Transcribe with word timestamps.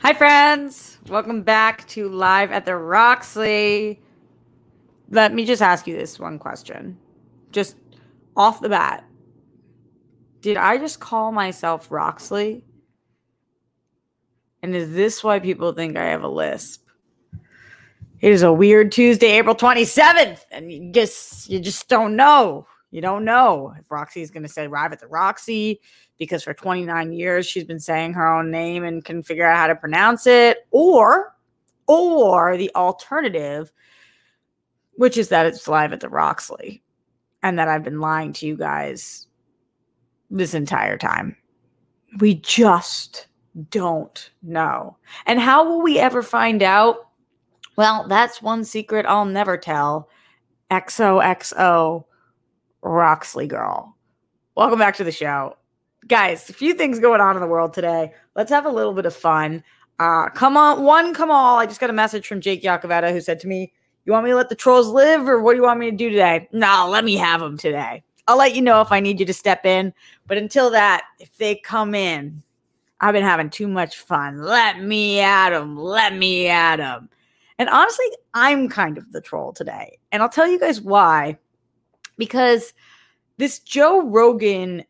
Hi, 0.00 0.14
friends. 0.14 0.98
Welcome 1.08 1.42
back 1.42 1.88
to 1.88 2.08
Live 2.08 2.52
at 2.52 2.64
the 2.64 2.76
Roxley. 2.76 4.00
Let 5.10 5.34
me 5.34 5.44
just 5.44 5.60
ask 5.60 5.88
you 5.88 5.96
this 5.96 6.20
one 6.20 6.38
question. 6.38 6.96
Just 7.50 7.74
off 8.38 8.60
the 8.60 8.68
bat. 8.68 9.04
Did 10.40 10.56
I 10.56 10.78
just 10.78 11.00
call 11.00 11.32
myself 11.32 11.90
Roxley? 11.90 12.64
And 14.62 14.74
is 14.74 14.92
this 14.92 15.22
why 15.22 15.40
people 15.40 15.72
think 15.72 15.96
I 15.96 16.06
have 16.06 16.22
a 16.22 16.28
lisp? 16.28 16.86
It 18.20 18.32
is 18.32 18.42
a 18.42 18.52
weird 18.52 18.90
Tuesday, 18.90 19.38
April 19.38 19.54
27th, 19.54 20.40
and 20.50 20.72
you 20.72 20.92
just 20.92 21.50
you 21.50 21.60
just 21.60 21.88
don't 21.88 22.16
know. 22.16 22.66
You 22.90 23.00
don't 23.00 23.24
know 23.24 23.74
if 23.78 23.90
Roxy 23.90 24.22
is 24.22 24.30
going 24.30 24.44
to 24.44 24.48
say 24.48 24.66
Live 24.66 24.92
at 24.92 25.00
the 25.00 25.06
Roxy 25.08 25.80
because 26.18 26.42
for 26.42 26.54
29 26.54 27.12
years 27.12 27.46
she's 27.46 27.64
been 27.64 27.78
saying 27.78 28.14
her 28.14 28.26
own 28.26 28.50
name 28.50 28.84
and 28.84 29.04
can 29.04 29.22
figure 29.22 29.46
out 29.46 29.58
how 29.58 29.66
to 29.66 29.76
pronounce 29.76 30.26
it 30.26 30.66
or 30.70 31.34
or 31.86 32.56
the 32.56 32.74
alternative 32.74 33.72
which 34.96 35.16
is 35.16 35.28
that 35.28 35.46
it's 35.46 35.68
live 35.68 35.92
at 35.92 36.00
the 36.00 36.08
Roxley 36.08 36.82
and 37.42 37.58
that 37.58 37.68
I've 37.68 37.84
been 37.84 38.00
lying 38.00 38.32
to 38.34 38.46
you 38.46 38.56
guys 38.56 39.26
this 40.30 40.54
entire 40.54 40.98
time. 40.98 41.36
We 42.18 42.34
just 42.34 43.26
don't 43.70 44.30
know. 44.42 44.96
And 45.26 45.40
how 45.40 45.64
will 45.68 45.82
we 45.82 45.98
ever 45.98 46.22
find 46.22 46.62
out? 46.62 46.96
Well, 47.76 48.06
that's 48.08 48.42
one 48.42 48.64
secret 48.64 49.06
I'll 49.06 49.24
never 49.24 49.56
tell. 49.56 50.08
XOXO 50.70 52.04
Roxley 52.82 53.46
girl. 53.46 53.96
Welcome 54.54 54.78
back 54.78 54.96
to 54.96 55.04
the 55.04 55.12
show 55.12 55.54
guys, 56.08 56.48
a 56.48 56.52
few 56.52 56.74
things 56.74 56.98
going 56.98 57.20
on 57.20 57.36
in 57.36 57.40
the 57.40 57.46
world 57.46 57.72
today. 57.72 58.12
Let's 58.34 58.50
have 58.50 58.66
a 58.66 58.70
little 58.70 58.94
bit 58.94 59.06
of 59.06 59.14
fun. 59.14 59.62
Uh, 59.98 60.28
come 60.30 60.56
on, 60.56 60.84
one, 60.84 61.14
come 61.14 61.30
all. 61.30 61.58
I 61.58 61.66
just 61.66 61.80
got 61.80 61.90
a 61.90 61.94
message 61.94 62.26
from 62.26 62.40
Jake 62.40 62.62
Yakavetta 62.62 63.12
who 63.12 63.20
said 63.20 63.40
to 63.40 63.48
me, 63.48 63.72
You 64.08 64.12
want 64.12 64.24
me 64.24 64.30
to 64.30 64.36
let 64.36 64.48
the 64.48 64.54
trolls 64.54 64.88
live 64.88 65.28
or 65.28 65.42
what 65.42 65.52
do 65.52 65.58
you 65.58 65.64
want 65.64 65.80
me 65.80 65.90
to 65.90 65.96
do 65.96 66.08
today? 66.08 66.48
No, 66.50 66.88
let 66.88 67.04
me 67.04 67.14
have 67.16 67.42
them 67.42 67.58
today. 67.58 68.02
I'll 68.26 68.38
let 68.38 68.56
you 68.56 68.62
know 68.62 68.80
if 68.80 68.90
I 68.90 69.00
need 69.00 69.20
you 69.20 69.26
to 69.26 69.34
step 69.34 69.66
in. 69.66 69.92
But 70.26 70.38
until 70.38 70.70
that, 70.70 71.04
if 71.20 71.36
they 71.36 71.56
come 71.56 71.94
in, 71.94 72.42
I've 73.02 73.12
been 73.12 73.22
having 73.22 73.50
too 73.50 73.68
much 73.68 73.98
fun. 73.98 74.40
Let 74.40 74.80
me 74.80 75.20
at 75.20 75.50
them. 75.50 75.76
Let 75.76 76.14
me 76.14 76.48
at 76.48 76.76
them. 76.76 77.10
And 77.58 77.68
honestly, 77.68 78.06
I'm 78.32 78.70
kind 78.70 78.96
of 78.96 79.12
the 79.12 79.20
troll 79.20 79.52
today. 79.52 79.98
And 80.10 80.22
I'll 80.22 80.30
tell 80.30 80.48
you 80.48 80.58
guys 80.58 80.80
why. 80.80 81.36
Because 82.16 82.72
this 83.36 83.58
Joe 83.58 84.08
Rogan 84.08 84.86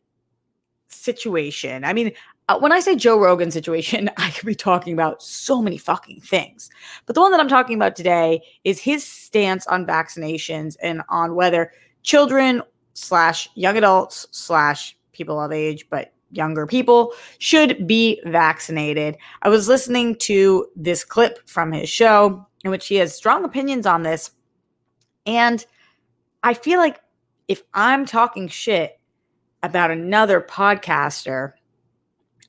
situation. 0.86 1.82
I 1.82 1.92
mean, 1.92 2.12
uh, 2.48 2.58
when 2.58 2.72
I 2.72 2.80
say 2.80 2.96
Joe 2.96 3.18
Rogan 3.18 3.50
situation, 3.50 4.10
I 4.16 4.30
could 4.30 4.46
be 4.46 4.54
talking 4.54 4.92
about 4.92 5.22
so 5.22 5.62
many 5.62 5.78
fucking 5.78 6.20
things. 6.22 6.70
But 7.06 7.14
the 7.14 7.20
one 7.20 7.30
that 7.32 7.40
I'm 7.40 7.48
talking 7.48 7.76
about 7.76 7.96
today 7.96 8.42
is 8.64 8.80
his 8.80 9.04
stance 9.04 9.66
on 9.66 9.86
vaccinations 9.86 10.76
and 10.82 11.02
on 11.08 11.34
whether 11.34 11.72
children 12.02 12.62
slash 12.94 13.48
young 13.54 13.76
adults 13.76 14.26
slash 14.30 14.96
people 15.12 15.40
of 15.40 15.52
age, 15.52 15.86
but 15.90 16.12
younger 16.30 16.66
people 16.66 17.12
should 17.38 17.86
be 17.86 18.20
vaccinated. 18.26 19.16
I 19.42 19.48
was 19.48 19.68
listening 19.68 20.16
to 20.16 20.66
this 20.76 21.04
clip 21.04 21.48
from 21.48 21.72
his 21.72 21.88
show 21.88 22.46
in 22.64 22.70
which 22.70 22.86
he 22.86 22.96
has 22.96 23.14
strong 23.14 23.44
opinions 23.44 23.86
on 23.86 24.02
this. 24.02 24.30
And 25.26 25.64
I 26.42 26.54
feel 26.54 26.78
like 26.78 27.00
if 27.46 27.62
I'm 27.72 28.04
talking 28.04 28.48
shit 28.48 28.98
about 29.62 29.90
another 29.90 30.40
podcaster, 30.40 31.52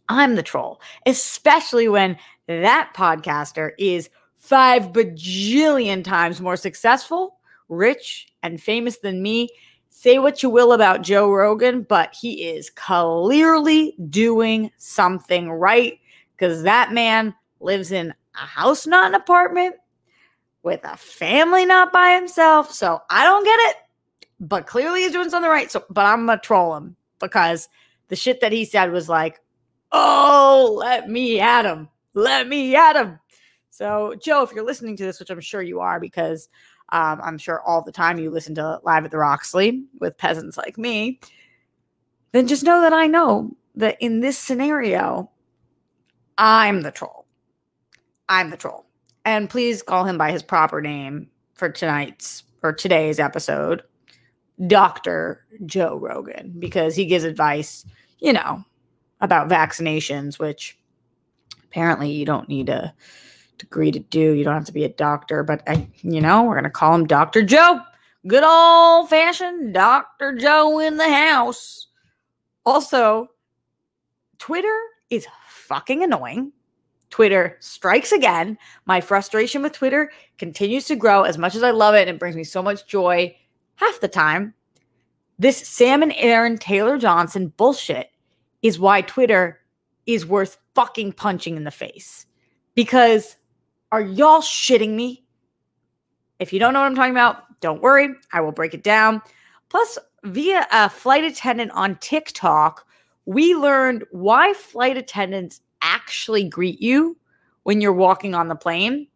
I'm 0.09 0.35
the 0.35 0.43
troll, 0.43 0.81
especially 1.05 1.87
when 1.87 2.17
that 2.47 2.91
podcaster 2.95 3.71
is 3.77 4.09
five 4.35 4.91
bajillion 4.91 6.03
times 6.03 6.41
more 6.41 6.57
successful, 6.57 7.37
rich, 7.69 8.27
and 8.41 8.61
famous 8.61 8.97
than 8.97 9.21
me. 9.21 9.49
Say 9.89 10.17
what 10.17 10.41
you 10.41 10.49
will 10.49 10.73
about 10.73 11.03
Joe 11.03 11.31
Rogan, 11.31 11.83
but 11.83 12.15
he 12.19 12.45
is 12.49 12.69
clearly 12.71 13.95
doing 14.09 14.71
something 14.77 15.51
right 15.51 15.99
because 16.35 16.63
that 16.63 16.91
man 16.91 17.35
lives 17.59 17.91
in 17.91 18.13
a 18.35 18.37
house, 18.39 18.87
not 18.87 19.09
an 19.09 19.15
apartment, 19.15 19.75
with 20.63 20.81
a 20.83 20.97
family, 20.97 21.65
not 21.65 21.91
by 21.91 22.15
himself. 22.15 22.73
So 22.73 23.01
I 23.09 23.23
don't 23.23 23.43
get 23.43 23.59
it, 23.69 23.75
but 24.39 24.67
clearly 24.67 25.01
he's 25.01 25.11
doing 25.11 25.29
something 25.29 25.49
right. 25.49 25.71
So, 25.71 25.83
but 25.89 26.05
I'm 26.05 26.25
gonna 26.25 26.39
troll 26.39 26.75
him 26.75 26.95
because 27.19 27.69
the 28.07 28.15
shit 28.15 28.41
that 28.41 28.51
he 28.51 28.65
said 28.65 28.91
was 28.91 29.09
like, 29.09 29.39
oh, 29.91 30.75
let 30.77 31.09
me 31.09 31.39
at 31.39 31.65
him. 31.65 31.89
Let 32.13 32.47
me 32.47 32.75
at 32.75 32.95
him. 32.95 33.19
So, 33.69 34.15
Joe, 34.21 34.43
if 34.43 34.51
you're 34.51 34.65
listening 34.65 34.97
to 34.97 35.05
this, 35.05 35.19
which 35.19 35.29
I'm 35.29 35.39
sure 35.39 35.61
you 35.61 35.79
are, 35.79 35.99
because 35.99 36.49
um, 36.91 37.19
I'm 37.23 37.37
sure 37.37 37.61
all 37.61 37.81
the 37.81 37.91
time 37.91 38.19
you 38.19 38.29
listen 38.29 38.55
to 38.55 38.79
Live 38.83 39.05
at 39.05 39.11
the 39.11 39.17
Roxley 39.17 39.85
with 39.99 40.17
peasants 40.17 40.57
like 40.57 40.77
me, 40.77 41.19
then 42.31 42.47
just 42.47 42.63
know 42.63 42.81
that 42.81 42.93
I 42.93 43.07
know 43.07 43.55
that 43.75 43.97
in 43.99 44.19
this 44.19 44.37
scenario, 44.37 45.29
I'm 46.37 46.81
the 46.81 46.91
troll. 46.91 47.25
I'm 48.27 48.49
the 48.49 48.57
troll. 48.57 48.85
And 49.25 49.49
please 49.49 49.81
call 49.81 50.05
him 50.05 50.17
by 50.17 50.31
his 50.31 50.43
proper 50.43 50.81
name 50.81 51.29
for 51.53 51.69
tonight's 51.69 52.43
or 52.63 52.73
today's 52.73 53.19
episode. 53.19 53.83
Dr. 54.67 55.45
Joe 55.65 55.97
Rogan 55.97 56.53
because 56.59 56.95
he 56.95 57.05
gives 57.05 57.23
advice, 57.23 57.85
you 58.19 58.33
know, 58.33 58.63
about 59.21 59.49
vaccinations, 59.49 60.39
which 60.39 60.77
apparently 61.63 62.11
you 62.11 62.25
don't 62.25 62.49
need 62.49 62.69
a 62.69 62.93
degree 63.57 63.91
to 63.91 63.99
do. 63.99 64.31
You 64.31 64.43
don't 64.43 64.53
have 64.53 64.65
to 64.65 64.73
be 64.73 64.85
a 64.85 64.89
doctor, 64.89 65.43
but 65.43 65.61
I, 65.67 65.87
you 66.01 66.21
know, 66.21 66.43
we're 66.43 66.61
to 66.61 66.69
call 66.69 66.95
him 66.95 67.05
Dr. 67.05 67.43
Joe. 67.43 67.81
Good 68.27 68.43
old 68.43 69.09
fashioned 69.09 69.73
Dr. 69.73 70.35
Joe 70.35 70.79
in 70.79 70.97
the 70.97 71.09
house. 71.09 71.87
Also, 72.65 73.29
Twitter 74.39 74.77
is 75.09 75.27
fucking 75.47 76.03
annoying. 76.03 76.51
Twitter 77.09 77.57
strikes 77.59 78.11
again. 78.11 78.57
My 78.85 79.01
frustration 79.01 79.61
with 79.61 79.73
Twitter 79.73 80.11
continues 80.37 80.85
to 80.87 80.95
grow 80.95 81.23
as 81.23 81.37
much 81.37 81.55
as 81.55 81.63
I 81.63 81.71
love 81.71 81.95
it 81.95 82.07
and 82.07 82.11
it 82.11 82.19
brings 82.19 82.35
me 82.35 82.43
so 82.43 82.61
much 82.61 82.87
joy 82.87 83.35
half 83.75 83.99
the 83.99 84.07
time. 84.07 84.53
This 85.39 85.57
Sam 85.57 86.03
and 86.03 86.13
Aaron 86.17 86.57
Taylor 86.57 86.97
Johnson 86.97 87.53
bullshit 87.55 88.11
is 88.61 88.79
why 88.79 89.01
Twitter 89.01 89.59
is 90.05 90.25
worth 90.25 90.57
fucking 90.75 91.13
punching 91.13 91.55
in 91.55 91.63
the 91.63 91.71
face. 91.71 92.25
Because 92.75 93.35
are 93.91 94.01
y'all 94.01 94.41
shitting 94.41 94.95
me? 94.95 95.23
If 96.39 96.53
you 96.53 96.59
don't 96.59 96.73
know 96.73 96.79
what 96.79 96.87
I'm 96.87 96.95
talking 96.95 97.11
about, 97.11 97.59
don't 97.59 97.81
worry. 97.81 98.09
I 98.31 98.41
will 98.41 98.51
break 98.51 98.73
it 98.73 98.83
down. 98.83 99.21
Plus, 99.69 99.97
via 100.23 100.65
a 100.71 100.89
flight 100.89 101.23
attendant 101.23 101.71
on 101.71 101.95
TikTok, 101.97 102.85
we 103.25 103.53
learned 103.55 104.05
why 104.11 104.53
flight 104.53 104.97
attendants 104.97 105.61
actually 105.81 106.43
greet 106.43 106.81
you 106.81 107.17
when 107.63 107.81
you're 107.81 107.93
walking 107.93 108.33
on 108.33 108.47
the 108.47 108.55
plane. 108.55 109.07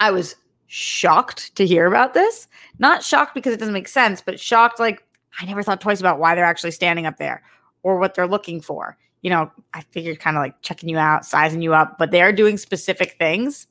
I 0.00 0.10
was 0.10 0.36
shocked 0.66 1.54
to 1.56 1.66
hear 1.66 1.86
about 1.86 2.14
this. 2.14 2.46
Not 2.78 3.02
shocked 3.02 3.34
because 3.34 3.54
it 3.54 3.58
doesn't 3.58 3.74
make 3.74 3.88
sense, 3.88 4.20
but 4.20 4.38
shocked 4.38 4.78
like 4.78 5.04
I 5.40 5.44
never 5.46 5.62
thought 5.62 5.80
twice 5.80 6.00
about 6.00 6.18
why 6.18 6.34
they're 6.34 6.44
actually 6.44 6.70
standing 6.70 7.06
up 7.06 7.16
there 7.16 7.42
or 7.84 7.98
what 7.98 8.14
they're 8.14 8.26
looking 8.26 8.60
for. 8.60 8.98
You 9.22 9.30
know, 9.30 9.50
I 9.72 9.82
figured 9.92 10.18
kind 10.18 10.36
of 10.36 10.42
like 10.42 10.60
checking 10.62 10.88
you 10.88 10.98
out, 10.98 11.24
sizing 11.24 11.62
you 11.62 11.72
up, 11.72 11.96
but 11.98 12.10
they 12.10 12.20
are 12.20 12.32
doing 12.32 12.58
specific 12.58 13.16
things. 13.18 13.68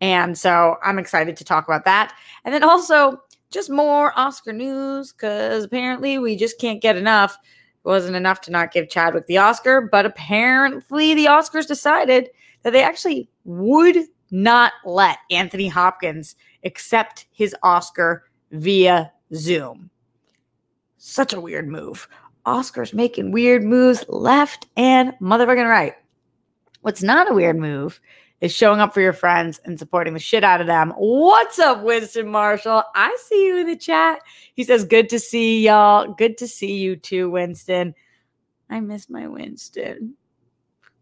And 0.00 0.38
so 0.38 0.76
I'm 0.82 0.98
excited 0.98 1.36
to 1.36 1.44
talk 1.44 1.66
about 1.66 1.84
that. 1.84 2.14
And 2.44 2.54
then 2.54 2.64
also 2.64 3.20
just 3.50 3.70
more 3.70 4.18
Oscar 4.18 4.52
news 4.52 5.12
because 5.12 5.64
apparently 5.64 6.18
we 6.18 6.36
just 6.36 6.58
can't 6.58 6.82
get 6.82 6.96
enough. 6.96 7.38
It 7.84 7.88
wasn't 7.88 8.16
enough 8.16 8.40
to 8.42 8.50
not 8.50 8.72
give 8.72 8.88
Chadwick 8.88 9.26
the 9.26 9.38
Oscar, 9.38 9.80
but 9.80 10.06
apparently 10.06 11.14
the 11.14 11.26
Oscars 11.26 11.66
decided 11.66 12.30
that 12.62 12.72
they 12.72 12.82
actually 12.82 13.28
would 13.44 13.98
not 14.30 14.72
let 14.84 15.18
Anthony 15.30 15.68
Hopkins 15.68 16.34
accept 16.64 17.26
his 17.30 17.54
Oscar 17.62 18.24
via 18.50 19.12
Zoom. 19.34 19.90
Such 20.98 21.32
a 21.32 21.40
weird 21.40 21.68
move. 21.68 22.08
Oscar's 22.46 22.94
making 22.94 23.32
weird 23.32 23.64
moves 23.64 24.04
left 24.08 24.66
and 24.76 25.12
motherfucking 25.20 25.68
right. 25.68 25.94
What's 26.80 27.02
not 27.02 27.30
a 27.30 27.34
weird 27.34 27.58
move 27.58 28.00
is 28.40 28.54
showing 28.54 28.80
up 28.80 28.94
for 28.94 29.00
your 29.00 29.12
friends 29.12 29.60
and 29.64 29.78
supporting 29.78 30.14
the 30.14 30.20
shit 30.20 30.44
out 30.44 30.60
of 30.60 30.66
them. 30.66 30.92
What's 30.96 31.58
up, 31.58 31.82
Winston 31.82 32.28
Marshall? 32.28 32.84
I 32.94 33.16
see 33.24 33.46
you 33.46 33.56
in 33.58 33.66
the 33.66 33.76
chat. 33.76 34.20
He 34.54 34.62
says, 34.62 34.84
Good 34.84 35.08
to 35.08 35.18
see 35.18 35.64
y'all. 35.64 36.12
Good 36.12 36.38
to 36.38 36.46
see 36.46 36.76
you 36.76 36.96
too, 36.96 37.30
Winston. 37.30 37.94
I 38.70 38.80
miss 38.80 39.10
my 39.10 39.26
Winston. 39.26 40.14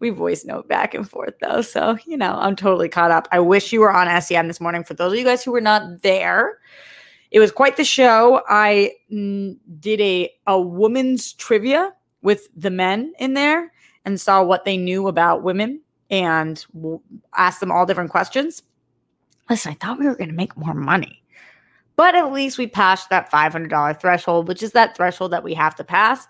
We 0.00 0.10
voice 0.10 0.44
note 0.44 0.68
back 0.68 0.94
and 0.94 1.08
forth 1.08 1.34
though. 1.40 1.62
So, 1.62 1.96
you 2.06 2.16
know, 2.16 2.34
I'm 2.34 2.56
totally 2.56 2.88
caught 2.88 3.10
up. 3.10 3.28
I 3.32 3.40
wish 3.40 3.72
you 3.72 3.80
were 3.80 3.92
on 3.92 4.20
SEN 4.22 4.48
this 4.48 4.60
morning. 4.60 4.84
For 4.84 4.94
those 4.94 5.12
of 5.12 5.18
you 5.18 5.24
guys 5.24 5.42
who 5.42 5.52
were 5.52 5.60
not 5.60 6.02
there, 6.02 6.58
it 7.34 7.40
was 7.40 7.50
quite 7.50 7.76
the 7.76 7.84
show. 7.84 8.42
I 8.48 8.92
mm, 9.12 9.58
did 9.80 10.00
a, 10.00 10.30
a 10.46 10.58
woman's 10.60 11.32
trivia 11.32 11.92
with 12.22 12.46
the 12.56 12.70
men 12.70 13.12
in 13.18 13.34
there 13.34 13.72
and 14.04 14.20
saw 14.20 14.44
what 14.44 14.64
they 14.64 14.76
knew 14.76 15.08
about 15.08 15.42
women 15.42 15.80
and 16.08 16.64
w- 16.72 17.00
asked 17.36 17.58
them 17.58 17.72
all 17.72 17.86
different 17.86 18.12
questions. 18.12 18.62
Listen, 19.50 19.72
I 19.72 19.74
thought 19.74 19.98
we 19.98 20.06
were 20.06 20.14
going 20.14 20.30
to 20.30 20.36
make 20.36 20.56
more 20.56 20.74
money. 20.74 21.24
But 21.96 22.14
at 22.14 22.32
least 22.32 22.56
we 22.56 22.68
passed 22.68 23.10
that 23.10 23.32
$500 23.32 24.00
threshold, 24.00 24.46
which 24.46 24.62
is 24.62 24.70
that 24.70 24.96
threshold 24.96 25.32
that 25.32 25.42
we 25.42 25.54
have 25.54 25.74
to 25.74 25.84
pass 25.84 26.28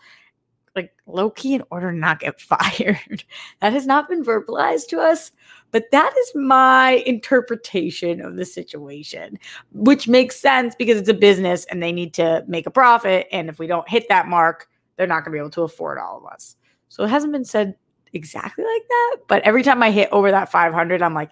like 0.76 0.92
low 1.06 1.30
key 1.30 1.54
in 1.54 1.62
order 1.70 1.90
to 1.90 1.96
not 1.96 2.20
get 2.20 2.40
fired. 2.40 3.24
that 3.60 3.72
has 3.72 3.86
not 3.86 4.08
been 4.08 4.24
verbalized 4.24 4.88
to 4.88 5.00
us, 5.00 5.30
but 5.70 5.90
that 5.92 6.14
is 6.16 6.32
my 6.34 7.02
interpretation 7.06 8.20
of 8.20 8.36
the 8.36 8.44
situation, 8.44 9.38
which 9.72 10.08
makes 10.08 10.36
sense 10.36 10.74
because 10.74 10.98
it's 10.98 11.08
a 11.08 11.14
business 11.14 11.64
and 11.66 11.82
they 11.82 11.92
need 11.92 12.14
to 12.14 12.44
make 12.46 12.66
a 12.66 12.70
profit. 12.70 13.26
And 13.32 13.48
if 13.48 13.58
we 13.58 13.66
don't 13.66 13.88
hit 13.88 14.08
that 14.08 14.28
mark, 14.28 14.68
they're 14.96 15.06
not 15.06 15.24
going 15.24 15.24
to 15.24 15.30
be 15.32 15.38
able 15.38 15.50
to 15.50 15.62
afford 15.62 15.98
all 15.98 16.18
of 16.18 16.32
us. 16.32 16.56
So 16.88 17.02
it 17.04 17.10
hasn't 17.10 17.32
been 17.32 17.44
said 17.44 17.74
exactly 18.12 18.64
like 18.64 18.88
that, 18.88 19.16
but 19.26 19.42
every 19.42 19.64
time 19.64 19.82
I 19.82 19.90
hit 19.90 20.08
over 20.12 20.30
that 20.30 20.52
500, 20.52 21.02
I'm 21.02 21.14
like, 21.14 21.30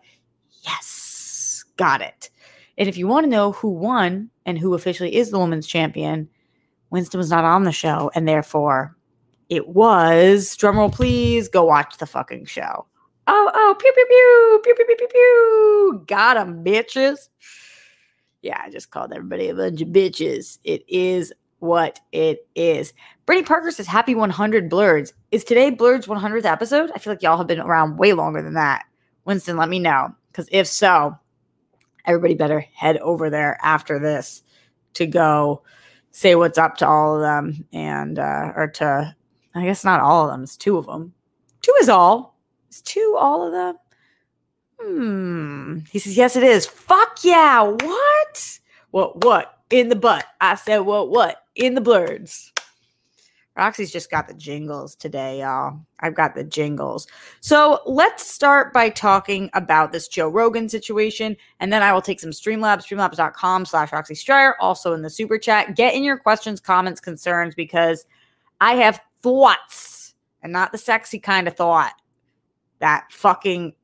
yes, 0.63 1.65
got 1.77 2.01
it. 2.01 2.31
And 2.79 2.89
if 2.89 2.97
you 2.97 3.07
want 3.07 3.25
to 3.25 3.31
know 3.31 3.53
who 3.53 3.69
won 3.69 4.31
and 4.47 4.59
who 4.59 4.75
officially 4.75 5.15
is 5.15 5.31
the 5.31 5.39
women's 5.39 5.67
champion, 5.67 6.29
Winston 6.91 7.19
was 7.19 7.31
not 7.31 7.45
on 7.45 7.65
the 7.65 7.73
show, 7.73 8.11
and 8.15 8.27
therefore 8.27 8.97
it 9.49 9.69
was, 9.69 10.57
drumroll 10.57 10.93
please, 10.93 11.49
go 11.49 11.65
watch 11.65 11.99
the 11.99 12.07
fucking 12.07 12.47
show. 12.47 12.87
Oh, 13.27 13.51
oh, 13.55 13.77
pew, 13.79 13.93
pew, 13.93 14.07
pew, 14.09 14.61
pew, 14.65 14.75
pew, 14.75 14.85
pew, 14.85 14.97
pew, 14.97 15.09
pew. 15.09 16.05
Got 16.07 16.35
them, 16.35 16.65
bitches. 16.65 17.29
Yeah, 18.43 18.61
I 18.61 18.71
just 18.71 18.91
called 18.91 19.13
everybody 19.13 19.49
a 19.49 19.55
bunch 19.55 19.81
of 19.81 19.89
bitches. 19.89 20.59
It 20.65 20.85
is 20.89 21.33
what 21.61 22.01
it 22.11 22.49
is. 22.57 22.93
Brittany 23.25 23.47
Parker 23.47 23.71
says, 23.71 23.87
Happy 23.87 24.17
100 24.17 24.69
Blurs. 24.69 25.15
Is 25.31 25.45
today 25.45 25.71
Blurs 25.71 26.07
100th 26.07 26.45
episode? 26.45 26.91
I 26.93 26.99
feel 26.99 27.13
like 27.13 27.23
y'all 27.23 27.39
have 27.39 27.47
been 27.47 27.61
around 27.61 27.99
way 27.99 28.13
longer 28.13 28.43
than 28.43 28.55
that. 28.55 28.85
Winston, 29.25 29.57
let 29.57 29.69
me 29.69 29.79
know. 29.79 30.13
Because 30.33 30.49
if 30.51 30.67
so, 30.67 31.17
everybody 32.05 32.35
better 32.35 32.61
head 32.75 32.97
over 32.99 33.31
there 33.31 33.59
after 33.63 34.01
this 34.01 34.43
to 34.95 35.07
go 35.07 35.63
say 36.11 36.35
what's 36.35 36.59
up 36.59 36.77
to 36.79 36.87
all 36.89 37.15
of 37.15 37.23
them 37.23 37.65
and, 37.73 38.19
uh, 38.19 38.53
or 38.57 38.67
to 38.67 39.15
I 39.55 39.65
guess 39.65 39.85
not 39.85 40.01
all 40.01 40.25
of 40.25 40.31
them. 40.31 40.43
It's 40.43 40.57
two 40.57 40.79
of 40.79 40.87
them. 40.87 41.13
Two 41.61 41.75
is 41.81 41.89
all. 41.89 42.39
Is 42.71 42.81
two 42.83 43.17
all 43.19 43.47
of 43.47 43.53
them? 43.53 43.77
Hmm. 44.81 45.79
He 45.91 45.99
says, 45.99 46.17
yes, 46.17 46.37
it 46.37 46.43
is. 46.43 46.67
Fuck 46.67 47.19
yeah. 47.23 47.63
What? 47.63 48.59
What? 48.91 49.25
What? 49.25 49.59
In 49.71 49.89
the 49.89 49.97
butt. 49.97 50.25
I 50.41 50.55
said, 50.55 50.79
what? 50.79 51.11
What? 51.11 51.45
In 51.55 51.75
the 51.75 51.81
blurs. 51.81 52.53
Roxy's 53.55 53.93
just 53.93 54.11
got 54.11 54.29
the 54.29 54.35
jingles 54.35 54.95
today, 54.95 55.41
y'all. 55.41 55.79
I've 56.01 56.15
got 56.15 56.35
the 56.35 56.43
jingles. 56.43 57.07
So 57.41 57.81
let's 57.85 58.27
start 58.27 58.73
by 58.73 58.89
talking 58.89 59.51
about 59.53 59.93
this 59.93 60.09
Joe 60.09 60.29
Rogan 60.29 60.71
situation, 60.71 61.37
and 61.61 61.71
then 61.71 61.83
I 61.83 61.93
will 61.93 62.01
take 62.01 62.19
some 62.19 62.31
Streamlabs, 62.31 62.87
streamlabs.com 62.87 63.67
slash 63.67 63.93
Roxy 63.93 64.15
Striar, 64.15 64.57
also 64.59 64.95
in 64.95 65.03
the 65.03 65.11
super 65.11 65.37
chat. 65.37 65.77
Get 65.77 65.95
in 65.95 66.03
your 66.03 66.17
questions, 66.17 66.61
comments, 66.61 67.01
concerns, 67.01 67.55
because 67.55 68.07
I 68.63 68.75
have 68.77 69.03
thoughts 69.23 70.15
and 70.43 70.53
not 70.53 70.73
the 70.73 70.79
sexy 70.79 71.19
kind 71.19 71.49
of 71.49 71.57
thought. 71.57 71.95
That 72.81 73.13
fucking 73.13 73.75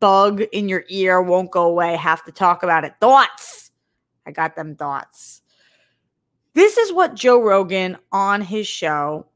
bug 0.00 0.42
in 0.52 0.68
your 0.68 0.84
ear 0.88 1.20
won't 1.20 1.50
go 1.50 1.64
away. 1.64 1.96
Have 1.96 2.24
to 2.24 2.32
talk 2.32 2.62
about 2.62 2.84
it. 2.84 2.94
Thoughts. 3.00 3.70
I 4.26 4.30
got 4.30 4.56
them 4.56 4.76
thoughts. 4.76 5.42
This 6.54 6.76
is 6.76 6.92
what 6.92 7.14
Joe 7.14 7.42
Rogan 7.42 7.96
on 8.12 8.40
his 8.40 8.66
show, 8.66 9.26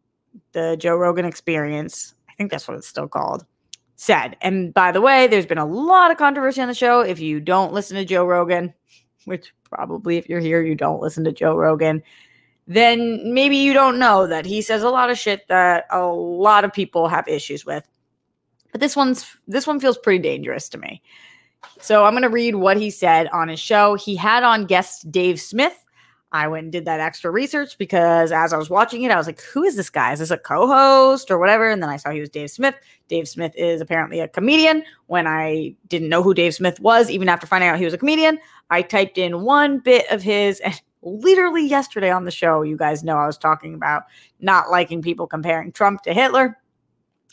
the 0.53 0.77
Joe 0.79 0.97
Rogan 0.97 1.25
Experience, 1.25 2.15
I 2.29 2.35
think 2.35 2.51
that's 2.51 2.67
what 2.67 2.77
it's 2.77 2.89
still 2.89 3.09
called, 3.09 3.45
said. 3.97 4.37
And 4.41 4.73
by 4.73 4.91
the 4.91 5.01
way, 5.01 5.27
there's 5.27 5.47
been 5.47 5.59
a 5.59 5.67
lot 5.67 6.11
of 6.11 6.17
controversy 6.17 6.61
on 6.61 6.69
the 6.69 6.75
show. 6.75 7.01
If 7.01 7.21
you 7.21 7.41
don't 7.41 7.73
listen 7.73 7.97
to 7.97 8.05
Joe 8.05 8.25
Rogan, 8.25 8.73
which 9.25 9.55
probably 9.65 10.17
if 10.17 10.29
you're 10.29 10.41
here, 10.41 10.63
you 10.63 10.75
don't 10.75 11.01
listen 11.01 11.25
to 11.25 11.33
Joe 11.33 11.55
Rogan, 11.55 12.03
then 12.67 13.35
maybe 13.35 13.57
you 13.57 13.73
don't 13.73 13.99
know 13.99 14.27
that 14.27 14.47
he 14.47 14.63
says 14.63 14.83
a 14.83 14.91
lot 14.91 15.11
of 15.11 15.19
shit 15.19 15.47
that 15.49 15.87
a 15.91 16.05
lot 16.05 16.65
of 16.65 16.73
people 16.73 17.09
have 17.09 17.27
issues 17.27 17.67
with. 17.67 17.87
But 18.71 18.81
this 18.81 18.97
one's 18.97 19.27
this 19.47 19.67
one 19.67 19.81
feels 19.81 19.99
pretty 19.99 20.21
dangerous 20.21 20.69
to 20.71 20.79
me. 20.79 21.03
So 21.81 22.05
I'm 22.05 22.13
going 22.13 22.23
to 22.23 22.29
read 22.29 22.57
what 22.57 22.77
he 22.77 22.91
said 22.91 23.29
on 23.29 23.49
his 23.49 23.61
show. 23.61 23.95
He 23.95 24.17
had 24.17 24.43
on 24.43 24.67
guest 24.67 25.11
Dave 25.11 25.41
Smith. 25.41 25.79
I 26.35 26.49
went 26.49 26.65
and 26.65 26.73
did 26.73 26.87
that 26.87 26.99
extra 26.99 27.31
research 27.31 27.77
because 27.77 28.33
as 28.33 28.55
I 28.55 28.57
was 28.57 28.71
watching 28.71 29.03
it, 29.03 29.11
I 29.11 29.17
was 29.17 29.27
like, 29.27 29.43
who 29.43 29.65
is 29.65 29.77
this 29.77 29.91
guy? 29.91 30.13
Is 30.13 30.19
this 30.21 30.31
a 30.31 30.39
co 30.39 30.67
host 30.67 31.31
or 31.31 31.39
whatever? 31.39 31.69
And 31.69 31.83
then 31.83 31.91
I 31.91 31.99
saw 31.99 32.11
he 32.11 32.21
was 32.21 32.31
Dave 32.31 32.51
Smith. 32.51 32.75
Dave 33.09 33.29
Smith 33.29 33.53
is 33.55 33.83
apparently 33.83 34.21
a 34.21 34.29
comedian. 34.29 34.83
When 35.07 35.27
I 35.27 35.75
didn't 35.89 36.09
know 36.09 36.23
who 36.23 36.33
Dave 36.33 36.55
Smith 36.55 36.81
was, 36.81 37.11
even 37.11 37.29
after 37.29 37.47
finding 37.47 37.69
out 37.69 37.79
he 37.79 37.85
was 37.85 37.93
a 37.93 37.99
comedian, 37.99 38.39
I 38.71 38.81
typed 38.81 39.19
in 39.19 39.43
one 39.43 39.81
bit 39.81 40.11
of 40.11 40.23
his, 40.23 40.61
and 40.61 40.81
literally 41.03 41.67
yesterday 41.67 42.11
on 42.11 42.25
the 42.25 42.31
show, 42.31 42.63
you 42.63 42.77
guys 42.77 43.05
know 43.05 43.17
I 43.17 43.27
was 43.27 43.39
talking 43.39 43.75
about 43.75 44.05
not 44.41 44.71
liking 44.71 45.03
people 45.03 45.27
comparing 45.27 45.73
Trump 45.73 46.03
to 46.03 46.15
Hitler. 46.15 46.59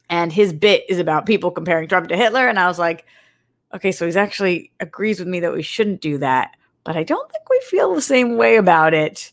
And 0.10 0.34
his 0.34 0.54
bit 0.54 0.86
is 0.90 0.98
about 0.98 1.28
people 1.28 1.52
comparing 1.52 1.88
Trump 1.88 2.08
to 2.08 2.18
Hitler. 2.18 2.48
And 2.48 2.60
I 2.60 2.68
was 2.68 2.80
like, 2.80 3.06
okay, 3.76 3.92
so 3.92 4.06
he's 4.06 4.18
actually 4.18 4.72
agrees 4.80 5.20
with 5.20 5.28
me 5.28 5.40
that 5.42 5.54
we 5.54 5.62
shouldn't 5.62 6.02
do 6.02 6.18
that. 6.18 6.56
But 6.84 6.98
I 6.98 7.04
don't 7.04 7.32
think 7.32 7.48
we 7.50 7.62
feel 7.66 7.94
the 7.94 8.02
same 8.02 8.36
way 8.36 8.56
about 8.56 8.96
it. 8.96 9.32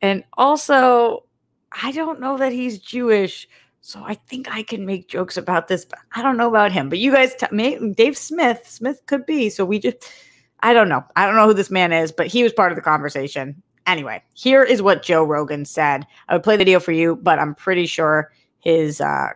And 0.00 0.24
also, 0.38 1.24
I 1.70 1.92
don't 1.92 2.20
know 2.20 2.38
that 2.38 2.52
he's 2.52 2.78
Jewish. 2.78 3.46
So 3.82 4.02
I 4.02 4.14
think 4.14 4.50
I 4.50 4.62
can 4.62 4.86
make 4.86 5.08
jokes 5.08 5.36
about 5.36 5.68
this, 5.68 5.84
but 5.84 5.98
I 6.14 6.22
don't 6.22 6.36
know 6.36 6.48
about 6.48 6.72
him. 6.72 6.88
But 6.88 6.98
you 6.98 7.12
guys, 7.12 7.34
t- 7.34 7.92
Dave 7.94 8.16
Smith, 8.16 8.62
Smith 8.66 9.02
could 9.06 9.26
be. 9.26 9.50
So 9.50 9.64
we 9.66 9.78
just, 9.78 10.10
I 10.62 10.72
don't 10.72 10.88
know. 10.88 11.04
I 11.16 11.26
don't 11.26 11.36
know 11.36 11.46
who 11.46 11.54
this 11.54 11.70
man 11.70 11.92
is, 11.92 12.12
but 12.12 12.26
he 12.26 12.42
was 12.42 12.52
part 12.52 12.72
of 12.72 12.76
the 12.76 12.82
conversation. 12.82 13.62
Anyway, 13.86 14.22
here 14.34 14.62
is 14.62 14.82
what 14.82 15.02
Joe 15.02 15.24
Rogan 15.24 15.64
said. 15.64 16.06
I 16.28 16.34
would 16.34 16.42
play 16.42 16.56
the 16.56 16.64
video 16.64 16.80
for 16.80 16.92
you, 16.92 17.16
but 17.16 17.38
I'm 17.38 17.54
pretty 17.54 17.86
sure 17.86 18.32
his 18.60 19.00
uh, 19.00 19.28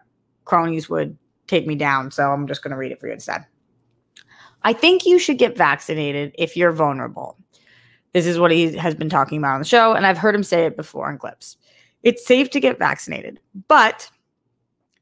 cronies 0.44 0.88
would 0.88 1.16
take 1.46 1.66
me 1.66 1.74
down. 1.74 2.10
So 2.10 2.30
I'm 2.30 2.46
just 2.46 2.62
going 2.62 2.72
to 2.72 2.76
read 2.76 2.92
it 2.92 3.00
for 3.00 3.06
you 3.06 3.14
instead. 3.14 3.44
I 4.62 4.72
think 4.72 5.04
you 5.04 5.18
should 5.18 5.38
get 5.38 5.56
vaccinated 5.56 6.34
if 6.38 6.56
you're 6.56 6.72
vulnerable. 6.72 7.38
This 8.12 8.26
is 8.26 8.38
what 8.38 8.50
he 8.50 8.76
has 8.76 8.94
been 8.94 9.10
talking 9.10 9.38
about 9.38 9.54
on 9.54 9.60
the 9.60 9.66
show, 9.66 9.92
and 9.92 10.06
I've 10.06 10.18
heard 10.18 10.34
him 10.34 10.44
say 10.44 10.66
it 10.66 10.76
before 10.76 11.10
in 11.10 11.18
clips. 11.18 11.56
It's 12.02 12.24
safe 12.24 12.50
to 12.50 12.60
get 12.60 12.78
vaccinated, 12.78 13.40
but 13.66 14.08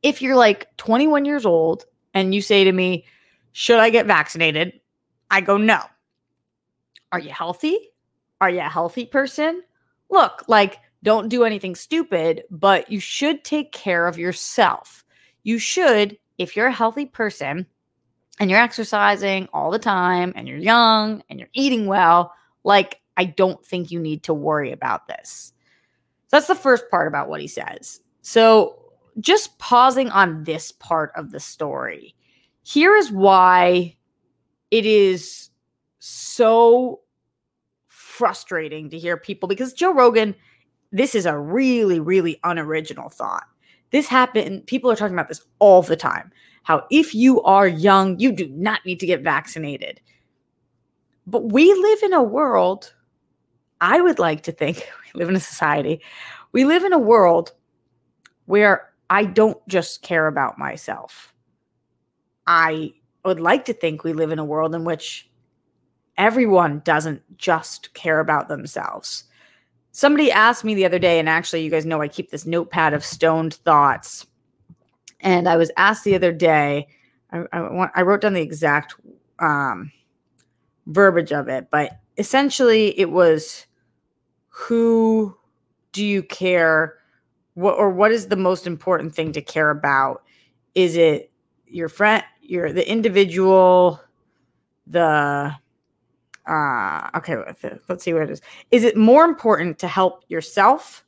if 0.03 0.21
you're 0.21 0.37
like 0.37 0.75
21 0.79 1.25
years 1.25 1.47
old 1.47 1.85
and 2.15 2.35
you 2.35 2.41
say 2.41 2.65
to 2.65 2.73
me, 2.73 3.05
Should 3.53 3.79
I 3.79 3.91
get 3.91 4.07
vaccinated? 4.07 4.81
I 5.31 5.41
go, 5.41 5.57
No. 5.57 5.81
Are 7.13 7.21
you 7.21 7.31
healthy? 7.31 7.91
Are 8.41 8.51
you 8.51 8.61
a 8.61 8.69
healthy 8.69 9.07
person? 9.07 9.63
Look, 10.11 10.45
like, 10.49 10.81
don't 11.03 11.29
do 11.29 11.45
anything 11.45 11.75
stupid, 11.75 12.45
but 12.51 12.91
you 12.91 13.01
should 13.01 13.45
take 13.45 13.71
care 13.73 14.07
of 14.07 14.19
yourself. 14.19 15.05
You 15.43 15.59
should, 15.59 16.19
if 16.39 16.57
you're 16.57 16.69
a 16.69 16.73
healthy 16.73 17.07
person 17.07 17.67
and 18.41 18.51
you're 18.51 18.61
exercising 18.61 19.49
all 19.53 19.71
the 19.71 19.79
time 19.79 20.33
and 20.35 20.49
you're 20.49 20.59
young 20.59 21.23
and 21.29 21.39
you're 21.39 21.49
eating 21.53 21.87
well, 21.87 22.33
like, 22.65 23.01
I 23.17 23.27
don't 23.27 23.65
think 23.65 23.91
you 23.91 24.01
need 24.01 24.23
to 24.25 24.35
worry 24.35 24.73
about 24.73 25.07
this. 25.07 25.53
So 26.29 26.37
that's 26.37 26.47
the 26.47 26.55
first 26.55 26.89
part 26.91 27.09
about 27.09 27.29
what 27.29 27.41
he 27.41 27.49
says. 27.49 28.01
So, 28.23 28.79
just 29.21 29.59
pausing 29.59 30.09
on 30.09 30.45
this 30.45 30.73
part 30.73 31.13
of 31.17 31.33
the 31.33 31.41
story, 31.41 32.15
here 32.63 32.97
is 32.97 33.13
why 33.13 33.97
it 34.71 34.87
is 34.87 35.51
so 36.05 36.99
frustrating 37.87 38.91
to 38.91 38.99
hear 38.99 39.17
people 39.17 39.49
because 39.49 39.73
Joe 39.73 39.95
Rogan, 39.95 40.35
this 40.91 41.15
is 41.15 41.27
a 41.27 41.39
really, 41.39 42.01
really 42.01 42.41
unoriginal 42.43 43.09
thought. 43.09 43.45
This 43.93 44.09
happened, 44.09 44.67
people 44.67 44.91
are 44.91 44.97
talking 44.97 45.15
about 45.15 45.29
this 45.29 45.43
all 45.61 45.81
the 45.81 45.95
time. 45.95 46.33
How 46.65 46.87
if 46.91 47.15
you 47.15 47.41
are 47.43 47.69
young, 47.69 48.19
you 48.19 48.33
do 48.33 48.49
not 48.49 48.85
need 48.85 48.99
to 48.99 49.07
get 49.07 49.23
vaccinated. 49.23 50.01
But 51.25 51.53
we 51.53 51.73
live 51.73 52.03
in 52.03 52.15
a 52.15 52.23
world, 52.23 52.93
I 53.81 54.01
would 54.01 54.19
like 54.19 54.43
to 54.43 54.53
think, 54.53 54.85
we 55.15 55.21
live 55.21 55.29
in 55.29 55.37
a 55.37 55.41
society, 55.41 56.03
we 56.51 56.65
live 56.65 56.83
in 56.83 56.93
a 56.93 56.99
world 56.99 57.53
where 58.47 58.91
I 59.09 59.25
don't 59.25 59.59
just 59.69 60.03
care 60.03 60.27
about 60.27 60.59
myself. 60.59 61.33
I 62.49 62.93
would 63.25 63.39
like 63.39 63.67
to 63.67 63.73
think 63.73 64.03
we 64.03 64.15
live 64.15 64.33
in 64.33 64.41
a 64.41 64.45
world 64.45 64.75
in 64.75 64.83
which 64.83 65.29
everyone 66.23 66.81
doesn't 66.85 67.21
just 67.37 67.93
care 67.95 68.21
about 68.21 68.49
themselves. 68.49 69.25
Somebody 69.91 70.31
asked 70.31 70.65
me 70.65 70.75
the 70.75 70.87
other 70.87 70.99
day, 70.99 71.19
and 71.19 71.29
actually, 71.29 71.65
you 71.65 71.71
guys 71.71 71.85
know 71.85 72.01
I 72.01 72.09
keep 72.09 72.31
this 72.31 72.47
notepad 72.47 72.95
of 72.95 73.05
stoned 73.05 73.55
thoughts. 73.55 74.27
And 75.21 75.49
I 75.49 75.57
was 75.57 75.71
asked 75.77 76.05
the 76.05 76.15
other 76.15 76.33
day, 76.33 76.87
I, 77.33 77.45
I, 77.53 77.91
I 77.97 78.03
wrote 78.03 78.21
down 78.21 78.35
the 78.35 78.41
exact 78.41 78.95
um, 79.41 79.91
verbiage 80.87 81.33
of 81.33 81.49
it, 81.49 81.69
but 81.71 81.99
essentially 82.17 82.99
it 82.99 83.11
was 83.11 83.67
who 84.49 85.37
do 85.93 86.05
you 86.05 86.23
care 86.23 86.99
what 87.55 87.75
or 87.75 87.91
what 87.91 88.13
is 88.13 88.29
the 88.29 88.37
most 88.37 88.67
important 88.67 89.15
thing 89.15 89.33
to 89.33 89.43
care 89.43 89.71
about 89.71 90.23
is 90.75 90.97
it 90.97 91.31
your 91.67 91.89
friend 91.89 92.23
your 92.41 92.73
the 92.73 92.89
individual 92.91 94.01
the 94.87 95.55
uh 96.47 97.09
okay 97.15 97.37
let's 97.89 98.05
see 98.05 98.13
what 98.13 98.23
it 98.23 98.31
is. 98.31 98.41
Is 98.71 98.85
it 98.85 98.97
more 98.97 99.25
important 99.25 99.79
to 99.81 99.89
help 99.89 100.25
yourself 100.29 101.05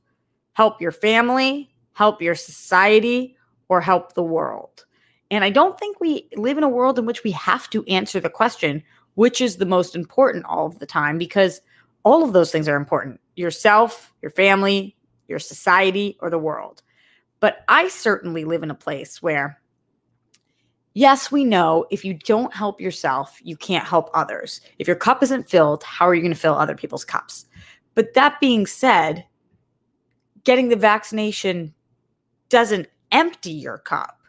help 0.53 0.81
your 0.81 0.93
family 0.93 1.71
help 1.95 2.21
your 2.21 2.35
society 2.35 3.37
or 3.69 3.81
help 3.81 4.15
the 4.15 4.23
world? 4.23 4.85
And 5.31 5.43
i 5.45 5.51
don't 5.51 5.79
think 5.79 6.01
we 6.01 6.29
live 6.37 6.59
in 6.59 6.65
a 6.65 6.69
world 6.69 6.99
in 6.99 7.07
which 7.07 7.25
we 7.25 7.33
have 7.33 7.69
to 7.71 7.85
answer 7.87 8.21
the 8.21 8.31
question 8.31 8.83
which 9.15 9.41
is 9.41 9.57
the 9.57 9.67
most 9.67 9.95
important 9.95 10.45
all 10.47 10.67
of 10.67 10.81
the 10.81 10.87
time? 10.87 11.19
Because 11.19 11.61
all 12.05 12.25
of 12.25 12.33
those 12.33 12.51
things 12.51 12.69
are 12.69 12.77
important 12.77 13.21
yourself 13.37 14.13
your 14.23 14.31
family 14.31 14.97
your 15.27 15.39
society 15.39 16.17
or 16.21 16.31
the 16.31 16.39
world. 16.39 16.83
But 17.41 17.65
i 17.69 17.89
certainly 17.89 18.45
live 18.45 18.63
in 18.63 18.71
a 18.71 18.75
place 18.75 19.21
where 19.23 19.61
Yes, 20.97 21.33
we 21.33 21.45
know 21.45 21.87
if 21.91 22.05
you 22.05 22.15
don't 22.15 22.55
help 22.55 22.81
yourself, 22.81 23.41
you 23.43 23.57
can't 23.57 23.85
help 23.85 24.11
others. 24.15 24.61
If 24.79 24.87
your 24.87 24.97
cup 24.97 25.25
isn't 25.25 25.51
filled, 25.51 25.83
how 25.83 26.09
are 26.09 26.15
you 26.15 26.23
going 26.23 26.33
to 26.33 26.39
fill 26.39 26.55
other 26.55 26.77
people's 26.77 27.05
cups? 27.05 27.47
But 27.95 28.15
that 28.15 28.41
being 28.41 28.65
said, 28.65 29.27
getting 30.45 30.69
the 30.69 30.77
vaccination 30.77 31.75
doesn't 32.49 32.89
empty 33.11 33.51
your 33.51 33.79
cup, 33.79 34.21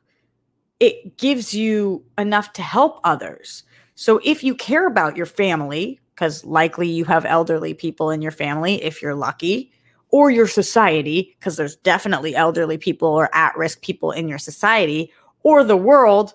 it 0.80 1.18
gives 1.18 1.54
you 1.54 2.04
enough 2.18 2.52
to 2.54 2.64
help 2.64 3.00
others. 3.04 3.64
So 3.94 4.20
if 4.24 4.44
you 4.44 4.56
care 4.56 4.88
about 4.88 5.16
your 5.16 5.28
family, 5.28 6.00
because 6.16 6.44
likely 6.46 6.88
you 6.88 7.06
have 7.06 7.26
elderly 7.26 7.76
people 7.76 8.10
in 8.10 8.24
your 8.24 8.32
family 8.32 8.84
if 8.84 9.04
you're 9.04 9.16
lucky, 9.16 9.72
or 10.10 10.32
your 10.32 10.48
society, 10.48 11.36
because 11.38 11.58
there's 11.58 11.76
definitely 11.78 12.36
elderly 12.36 12.78
people 12.78 13.10
or 13.10 13.34
at 13.36 13.56
risk 13.56 13.82
people 13.82 14.12
in 14.12 14.28
your 14.28 14.40
society, 14.40 15.12
or 15.44 15.64
the 15.64 15.78
world 15.78 16.34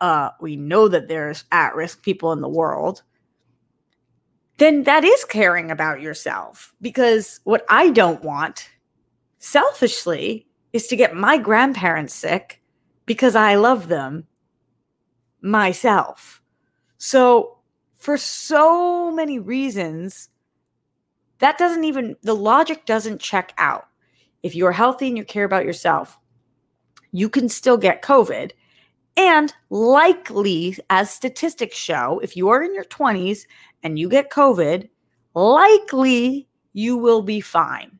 uh, 0.00 0.30
we 0.40 0.56
know 0.56 0.88
that 0.88 1.08
there's 1.08 1.44
at 1.52 1.74
risk 1.74 2.02
people 2.02 2.32
in 2.32 2.40
the 2.40 2.48
world, 2.48 3.02
then 4.58 4.84
that 4.84 5.04
is 5.04 5.24
caring 5.24 5.70
about 5.70 6.00
yourself. 6.00 6.74
Because 6.80 7.40
what 7.44 7.64
I 7.68 7.90
don't 7.90 8.22
want, 8.22 8.68
selfishly, 9.38 10.46
is 10.72 10.86
to 10.88 10.96
get 10.96 11.14
my 11.14 11.38
grandparents 11.38 12.14
sick 12.14 12.60
because 13.06 13.34
I 13.34 13.54
love 13.54 13.88
them 13.88 14.26
myself. 15.40 16.42
So, 16.98 17.58
for 17.94 18.16
so 18.16 19.10
many 19.10 19.38
reasons, 19.38 20.28
that 21.38 21.58
doesn't 21.58 21.84
even, 21.84 22.16
the 22.22 22.34
logic 22.34 22.86
doesn't 22.86 23.20
check 23.20 23.52
out. 23.58 23.86
If 24.42 24.54
you're 24.54 24.72
healthy 24.72 25.08
and 25.08 25.16
you 25.16 25.24
care 25.24 25.44
about 25.44 25.64
yourself, 25.64 26.18
you 27.10 27.28
can 27.28 27.48
still 27.48 27.76
get 27.76 28.02
COVID 28.02 28.52
and 29.18 29.52
likely, 29.68 30.78
as 30.90 31.10
statistics 31.10 31.76
show, 31.76 32.20
if 32.22 32.36
you 32.36 32.50
are 32.50 32.62
in 32.62 32.72
your 32.72 32.84
20s 32.84 33.46
and 33.82 33.98
you 33.98 34.08
get 34.08 34.30
COVID, 34.30 34.88
likely 35.34 36.48
you 36.72 36.96
will 36.96 37.22
be 37.22 37.40
fine. 37.40 37.98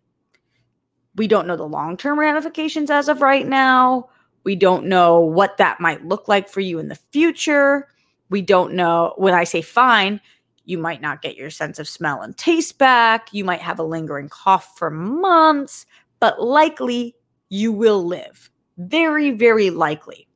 We 1.16 1.26
don't 1.26 1.48
know 1.48 1.56
the 1.56 1.64
long 1.64 1.96
term 1.96 2.20
ramifications 2.20 2.88
as 2.88 3.08
of 3.08 3.20
right 3.20 3.44
now. 3.44 4.10
We 4.44 4.54
don't 4.54 4.86
know 4.86 5.18
what 5.18 5.56
that 5.56 5.80
might 5.80 6.04
look 6.04 6.28
like 6.28 6.48
for 6.48 6.60
you 6.60 6.78
in 6.78 6.86
the 6.86 7.00
future. 7.10 7.88
We 8.30 8.40
don't 8.40 8.74
know. 8.74 9.14
When 9.16 9.34
I 9.34 9.42
say 9.42 9.60
fine, 9.60 10.20
you 10.66 10.78
might 10.78 11.00
not 11.00 11.20
get 11.20 11.34
your 11.34 11.50
sense 11.50 11.80
of 11.80 11.88
smell 11.88 12.22
and 12.22 12.36
taste 12.36 12.78
back. 12.78 13.34
You 13.34 13.44
might 13.44 13.60
have 13.60 13.80
a 13.80 13.82
lingering 13.82 14.28
cough 14.28 14.78
for 14.78 14.88
months, 14.88 15.84
but 16.20 16.40
likely 16.40 17.16
you 17.48 17.72
will 17.72 18.06
live. 18.06 18.50
Very, 18.76 19.32
very 19.32 19.70
likely 19.70 20.27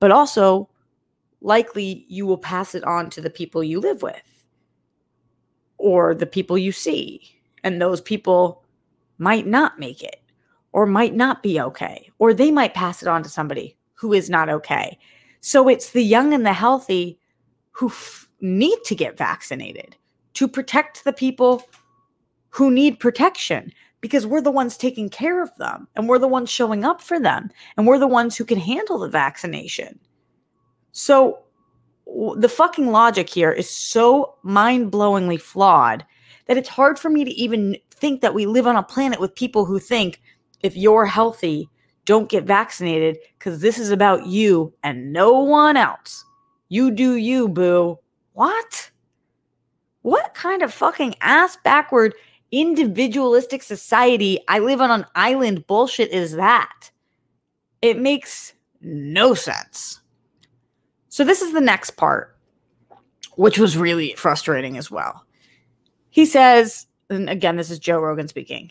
but 0.00 0.10
also 0.10 0.68
likely 1.40 2.04
you 2.08 2.26
will 2.26 2.38
pass 2.38 2.74
it 2.74 2.84
on 2.84 3.08
to 3.10 3.20
the 3.20 3.30
people 3.30 3.62
you 3.62 3.80
live 3.80 4.02
with 4.02 4.48
or 5.78 6.14
the 6.14 6.26
people 6.26 6.58
you 6.58 6.72
see. 6.72 7.22
And 7.62 7.80
those 7.80 8.00
people 8.00 8.64
might 9.18 9.46
not 9.46 9.78
make 9.78 10.02
it 10.02 10.20
or 10.72 10.86
might 10.86 11.14
not 11.14 11.42
be 11.42 11.60
okay, 11.60 12.10
or 12.18 12.32
they 12.32 12.50
might 12.50 12.74
pass 12.74 13.02
it 13.02 13.08
on 13.08 13.22
to 13.22 13.28
somebody 13.28 13.76
who 13.94 14.12
is 14.12 14.30
not 14.30 14.48
okay. 14.48 14.98
So 15.40 15.68
it's 15.68 15.90
the 15.90 16.02
young 16.02 16.32
and 16.32 16.46
the 16.46 16.52
healthy 16.52 17.18
who 17.72 17.88
f- 17.88 18.28
need 18.40 18.78
to 18.84 18.94
get 18.94 19.18
vaccinated 19.18 19.96
to 20.34 20.46
protect 20.46 21.04
the 21.04 21.12
people 21.12 21.62
who 22.50 22.70
need 22.70 23.00
protection 23.00 23.72
because 24.00 24.26
we're 24.26 24.40
the 24.40 24.50
ones 24.50 24.76
taking 24.76 25.08
care 25.08 25.42
of 25.42 25.54
them 25.56 25.88
and 25.94 26.08
we're 26.08 26.18
the 26.18 26.28
ones 26.28 26.50
showing 26.50 26.84
up 26.84 27.00
for 27.00 27.20
them 27.20 27.50
and 27.76 27.86
we're 27.86 27.98
the 27.98 28.06
ones 28.06 28.36
who 28.36 28.44
can 28.44 28.58
handle 28.58 28.98
the 28.98 29.08
vaccination. 29.08 29.98
So 30.92 31.40
the 32.36 32.48
fucking 32.48 32.90
logic 32.90 33.28
here 33.28 33.52
is 33.52 33.68
so 33.68 34.34
mind-blowingly 34.42 35.40
flawed 35.40 36.04
that 36.46 36.56
it's 36.56 36.68
hard 36.68 36.98
for 36.98 37.10
me 37.10 37.24
to 37.24 37.30
even 37.32 37.76
think 37.90 38.20
that 38.22 38.34
we 38.34 38.46
live 38.46 38.66
on 38.66 38.76
a 38.76 38.82
planet 38.82 39.20
with 39.20 39.34
people 39.34 39.64
who 39.64 39.78
think 39.78 40.20
if 40.62 40.76
you're 40.76 41.06
healthy, 41.06 41.68
don't 42.06 42.28
get 42.28 42.44
vaccinated 42.44 43.18
cuz 43.38 43.60
this 43.60 43.78
is 43.78 43.90
about 43.90 44.26
you 44.26 44.72
and 44.82 45.12
no 45.12 45.38
one 45.38 45.76
else. 45.76 46.24
You 46.68 46.90
do 46.90 47.14
you, 47.14 47.48
boo. 47.48 47.98
What? 48.32 48.90
What 50.02 50.34
kind 50.34 50.62
of 50.62 50.72
fucking 50.72 51.14
ass 51.20 51.58
backward 51.62 52.14
individualistic 52.52 53.62
society, 53.62 54.38
I 54.48 54.58
live 54.58 54.80
on 54.80 54.90
an 54.90 55.06
island 55.14 55.66
bullshit 55.66 56.10
is 56.10 56.32
that? 56.32 56.90
It 57.82 57.98
makes 57.98 58.52
no 58.80 59.34
sense. 59.34 60.00
So, 61.08 61.24
this 61.24 61.42
is 61.42 61.52
the 61.52 61.60
next 61.60 61.90
part, 61.96 62.36
which 63.34 63.58
was 63.58 63.76
really 63.76 64.14
frustrating 64.14 64.76
as 64.76 64.90
well. 64.90 65.24
He 66.10 66.26
says, 66.26 66.86
and 67.08 67.28
again, 67.28 67.56
this 67.56 67.70
is 67.70 67.78
Joe 67.78 67.98
Rogan 67.98 68.28
speaking 68.28 68.70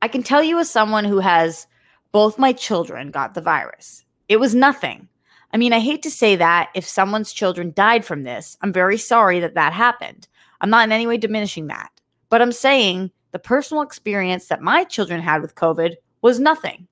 I 0.00 0.08
can 0.08 0.22
tell 0.22 0.42
you 0.42 0.58
as 0.58 0.70
someone 0.70 1.04
who 1.04 1.18
has 1.18 1.66
both 2.12 2.38
my 2.38 2.52
children 2.52 3.10
got 3.10 3.34
the 3.34 3.40
virus. 3.40 4.04
It 4.28 4.38
was 4.38 4.54
nothing. 4.54 5.08
I 5.52 5.56
mean, 5.56 5.72
I 5.72 5.80
hate 5.80 6.02
to 6.02 6.10
say 6.10 6.36
that 6.36 6.70
if 6.74 6.86
someone's 6.86 7.32
children 7.32 7.72
died 7.74 8.04
from 8.04 8.22
this, 8.22 8.56
I'm 8.60 8.72
very 8.72 8.98
sorry 8.98 9.40
that 9.40 9.54
that 9.54 9.72
happened. 9.72 10.28
I'm 10.60 10.70
not 10.70 10.84
in 10.84 10.92
any 10.92 11.06
way 11.06 11.16
diminishing 11.16 11.68
that. 11.68 11.90
But 12.28 12.42
I'm 12.42 12.52
saying 12.52 13.10
the 13.32 13.38
personal 13.38 13.82
experience 13.82 14.46
that 14.48 14.62
my 14.62 14.84
children 14.84 15.20
had 15.20 15.42
with 15.42 15.54
COVID 15.54 15.94
was 16.22 16.40
nothing. 16.40 16.86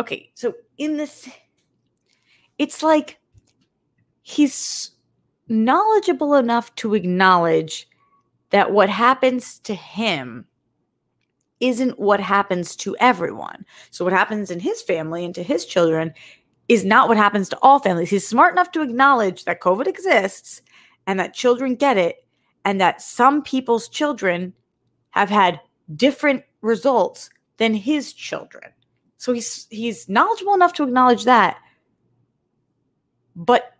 Okay, 0.00 0.30
so 0.34 0.54
in 0.76 0.96
this, 0.96 1.28
it's 2.58 2.82
like 2.82 3.18
he's 4.22 4.92
knowledgeable 5.48 6.34
enough 6.34 6.74
to 6.76 6.94
acknowledge 6.94 7.88
that 8.50 8.72
what 8.72 8.88
happens 8.88 9.58
to 9.60 9.74
him 9.74 10.46
isn't 11.60 11.98
what 11.98 12.20
happens 12.20 12.76
to 12.76 12.96
everyone. 13.00 13.64
So, 13.90 14.04
what 14.04 14.14
happens 14.14 14.50
in 14.50 14.60
his 14.60 14.82
family 14.82 15.24
and 15.24 15.34
to 15.34 15.42
his 15.42 15.66
children 15.66 16.14
is 16.68 16.84
not 16.84 17.08
what 17.08 17.16
happens 17.16 17.48
to 17.48 17.58
all 17.62 17.78
families. 17.78 18.10
He's 18.10 18.26
smart 18.26 18.52
enough 18.52 18.70
to 18.72 18.82
acknowledge 18.82 19.44
that 19.44 19.60
COVID 19.60 19.86
exists 19.86 20.62
and 21.06 21.18
that 21.18 21.34
children 21.34 21.74
get 21.74 21.96
it 21.96 22.24
and 22.68 22.78
that 22.82 23.00
some 23.00 23.40
people's 23.40 23.88
children 23.88 24.52
have 25.12 25.30
had 25.30 25.58
different 25.96 26.44
results 26.60 27.30
than 27.56 27.72
his 27.72 28.12
children. 28.12 28.70
So 29.16 29.32
he's 29.32 29.66
he's 29.70 30.06
knowledgeable 30.06 30.52
enough 30.52 30.74
to 30.74 30.84
acknowledge 30.84 31.24
that 31.24 31.56
but 33.34 33.72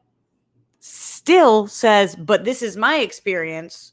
still 0.81 1.67
says, 1.67 2.17
"But 2.17 2.45
this 2.45 2.63
is 2.63 2.79
my 2.79 2.97
experience, 3.01 3.93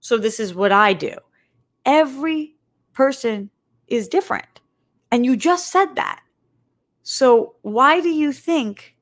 so 0.00 0.18
this 0.18 0.40
is 0.40 0.56
what 0.56 0.72
I 0.72 0.92
do." 0.92 1.14
Every 1.86 2.56
person 2.94 3.48
is 3.86 4.08
different. 4.08 4.60
And 5.12 5.24
you 5.24 5.36
just 5.36 5.70
said 5.70 5.94
that. 5.94 6.20
So 7.04 7.54
why 7.62 8.00
do 8.00 8.08
you 8.08 8.32
think 8.32 8.96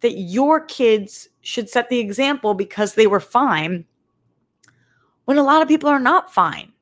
that 0.00 0.14
your 0.18 0.64
kids 0.64 1.28
should 1.42 1.70
set 1.70 1.90
the 1.90 2.00
example 2.00 2.54
because 2.54 2.94
they 2.94 3.06
were 3.06 3.20
fine 3.20 3.84
when 5.30 5.38
a 5.38 5.44
lot 5.44 5.62
of 5.62 5.68
people 5.68 5.88
are 5.88 6.00
not 6.00 6.34
fine. 6.34 6.72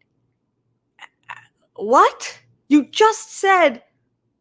What? 1.75 2.41
You 2.69 2.87
just 2.87 3.31
said, 3.35 3.83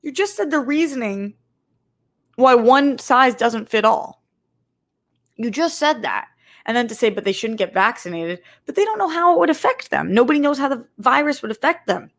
you 0.02 0.14
just 0.14 0.38
said 0.38 0.50
the 0.50 0.62
reasoning 0.62 1.34
why 2.38 2.56
one 2.56 3.00
size 3.00 3.36
doesn't 3.36 3.68
fit 3.68 3.84
all. 3.84 4.24
You 5.36 5.52
just 5.52 5.78
said 5.78 6.04
that. 6.04 6.30
And 6.66 6.78
then 6.78 6.88
to 6.88 6.96
say, 6.96 7.10
but 7.10 7.26
they 7.26 7.34
shouldn't 7.34 7.60
get 7.60 7.74
vaccinated, 7.74 8.40
but 8.66 8.76
they 8.76 8.86
don't 8.86 8.98
know 8.98 9.10
how 9.10 9.34
it 9.34 9.40
would 9.40 9.50
affect 9.50 9.90
them. 9.90 10.14
Nobody 10.14 10.40
knows 10.40 10.58
how 10.58 10.70
the 10.70 10.88
virus 11.00 11.42
would 11.42 11.52
affect 11.52 11.86
them. 11.86 12.10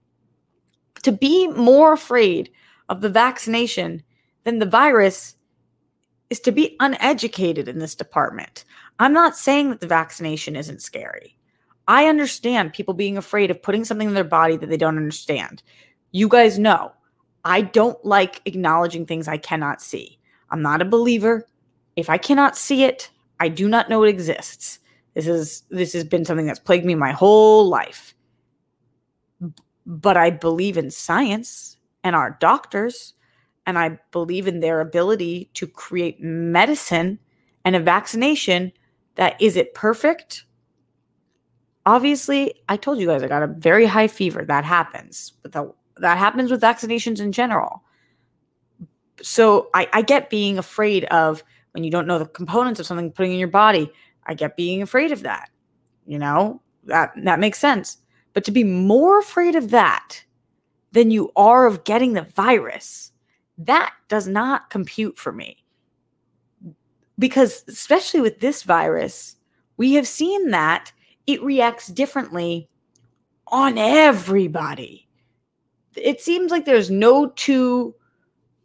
To 1.05 1.11
be 1.11 1.49
more 1.49 1.95
afraid 1.95 2.51
of 2.91 3.01
the 3.01 3.09
vaccination 3.09 4.03
than 4.45 4.59
the 4.59 4.67
virus 4.67 5.37
is 6.29 6.41
to 6.41 6.53
be 6.53 6.77
uneducated 6.81 7.67
in 7.67 7.79
this 7.79 7.95
department. 7.95 8.67
I'm 8.99 9.15
not 9.15 9.39
saying 9.39 9.71
that 9.71 9.81
the 9.81 9.87
vaccination 9.87 10.55
isn't 10.55 10.83
scary. 10.83 11.38
I 11.89 12.07
understand 12.07 12.75
people 12.75 12.95
being 12.95 13.17
afraid 13.17 13.51
of 13.51 13.63
putting 13.63 13.85
something 13.85 14.09
in 14.09 14.15
their 14.15 14.23
body 14.23 14.57
that 14.59 14.69
they 14.69 14.77
don't 14.77 14.99
understand. 14.99 15.63
You 16.13 16.29
guys 16.29 16.59
know 16.59 16.93
I 17.45 17.63
don't 17.63 18.03
like 18.05 18.43
acknowledging 18.45 19.07
things 19.07 19.27
I 19.27 19.39
cannot 19.39 19.81
see. 19.81 20.19
I'm 20.51 20.63
not 20.63 20.83
a 20.83 20.85
believer. 20.85 21.47
If 21.97 22.11
I 22.11 22.19
cannot 22.19 22.57
see 22.57 22.85
it, 22.85 23.11
I 23.41 23.49
do 23.49 23.69
not 23.69 23.89
know 23.89 24.05
it 24.05 24.11
exists. 24.11 24.81
This 25.15 25.27
is 25.27 25.63
this 25.71 25.95
has 25.95 26.05
been 26.05 26.25
something 26.25 26.47
that's 26.47 26.61
plagued 26.61 26.85
me 26.85 26.95
my 26.95 27.13
whole 27.13 27.69
life. 27.69 28.15
But 29.87 30.17
I 30.19 30.31
believe 30.31 30.77
in 30.77 30.91
science 30.91 31.79
and 32.05 32.15
our 32.15 32.37
doctors 32.39 33.15
and 33.67 33.79
I 33.79 33.99
believe 34.13 34.47
in 34.47 34.61
their 34.61 34.81
ability 34.81 35.51
to 35.55 35.67
create 35.67 36.21
medicine 36.21 37.19
and 37.65 37.75
a 37.75 37.81
vaccination 37.81 38.73
that 39.15 39.41
is 39.41 39.57
it 39.57 39.75
perfect? 39.75 40.45
Obviously, 41.89 42.53
I 42.69 42.77
told 42.77 42.99
you 42.99 43.07
guys 43.07 43.23
I 43.23 43.29
got 43.29 43.43
a 43.43 43.47
very 43.47 43.87
high 43.87 44.09
fever. 44.09 44.45
That 44.45 44.67
happens. 44.67 45.33
But 45.41 45.53
the, 45.53 45.73
that 45.97 46.19
happens 46.19 46.51
with 46.51 46.61
vaccinations 46.61 47.19
in 47.19 47.33
general. 47.33 47.83
So 49.23 49.71
I, 49.73 49.89
I 49.95 50.03
get 50.03 50.29
being 50.29 50.59
afraid 50.59 51.05
of 51.07 51.43
when 51.71 51.85
you 51.85 51.91
don't 51.91 52.07
know 52.07 52.19
the 52.19 52.27
components 52.27 52.79
of 52.79 52.85
something 52.85 53.11
putting 53.11 53.33
in 53.33 53.39
your 53.39 53.49
body. 53.49 53.91
I 54.27 54.35
get 54.35 54.55
being 54.55 54.83
afraid 54.83 55.13
of 55.13 55.23
that. 55.23 55.49
You 56.07 56.19
know, 56.19 56.61
that 56.85 57.15
that 57.25 57.41
makes 57.41 57.59
sense. 57.59 57.97
But 58.35 58.45
to 58.45 58.51
be 58.51 58.65
more 58.65 59.19
afraid 59.19 59.55
of 59.55 59.71
that 59.71 60.23
than 60.93 61.11
you 61.11 61.33
are 61.37 61.65
of 61.67 61.85
getting 61.85 62.13
the 62.13 62.23
virus 62.23 63.13
that 63.57 63.95
does 64.09 64.29
not 64.29 64.69
compute 64.69 65.17
for 65.17 65.33
me. 65.33 65.65
Because, 67.19 67.65
especially 67.67 68.21
with 68.21 68.41
this 68.41 68.63
virus, 68.63 69.37
we 69.79 69.95
have 69.95 70.07
seen 70.07 70.51
that 70.51 70.93
it 71.29 71.43
reacts 71.43 71.87
differently 71.89 72.69
on 73.49 73.77
everybody. 73.77 75.07
It 75.95 76.21
seems 76.23 76.51
like 76.51 76.65
there's 76.65 76.91
no 76.91 77.29
two 77.29 77.95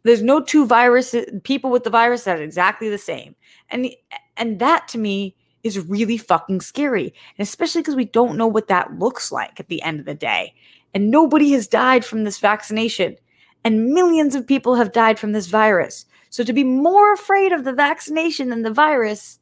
there's 0.02 0.22
no 0.22 0.40
two 0.40 0.66
viruses 0.66 1.26
people 1.44 1.70
with 1.70 1.84
the 1.84 1.90
virus 1.90 2.24
that 2.24 2.38
are 2.38 2.42
exactly 2.42 2.88
the 2.88 2.98
same. 2.98 3.36
And 3.68 3.90
and 4.36 4.58
that 4.58 4.88
to 4.88 4.98
me 4.98 5.36
is 5.62 5.78
really 5.78 6.16
fucking 6.16 6.62
scary. 6.62 7.14
And 7.38 7.46
especially 7.46 7.82
because 7.82 7.96
we 7.96 8.06
don't 8.06 8.36
know 8.36 8.46
what 8.46 8.68
that 8.68 8.98
looks 8.98 9.30
like 9.30 9.60
at 9.60 9.68
the 9.68 9.82
end 9.82 10.00
of 10.00 10.06
the 10.06 10.14
day. 10.14 10.54
And 10.94 11.10
nobody 11.10 11.52
has 11.52 11.68
died 11.68 12.04
from 12.04 12.24
this 12.24 12.38
vaccination 12.38 13.16
and 13.64 13.92
millions 13.92 14.34
of 14.34 14.46
people 14.46 14.74
have 14.74 14.92
died 14.92 15.18
from 15.18 15.32
this 15.32 15.46
virus. 15.48 16.06
So 16.30 16.44
to 16.44 16.52
be 16.52 16.64
more 16.64 17.12
afraid 17.12 17.52
of 17.52 17.64
the 17.64 17.72
vaccination 17.72 18.48
than 18.48 18.62
the 18.62 18.72
virus, 18.72 19.38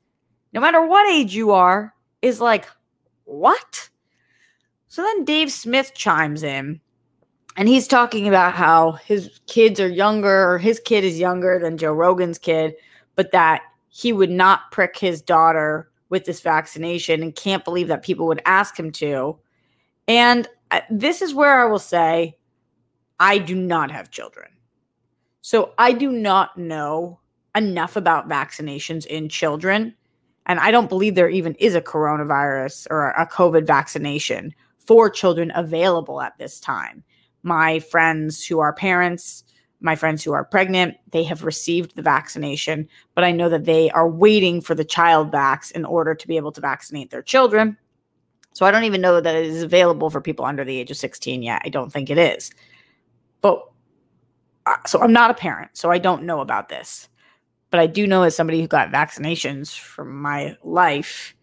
no 0.52 0.60
matter 0.60 0.84
what 0.84 1.10
age 1.10 1.34
you 1.34 1.52
are, 1.52 1.94
is 2.20 2.40
like, 2.40 2.66
what? 3.24 3.88
So 4.88 5.02
then 5.02 5.24
Dave 5.24 5.50
Smith 5.50 5.92
chimes 5.94 6.42
in 6.42 6.80
and 7.56 7.68
he's 7.68 7.86
talking 7.86 8.28
about 8.28 8.54
how 8.54 8.92
his 8.92 9.40
kids 9.46 9.78
are 9.78 9.88
younger, 9.88 10.50
or 10.50 10.58
his 10.58 10.80
kid 10.80 11.04
is 11.04 11.18
younger 11.18 11.58
than 11.58 11.76
Joe 11.76 11.92
Rogan's 11.92 12.38
kid, 12.38 12.74
but 13.14 13.32
that 13.32 13.62
he 13.88 14.12
would 14.12 14.30
not 14.30 14.70
prick 14.70 14.96
his 14.96 15.20
daughter 15.20 15.90
with 16.08 16.24
this 16.24 16.40
vaccination 16.40 17.22
and 17.22 17.34
can't 17.34 17.64
believe 17.64 17.88
that 17.88 18.02
people 18.02 18.26
would 18.26 18.42
ask 18.46 18.78
him 18.78 18.90
to. 18.92 19.38
And 20.08 20.48
uh, 20.70 20.80
this 20.90 21.20
is 21.20 21.34
where 21.34 21.62
I 21.62 21.70
will 21.70 21.78
say, 21.78 22.38
I 23.20 23.38
do 23.38 23.54
not 23.54 23.90
have 23.90 24.10
children. 24.10 24.48
So 25.42 25.74
I 25.76 25.92
do 25.92 26.10
not 26.10 26.56
know 26.56 27.20
enough 27.54 27.96
about 27.96 28.28
vaccinations 28.28 29.04
in 29.06 29.28
children. 29.28 29.94
And 30.46 30.58
I 30.58 30.70
don't 30.70 30.88
believe 30.88 31.14
there 31.14 31.28
even 31.28 31.54
is 31.56 31.74
a 31.74 31.80
coronavirus 31.80 32.86
or 32.90 33.10
a 33.10 33.26
COVID 33.26 33.66
vaccination 33.66 34.54
for 34.78 35.08
children 35.08 35.52
available 35.54 36.20
at 36.20 36.36
this 36.38 36.60
time. 36.60 37.04
My 37.42 37.78
friends 37.78 38.44
who 38.44 38.58
are 38.58 38.72
parents, 38.72 39.44
my 39.80 39.96
friends 39.96 40.22
who 40.22 40.32
are 40.32 40.44
pregnant, 40.44 40.96
they 41.10 41.24
have 41.24 41.44
received 41.44 41.96
the 41.96 42.02
vaccination, 42.02 42.88
but 43.14 43.24
I 43.24 43.32
know 43.32 43.48
that 43.48 43.64
they 43.64 43.90
are 43.90 44.08
waiting 44.08 44.60
for 44.60 44.74
the 44.74 44.84
child 44.84 45.32
vax 45.32 45.70
in 45.72 45.84
order 45.84 46.14
to 46.14 46.28
be 46.28 46.36
able 46.36 46.52
to 46.52 46.60
vaccinate 46.60 47.10
their 47.10 47.22
children. 47.22 47.76
So 48.54 48.66
I 48.66 48.70
don't 48.70 48.84
even 48.84 49.00
know 49.00 49.20
that 49.20 49.34
it 49.34 49.46
is 49.46 49.62
available 49.62 50.10
for 50.10 50.20
people 50.20 50.44
under 50.44 50.64
the 50.64 50.78
age 50.78 50.90
of 50.90 50.96
16 50.96 51.42
yet. 51.42 51.62
I 51.64 51.68
don't 51.68 51.92
think 51.92 52.10
it 52.10 52.18
is. 52.18 52.50
But 53.40 53.64
uh, 54.66 54.76
so 54.86 55.00
I'm 55.00 55.12
not 55.12 55.30
a 55.30 55.34
parent, 55.34 55.70
so 55.76 55.90
I 55.90 55.98
don't 55.98 56.24
know 56.24 56.40
about 56.40 56.68
this. 56.68 57.08
But 57.72 57.80
I 57.80 57.86
do 57.86 58.06
know 58.06 58.22
as 58.22 58.36
somebody 58.36 58.60
who 58.60 58.68
got 58.68 58.92
vaccinations 58.92 59.76
for 59.76 60.04
my 60.04 60.56
life, 60.62 61.34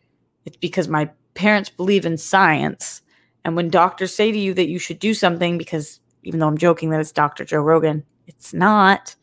it's 0.46 0.58
because 0.58 0.88
my 0.88 1.10
parents 1.34 1.72
believe 1.72 2.06
in 2.06 2.18
science. 2.18 3.02
And 3.44 3.56
when 3.56 3.72
doctors 3.72 4.14
say 4.14 4.32
to 4.32 4.38
you 4.38 4.54
that 4.54 4.70
you 4.70 4.78
should 4.78 5.00
do 5.00 5.16
something, 5.16 5.58
because 5.58 6.00
even 6.22 6.40
though 6.40 6.48
I'm 6.48 6.58
joking 6.58 6.92
that 6.92 7.00
it's 7.00 7.12
Dr. 7.12 7.46
Joe 7.46 7.62
Rogan, 7.62 8.06
it's 8.28 8.54
not. 8.54 9.16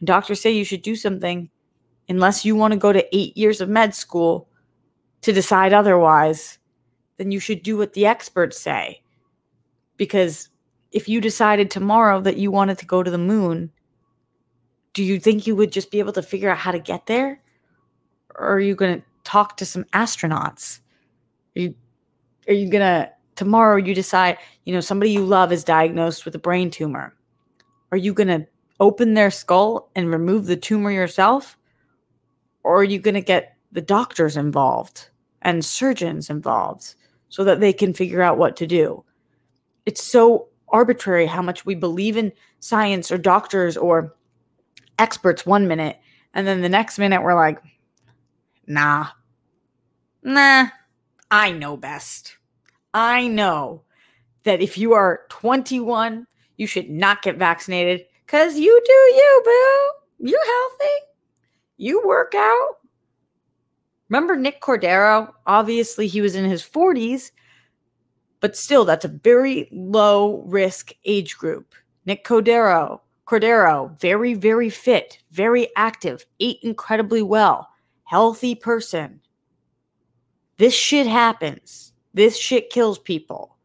When 0.00 0.06
doctors 0.06 0.40
say 0.40 0.50
you 0.50 0.64
should 0.64 0.80
do 0.80 0.96
something, 0.96 1.50
unless 2.08 2.46
you 2.46 2.56
want 2.56 2.72
to 2.72 2.78
go 2.78 2.90
to 2.90 3.14
eight 3.14 3.36
years 3.36 3.60
of 3.60 3.68
med 3.68 3.94
school 3.94 4.48
to 5.20 5.34
decide 5.34 5.74
otherwise, 5.74 6.58
then 7.18 7.32
you 7.32 7.38
should 7.38 7.62
do 7.62 7.76
what 7.76 7.92
the 7.92 8.06
experts 8.06 8.58
say. 8.58 9.02
Because 9.98 10.48
if 10.90 11.06
you 11.06 11.20
decided 11.20 11.70
tomorrow 11.70 12.22
that 12.22 12.38
you 12.38 12.50
wanted 12.50 12.78
to 12.78 12.86
go 12.86 13.02
to 13.02 13.10
the 13.10 13.18
moon, 13.18 13.72
do 14.96 15.04
you 15.04 15.20
think 15.20 15.46
you 15.46 15.54
would 15.54 15.72
just 15.72 15.90
be 15.90 15.98
able 15.98 16.14
to 16.14 16.22
figure 16.22 16.48
out 16.48 16.56
how 16.56 16.72
to 16.72 16.78
get 16.78 17.04
there? 17.04 17.38
Or 18.34 18.54
are 18.54 18.60
you 18.60 18.74
going 18.74 18.98
to 18.98 19.06
talk 19.24 19.58
to 19.58 19.66
some 19.66 19.84
astronauts? 19.92 20.80
Are 21.54 21.60
you 21.60 21.74
are 22.48 22.54
you 22.54 22.70
going 22.70 22.80
to 22.80 23.12
tomorrow 23.34 23.76
you 23.76 23.94
decide, 23.94 24.38
you 24.64 24.72
know, 24.72 24.80
somebody 24.80 25.10
you 25.10 25.22
love 25.22 25.52
is 25.52 25.64
diagnosed 25.64 26.24
with 26.24 26.34
a 26.34 26.38
brain 26.38 26.70
tumor. 26.70 27.14
Are 27.92 27.98
you 27.98 28.14
going 28.14 28.28
to 28.28 28.46
open 28.80 29.12
their 29.12 29.30
skull 29.30 29.90
and 29.94 30.10
remove 30.10 30.46
the 30.46 30.56
tumor 30.56 30.90
yourself? 30.90 31.58
Or 32.64 32.76
are 32.80 32.84
you 32.84 32.98
going 32.98 33.16
to 33.16 33.20
get 33.20 33.54
the 33.72 33.82
doctors 33.82 34.34
involved 34.34 35.10
and 35.42 35.62
surgeons 35.62 36.30
involved 36.30 36.94
so 37.28 37.44
that 37.44 37.60
they 37.60 37.74
can 37.74 37.92
figure 37.92 38.22
out 38.22 38.38
what 38.38 38.56
to 38.56 38.66
do? 38.66 39.04
It's 39.84 40.02
so 40.02 40.48
arbitrary 40.70 41.26
how 41.26 41.42
much 41.42 41.66
we 41.66 41.74
believe 41.74 42.16
in 42.16 42.32
science 42.60 43.12
or 43.12 43.18
doctors 43.18 43.76
or 43.76 44.14
experts 44.98 45.46
one 45.46 45.68
minute 45.68 45.98
and 46.34 46.46
then 46.46 46.62
the 46.62 46.68
next 46.68 46.98
minute 46.98 47.22
we're 47.22 47.34
like 47.34 47.60
nah. 48.66 49.06
Nah. 50.22 50.68
I 51.30 51.52
know 51.52 51.76
best. 51.76 52.36
I 52.94 53.26
know 53.26 53.82
that 54.44 54.60
if 54.60 54.78
you 54.78 54.92
are 54.92 55.22
21 55.28 56.26
you 56.56 56.66
should 56.66 56.88
not 56.88 57.22
get 57.22 57.36
vaccinated 57.36 58.06
because 58.24 58.56
you 58.56 58.82
do 58.84 58.92
you 58.92 59.42
boo. 59.44 60.28
You're 60.28 60.46
healthy. 60.46 60.94
You 61.76 62.02
work 62.06 62.34
out. 62.34 62.76
Remember 64.08 64.36
nick 64.36 64.60
cordero? 64.60 65.32
Obviously 65.46 66.06
he 66.06 66.20
was 66.20 66.34
in 66.34 66.44
his 66.44 66.62
40s 66.62 67.30
but 68.40 68.56
still, 68.56 68.84
that's 68.84 69.04
a 69.04 69.08
very 69.08 69.68
low 69.72 70.42
risk 70.46 70.92
age 71.04 71.36
group. 71.36 71.74
Nick 72.04 72.24
Cordero, 72.24 73.00
Cordero, 73.26 73.98
very, 73.98 74.34
very 74.34 74.70
fit, 74.70 75.18
very 75.30 75.68
active, 75.76 76.24
ate 76.40 76.58
incredibly 76.62 77.22
well, 77.22 77.68
healthy 78.04 78.54
person. 78.54 79.20
This 80.58 80.74
shit 80.74 81.06
happens. 81.06 81.92
This 82.14 82.36
shit 82.38 82.70
kills 82.70 82.98
people. 82.98 83.56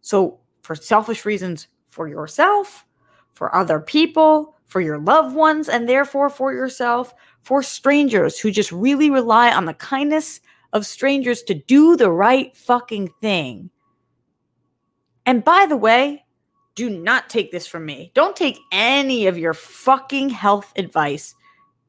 So, 0.00 0.40
for 0.62 0.74
selfish 0.74 1.24
reasons, 1.24 1.68
for 1.88 2.08
yourself, 2.08 2.86
for 3.32 3.54
other 3.54 3.78
people, 3.78 4.56
for 4.66 4.80
your 4.80 4.98
loved 4.98 5.36
ones, 5.36 5.68
and 5.68 5.88
therefore 5.88 6.30
for 6.30 6.52
yourself, 6.52 7.14
for 7.42 7.62
strangers 7.62 8.38
who 8.38 8.50
just 8.50 8.72
really 8.72 9.10
rely 9.10 9.52
on 9.52 9.66
the 9.66 9.74
kindness 9.74 10.40
of 10.72 10.86
strangers 10.86 11.42
to 11.44 11.54
do 11.54 11.96
the 11.96 12.10
right 12.10 12.56
fucking 12.56 13.10
thing 13.20 13.70
and 15.26 15.44
by 15.44 15.66
the 15.66 15.76
way, 15.76 16.23
do 16.74 16.90
not 16.90 17.30
take 17.30 17.52
this 17.52 17.66
from 17.66 17.86
me. 17.86 18.10
Don't 18.14 18.36
take 18.36 18.58
any 18.72 19.26
of 19.26 19.38
your 19.38 19.54
fucking 19.54 20.30
health 20.30 20.72
advice 20.76 21.34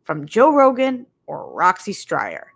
from 0.03 0.25
Joe 0.25 0.53
Rogan 0.53 1.07
or 1.27 1.51
Roxy 1.53 1.93
Striar. 1.93 2.51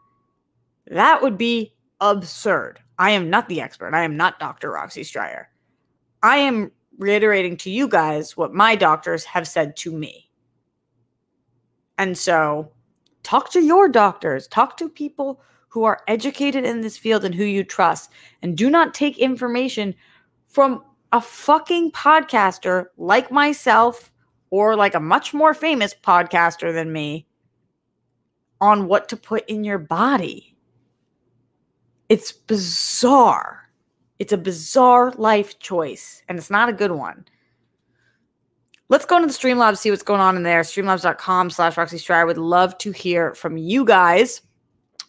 That 0.88 1.22
would 1.22 1.38
be 1.38 1.74
absurd. 2.00 2.80
I 2.98 3.12
am 3.12 3.30
not 3.30 3.48
the 3.50 3.62
expert. 3.62 3.94
I 3.94 4.04
am 4.04 4.18
not 4.18 4.39
Dr. 4.39 4.72
Roxy 4.72 5.04
Striar. 5.04 5.50
I 6.22 6.38
am 6.38 6.72
reiterating 6.98 7.56
to 7.58 7.70
you 7.70 7.88
guys 7.88 8.36
what 8.36 8.54
my 8.54 8.76
doctors 8.76 9.24
have 9.24 9.48
said 9.48 9.76
to 9.78 9.92
me. 9.92 10.30
And 11.98 12.18
so 12.18 12.72
talk 13.24 13.52
to 13.52 13.62
your 13.62 13.89
doctors, 13.89 14.48
talk 14.48 14.78
to 14.78 14.89
people 14.89 15.42
who 15.70 15.84
are 15.84 16.02
educated 16.08 16.65
in 16.65 16.82
this 16.82 16.98
field 16.98 17.24
and 17.24 17.34
who 17.34 17.44
you 17.44 17.63
trust. 17.63 18.12
And 18.42 18.58
do 18.58 18.70
not 18.70 18.94
take 18.94 19.18
information 19.18 19.96
from 20.48 20.84
a 21.12 21.22
fucking 21.22 21.91
podcaster 21.91 22.88
like 22.98 23.32
myself 23.32 24.12
or 24.50 24.76
like 24.76 24.95
a 24.95 25.00
much 25.00 25.34
more 25.34 25.54
famous 25.54 25.93
podcaster 25.93 26.74
than 26.74 26.91
me 26.91 27.28
on 28.62 28.88
what 28.88 29.10
to 29.10 29.17
put 29.17 29.48
in 29.50 29.63
your 29.63 29.78
body. 29.78 30.56
It's 32.10 32.32
bizarre. 32.32 33.69
It's 34.17 34.34
a 34.34 34.38
bizarre 34.38 35.12
life 35.12 35.60
choice, 35.60 36.24
and 36.28 36.38
it's 36.38 36.50
not 36.50 36.67
a 36.67 36.74
good 36.74 36.91
one. 36.91 37.26
Let's 38.89 39.06
go 39.06 39.17
into 39.17 39.28
the 39.28 39.34
Streamlabs, 39.34 39.78
see 39.78 39.91
what's 39.91 40.04
going 40.04 40.19
on 40.19 40.36
in 40.36 40.43
there. 40.43 40.62
Streamlabs.com 40.62 41.52
slash 41.52 41.78
Roxy 41.78 42.00
Striar. 42.00 42.26
Would 42.26 42.39
love 42.39 42.78
to 42.80 42.91
hear 42.91 43.36
from 43.36 43.56
you 43.56 43.86
guys, 43.86 44.41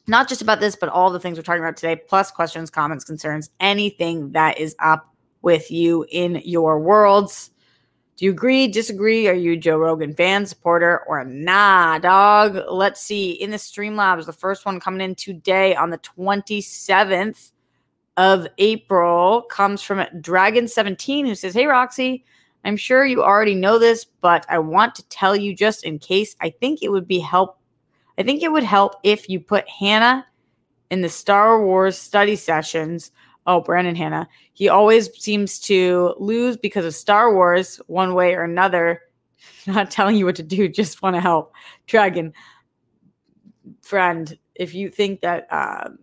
not 0.07 0.29
just 0.29 0.43
about 0.43 0.61
this, 0.61 0.77
but 0.77 0.91
all 0.91 1.11
the 1.11 1.19
things 1.19 1.39
we're 1.39 1.43
talking 1.43 1.63
about 1.63 1.79
today, 1.79 1.97
plus 1.97 2.31
questions, 2.31 2.69
comments, 2.69 3.05
concerns, 3.05 3.51
anything 3.59 4.33
that 4.33 4.59
is 4.61 4.77
up 4.79 5.10
with 5.43 5.71
you 5.71 6.05
in 6.11 6.43
your 6.45 6.81
worlds. 6.81 7.51
Do 8.17 8.27
you 8.27 8.33
agree, 8.33 8.69
disagree? 8.69 9.29
Are 9.29 9.35
you 9.35 9.57
Joe 9.57 9.79
Rogan 9.79 10.15
fan, 10.15 10.45
supporter, 10.45 11.03
or 11.07 11.25
nah, 11.25 11.99
dog? 11.99 12.59
Let's 12.69 13.01
see. 13.01 13.31
In 13.33 13.51
the 13.51 13.57
Streamlabs, 13.57 14.27
the 14.27 14.33
first 14.33 14.67
one 14.67 14.79
coming 14.79 15.01
in 15.01 15.15
today 15.15 15.75
on 15.75 15.89
the 15.89 15.99
27th 15.99 17.53
of 18.19 18.47
April 18.59 19.43
comes 19.43 19.83
from 19.83 20.01
Dragon17, 20.21 21.27
who 21.27 21.35
says, 21.35 21.55
Hey, 21.55 21.65
Roxy, 21.65 22.25
I'm 22.65 22.77
sure 22.77 23.07
you 23.07 23.23
already 23.23 23.55
know 23.55 23.79
this, 23.79 24.05
but 24.05 24.45
I 24.49 24.59
want 24.59 24.95
to 24.97 25.09
tell 25.09 25.35
you 25.35 25.55
just 25.55 25.85
in 25.85 25.99
case. 25.99 26.37
I 26.41 26.51
think 26.51 26.83
it 26.83 26.91
would 26.91 27.09
be 27.09 27.21
help. 27.21 27.59
I 28.19 28.23
think 28.23 28.43
it 28.43 28.53
would 28.53 28.65
help 28.65 28.97
if 29.03 29.31
you 29.31 29.41
put 29.41 29.67
Hannah 29.67 30.27
in 30.91 31.01
the 31.01 31.09
Star 31.09 31.65
Wars 31.65 31.97
study 31.97 32.37
sessions 32.37 33.13
Oh, 33.47 33.61
Brandon 33.61 33.95
Hannah. 33.95 34.29
He 34.53 34.69
always 34.69 35.11
seems 35.19 35.59
to 35.61 36.15
lose 36.19 36.57
because 36.57 36.85
of 36.85 36.95
Star 36.95 37.35
Wars, 37.35 37.81
one 37.87 38.15
way 38.15 38.35
or 38.35 38.45
another. 38.45 39.03
Not 39.67 39.91
telling 39.91 40.17
you 40.17 40.27
what 40.27 40.37
to 40.37 40.43
do, 40.43 40.69
just 40.81 41.03
want 41.03 41.17
to 41.17 41.21
help. 41.21 41.53
Dragon, 41.87 42.33
friend, 43.83 44.39
if 44.55 44.75
you 44.75 44.91
think 44.91 45.23
that, 45.23 45.47
um, 45.51 45.99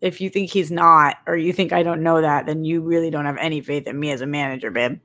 if 0.00 0.20
you 0.20 0.30
think 0.30 0.50
he's 0.50 0.70
not, 0.70 1.18
or 1.28 1.36
you 1.36 1.52
think 1.52 1.72
I 1.72 1.84
don't 1.84 2.02
know 2.02 2.20
that, 2.20 2.46
then 2.46 2.64
you 2.64 2.80
really 2.80 3.08
don't 3.08 3.26
have 3.26 3.36
any 3.36 3.60
faith 3.60 3.86
in 3.86 4.00
me 4.00 4.10
as 4.10 4.20
a 4.20 4.26
manager, 4.26 4.70
babe. 4.70 4.98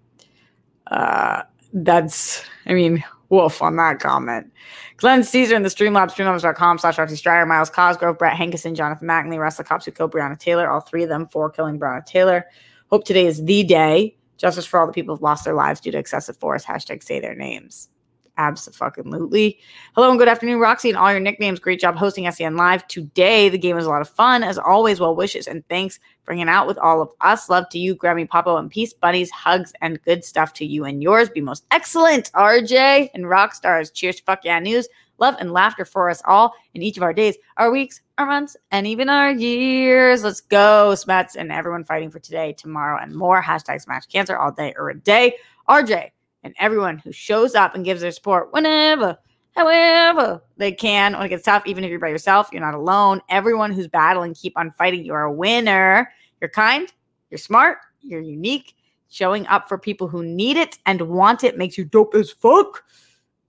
Uh, 0.90 1.44
that's, 1.72 2.44
I 2.66 2.74
mean, 2.74 3.04
Wolf 3.30 3.62
on 3.62 3.76
that 3.76 4.00
comment. 4.00 4.52
Glenn 4.98 5.24
Caesar 5.24 5.56
in 5.56 5.64
the 5.64 5.70
Streamlabs, 5.70 6.12
streamlabs.com 6.12 6.78
slash 6.78 6.98
Roxy 6.98 7.16
Striar, 7.16 7.46
Myles 7.46 7.70
Cosgrove, 7.70 8.18
Brett 8.18 8.38
Hankison, 8.38 8.76
Jonathan 8.76 9.08
Mattingly, 9.08 9.38
Russell 9.38 9.66
Kopsuko, 9.66 10.10
Breonna 10.10 10.40
Taylor, 10.40 10.70
all 10.70 10.80
three 10.80 11.04
of 11.04 11.10
them 11.10 11.28
for 11.28 11.50
killing 11.50 11.80
Breonna 11.80 12.06
Taylor. 12.06 12.46
Hope 12.90 13.04
today 13.04 13.26
is 13.26 13.44
the 13.44 13.64
day. 13.64 14.16
Justice 14.38 14.66
for 14.66 14.80
all 14.80 14.88
the 14.88 14.94
people 14.94 15.16
who've 15.16 15.22
lost 15.22 15.44
their 15.44 15.54
lives 15.54 15.80
due 15.80 15.92
to 15.92 15.98
excessive 15.98 16.38
force. 16.38 16.64
Hashtag 16.64 17.04
say 17.04 17.20
their 17.20 17.36
names. 17.36 17.90
Absolutely. 18.38 19.60
Hello 19.96 20.12
and 20.12 20.20
good 20.20 20.28
afternoon, 20.28 20.60
Roxy, 20.60 20.90
and 20.90 20.98
all 20.98 21.10
your 21.10 21.20
nicknames. 21.20 21.60
Great 21.60 21.80
job 21.80 21.96
hosting 21.96 22.30
SEN 22.30 22.56
Live 22.56 22.88
today. 22.88 23.50
The 23.50 23.58
game 23.58 23.76
was 23.76 23.88
a 23.88 23.90
lot 23.90 24.02
of 24.02 24.10
fun. 24.10 24.44
As 24.44 24.60
always, 24.60 25.00
well 25.00 25.16
wishes 25.16 25.48
and 25.48 25.68
thanks 25.70 26.00
for 26.24 26.34
hanging 26.34 26.48
out 26.48 26.68
with 26.68 26.78
all 26.78 27.02
of 27.02 27.12
us. 27.22 27.50
Love 27.50 27.68
to 27.70 27.80
you, 27.80 27.96
Grammy 27.96 28.30
Popo, 28.30 28.58
and 28.58 28.70
peace, 28.70 28.94
bunnies, 28.94 29.32
hugs, 29.32 29.74
and 29.82 30.02
good 30.04 30.24
stuff 30.24 30.54
to 30.54 30.66
you 30.66 30.86
and 30.86 31.02
yours. 31.02 31.30
Be 31.30 31.42
most 31.42 31.66
excellent, 31.72 32.32
RJ 32.34 33.10
and 33.16 33.28
rock 33.28 33.56
stars. 33.56 33.90
Cheers, 33.90 34.20
fuck 34.20 34.46
yeah, 34.46 34.60
news. 34.60 34.88
Love 35.20 35.36
and 35.40 35.52
laughter 35.52 35.84
for 35.84 36.10
us 36.10 36.22
all 36.26 36.54
in 36.76 36.84
each 36.84 36.98
of 36.98 37.02
our 37.02 37.14
days, 37.14 37.36
our 37.58 37.72
weeks, 37.72 38.02
our 38.20 38.28
months, 38.28 38.56
and 38.70 38.86
even 38.86 39.10
our 39.10 39.32
years. 39.32 40.24
Let's 40.24 40.42
go, 40.42 40.94
Smets, 40.94 41.36
and 41.36 41.52
everyone 41.52 41.84
fighting 41.84 42.12
for 42.12 42.20
today, 42.20 42.54
tomorrow, 42.54 43.02
and 43.02 43.16
more. 43.16 43.42
Hashtag 43.42 43.82
smash 43.82 44.06
cancer 44.06 44.38
all 44.38 44.52
day 44.52 44.76
or 44.78 44.92
a 44.92 44.96
day. 44.96 45.38
RJ, 45.68 46.12
and 46.48 46.56
everyone 46.60 46.98
who 46.98 47.12
shows 47.12 47.54
up 47.56 47.76
and 47.76 47.84
gives 47.84 48.02
their 48.02 48.12
support 48.12 48.54
whenever, 48.54 49.18
however 49.56 50.42
they 50.56 50.72
can 50.72 51.14
when 51.14 51.26
it 51.26 51.30
gets 51.30 51.44
tough, 51.44 51.64
even 51.66 51.84
if 51.84 51.90
you're 51.90 52.00
by 52.00 52.08
yourself, 52.08 52.48
you're 52.52 52.62
not 52.62 52.74
alone. 52.74 53.22
Everyone 53.30 53.74
who's 53.74 53.88
battling, 53.88 54.34
keep 54.34 54.58
on 54.58 54.72
fighting. 54.72 55.04
You're 55.04 55.24
a 55.24 55.32
winner. 55.32 56.10
You're 56.40 56.50
kind, 56.50 56.92
you're 57.30 57.38
smart, 57.38 57.80
you're 58.02 58.22
unique. 58.22 58.76
Showing 59.10 59.46
up 59.48 59.68
for 59.68 59.78
people 59.78 60.08
who 60.08 60.24
need 60.24 60.58
it 60.58 60.78
and 60.86 61.02
want 61.02 61.44
it 61.44 61.58
makes 61.58 61.78
you 61.78 61.86
dope 61.86 62.16
as 62.16 62.32
fuck. 62.32 62.84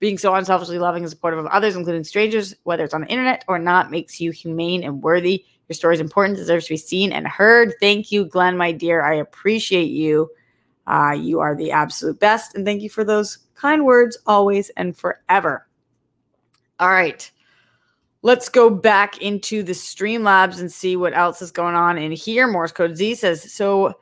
Being 0.00 0.18
so 0.18 0.34
unselfishly 0.34 0.78
loving 0.78 1.02
and 1.02 1.10
supportive 1.10 1.40
of 1.40 1.46
others, 1.46 1.76
including 1.76 2.04
strangers, 2.04 2.54
whether 2.62 2.84
it's 2.84 2.94
on 2.94 3.02
the 3.02 3.08
internet 3.08 3.44
or 3.48 3.58
not, 3.58 3.90
makes 3.90 4.20
you 4.20 4.30
humane 4.30 4.84
and 4.84 5.02
worthy. 5.02 5.44
Your 5.68 5.74
story 5.74 5.94
is 5.94 6.00
important, 6.00 6.38
deserves 6.38 6.66
to 6.66 6.74
be 6.74 6.78
seen 6.78 7.12
and 7.12 7.26
heard. 7.26 7.74
Thank 7.80 8.10
you, 8.10 8.24
Glenn, 8.24 8.56
my 8.56 8.72
dear. 8.72 9.02
I 9.02 9.14
appreciate 9.14 9.90
you. 9.90 10.30
Uh, 10.88 11.12
you 11.12 11.38
are 11.38 11.54
the 11.54 11.70
absolute 11.70 12.18
best. 12.18 12.54
And 12.54 12.64
thank 12.64 12.82
you 12.82 12.88
for 12.88 13.04
those 13.04 13.38
kind 13.54 13.84
words 13.84 14.18
always 14.26 14.70
and 14.70 14.96
forever. 14.96 15.68
All 16.80 16.88
right. 16.88 17.30
Let's 18.22 18.48
go 18.48 18.70
back 18.70 19.20
into 19.22 19.62
the 19.62 19.72
Streamlabs 19.72 20.60
and 20.60 20.72
see 20.72 20.96
what 20.96 21.14
else 21.16 21.42
is 21.42 21.52
going 21.52 21.76
on 21.76 21.98
in 21.98 22.10
here. 22.10 22.48
Morse 22.48 22.72
Code 22.72 22.96
Z 22.96 23.16
says 23.16 23.52
so. 23.52 23.94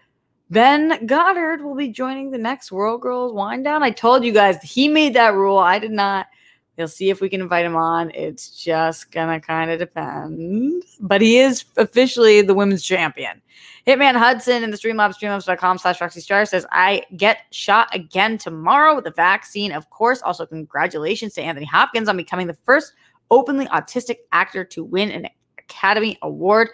Ben 0.49 1.05
Goddard 1.07 1.64
will 1.64 1.75
be 1.75 1.88
joining 1.88 2.31
the 2.31 2.38
next 2.38 2.70
World 2.70 3.03
Girls 3.03 3.33
Wind 3.33 3.64
Down. 3.64 3.83
I 3.83 3.90
told 3.90 4.25
you 4.25 4.33
guys 4.33 4.62
he 4.62 4.87
made 4.87 5.12
that 5.14 5.35
rule. 5.35 5.59
I 5.59 5.81
did 5.81 5.90
not. 5.90 6.29
We'll 6.77 6.89
see 6.89 7.09
if 7.11 7.21
we 7.21 7.29
can 7.29 7.41
invite 7.41 7.65
him 7.65 7.77
on. 7.77 8.11
It's 8.11 8.51
just 8.51 9.11
gonna 9.11 9.41
kind 9.41 9.71
of 9.71 9.79
depend. 9.79 10.83
But 11.01 11.23
he 11.23 11.39
is 11.39 11.65
officially 11.77 12.43
the 12.43 12.55
women's 12.55 12.85
champion. 12.85 13.41
Hitman 13.87 14.17
Hudson 14.17 14.65
in 14.65 14.71
the 14.71 14.77
Streamlabs, 14.77 15.15
streamlabs.com 15.15 15.79
slash 15.79 16.01
Roxy 16.01 16.21
Striar 16.21 16.45
says, 16.45 16.67
I 16.73 17.05
get 17.17 17.39
shot 17.53 17.89
again 17.95 18.37
tomorrow 18.37 18.97
with 18.97 19.07
a 19.07 19.12
vaccine. 19.12 19.73
Of 19.73 19.89
course, 19.91 20.21
also 20.23 20.45
congratulations 20.45 21.35
to 21.35 21.43
Anthony 21.43 21.67
Hopkins 21.67 22.09
on 22.09 22.17
becoming 22.17 22.49
the 22.49 22.59
first 22.65 22.95
openly 23.31 23.67
autistic 23.67 24.17
actor 24.33 24.65
to 24.65 24.85
win 24.85 25.11
an 25.11 25.29
Academy 25.59 26.19
Award. 26.23 26.71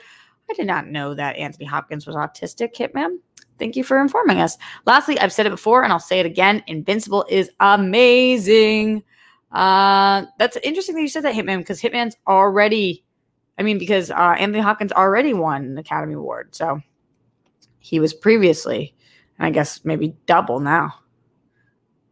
I 0.51 0.55
did 0.55 0.67
not 0.67 0.89
know 0.89 1.15
that 1.15 1.37
Anthony 1.37 1.67
Hopkins 1.67 2.07
was 2.07 2.17
autistic, 2.17 2.75
Hitman. 2.75 3.19
Thank 3.59 3.77
you 3.77 3.85
for 3.85 4.01
informing 4.01 4.41
us. 4.41 4.59
Lastly, 4.87 5.19
I've 5.21 5.33
said 5.33 5.47
it 5.47 5.51
before 5.51 5.85
and 5.85 5.93
I'll 5.93 6.01
say 6.01 6.19
it 6.19 6.27
again 6.27 6.65
Invincible 6.67 7.25
is 7.29 7.51
amazing. 7.61 9.03
Uh, 9.53 10.25
that's 10.39 10.57
interesting 10.59 10.95
that 10.95 11.03
you 11.03 11.09
said 11.09 11.25
that, 11.25 11.35
Hitman, 11.35 11.59
because 11.59 11.81
Hitman's 11.81 12.17
already, 12.27 13.05
I 13.59 13.63
mean, 13.63 13.79
because 13.79 14.11
uh, 14.11 14.35
Anthony 14.39 14.63
Hopkins 14.63 14.93
already 14.93 15.35
won 15.35 15.65
an 15.65 15.79
Academy 15.79 16.15
Award. 16.15 16.55
So 16.55 16.81
he 17.79 18.01
was 18.01 18.15
previously, 18.15 18.95
and 19.39 19.47
I 19.47 19.51
guess 19.51 19.85
maybe 19.85 20.17
double 20.27 20.61
now. 20.61 20.95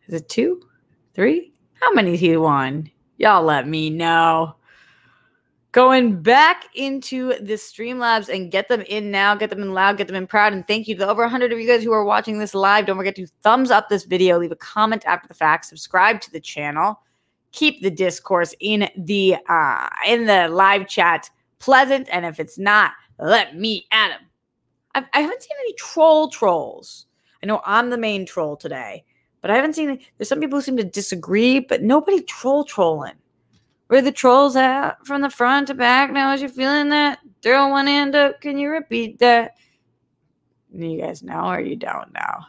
Is 0.06 0.14
it 0.14 0.28
two, 0.28 0.62
three? 1.14 1.52
How 1.80 1.92
many 1.92 2.16
he 2.16 2.36
won? 2.36 2.90
Y'all 3.16 3.42
let 3.42 3.66
me 3.66 3.90
know. 3.90 4.56
Going 5.72 6.20
back 6.20 6.64
into 6.74 7.28
the 7.40 7.54
Streamlabs 7.54 8.28
and 8.28 8.50
get 8.50 8.66
them 8.66 8.80
in 8.82 9.12
now, 9.12 9.36
get 9.36 9.50
them 9.50 9.62
in 9.62 9.72
loud, 9.72 9.98
get 9.98 10.08
them 10.08 10.16
in 10.16 10.26
proud. 10.26 10.52
And 10.52 10.66
thank 10.66 10.88
you 10.88 10.96
to 10.96 11.00
the 11.00 11.08
over 11.08 11.22
100 11.22 11.52
of 11.52 11.60
you 11.60 11.66
guys 11.66 11.84
who 11.84 11.92
are 11.92 12.04
watching 12.04 12.40
this 12.40 12.54
live. 12.54 12.86
Don't 12.86 12.96
forget 12.96 13.14
to 13.16 13.26
thumbs 13.42 13.70
up 13.70 13.88
this 13.88 14.04
video, 14.04 14.36
leave 14.36 14.50
a 14.50 14.56
comment 14.56 15.04
after 15.06 15.28
the 15.28 15.34
fact, 15.34 15.66
subscribe 15.66 16.20
to 16.22 16.32
the 16.32 16.40
channel, 16.40 17.00
keep 17.52 17.82
the 17.82 17.90
discourse 17.90 18.54
in 18.60 18.88
the 18.96 19.36
uh, 19.48 19.88
in 20.06 20.26
the 20.26 20.48
live 20.48 20.88
chat 20.88 21.30
pleasant. 21.58 22.08
And 22.10 22.24
if 22.24 22.40
it's 22.40 22.58
not, 22.58 22.92
let 23.18 23.56
me 23.56 23.86
at 23.92 24.12
him. 24.12 24.26
I 24.94 25.20
haven't 25.20 25.42
seen 25.42 25.56
any 25.60 25.74
troll 25.74 26.28
trolls. 26.28 27.06
I 27.42 27.46
know 27.46 27.60
I'm 27.64 27.90
the 27.90 27.96
main 27.96 28.26
troll 28.26 28.56
today, 28.56 29.04
but 29.40 29.50
I 29.50 29.54
haven't 29.54 29.74
seen. 29.74 30.00
There's 30.16 30.28
some 30.28 30.40
people 30.40 30.58
who 30.58 30.62
seem 30.62 30.76
to 30.78 30.84
disagree, 30.84 31.60
but 31.60 31.82
nobody 31.82 32.22
troll 32.22 32.64
trolling. 32.64 33.14
Where 33.86 34.02
the 34.02 34.12
trolls 34.12 34.56
at 34.56 35.04
from 35.04 35.22
the 35.22 35.30
front 35.30 35.68
to 35.68 35.74
back? 35.74 36.12
Now, 36.12 36.32
as 36.32 36.40
you're 36.40 36.50
feeling 36.50 36.90
that, 36.90 37.18
throw 37.42 37.68
one 37.68 37.88
end 37.88 38.14
up. 38.14 38.40
Can 38.40 38.58
you 38.58 38.70
repeat 38.70 39.18
that? 39.18 39.56
You 40.72 41.00
guys 41.00 41.22
know 41.22 41.46
or 41.46 41.60
you 41.60 41.76
don't 41.76 42.12
know? 42.12 42.44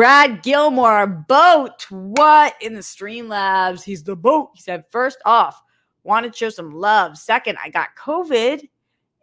Brad 0.00 0.42
Gilmore, 0.42 1.06
boat. 1.06 1.84
What 1.90 2.54
in 2.62 2.72
the 2.72 2.80
Streamlabs? 2.80 3.82
He's 3.82 4.02
the 4.02 4.16
boat. 4.16 4.48
He 4.54 4.62
said, 4.62 4.86
first 4.88 5.18
off, 5.26 5.62
wanted 6.04 6.32
to 6.32 6.38
show 6.38 6.48
some 6.48 6.70
love. 6.70 7.18
Second, 7.18 7.58
I 7.62 7.68
got 7.68 7.94
COVID 7.98 8.66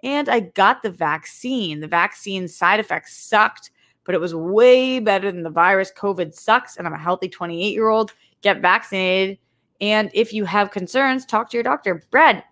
and 0.03 0.29
I 0.29 0.41
got 0.41 0.83
the 0.83 0.91
vaccine. 0.91 1.79
The 1.79 1.87
vaccine 1.87 2.47
side 2.47 2.79
effects 2.79 3.17
sucked, 3.17 3.71
but 4.03 4.13
it 4.13 4.21
was 4.21 4.35
way 4.35 4.99
better 4.99 5.31
than 5.31 5.41
the 5.41 5.49
virus. 5.49 5.91
COVID 5.97 6.31
sucks, 6.35 6.77
and 6.77 6.85
I'm 6.85 6.93
a 6.93 6.99
healthy 6.99 7.27
28 7.27 7.73
year 7.73 7.89
old. 7.89 8.13
Get 8.43 8.61
vaccinated. 8.61 9.39
And 9.81 10.11
if 10.13 10.31
you 10.31 10.45
have 10.45 10.69
concerns, 10.69 11.25
talk 11.25 11.49
to 11.49 11.57
your 11.57 11.63
doctor. 11.63 12.03
Brad, 12.11 12.43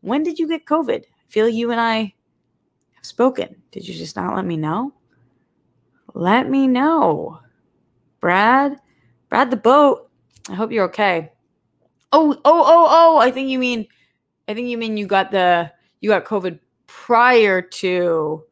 when 0.00 0.24
did 0.24 0.40
you 0.40 0.48
get 0.48 0.66
COVID? 0.66 1.04
I 1.04 1.30
feel 1.30 1.48
you 1.48 1.70
and 1.70 1.80
I 1.80 2.12
have 2.94 3.06
spoken. 3.06 3.54
Did 3.70 3.86
you 3.86 3.94
just 3.94 4.16
not 4.16 4.34
let 4.34 4.46
me 4.46 4.56
know? 4.56 4.94
Let 6.12 6.50
me 6.50 6.66
know. 6.66 7.38
Brad, 8.20 8.76
Brad 9.28 9.50
the 9.50 9.56
boat. 9.56 10.10
I 10.48 10.54
hope 10.54 10.72
you're 10.72 10.86
okay. 10.86 11.32
Oh, 12.12 12.32
oh, 12.44 12.64
oh, 12.66 12.86
oh, 12.90 13.18
I 13.18 13.30
think 13.30 13.48
you 13.50 13.58
mean 13.58 13.86
I 14.48 14.54
think 14.54 14.68
you 14.68 14.78
mean 14.78 14.96
you 14.96 15.06
got 15.06 15.30
the 15.30 15.70
you 16.00 16.08
got 16.08 16.24
COVID 16.24 16.58
prior 16.86 17.60
to 17.60 18.44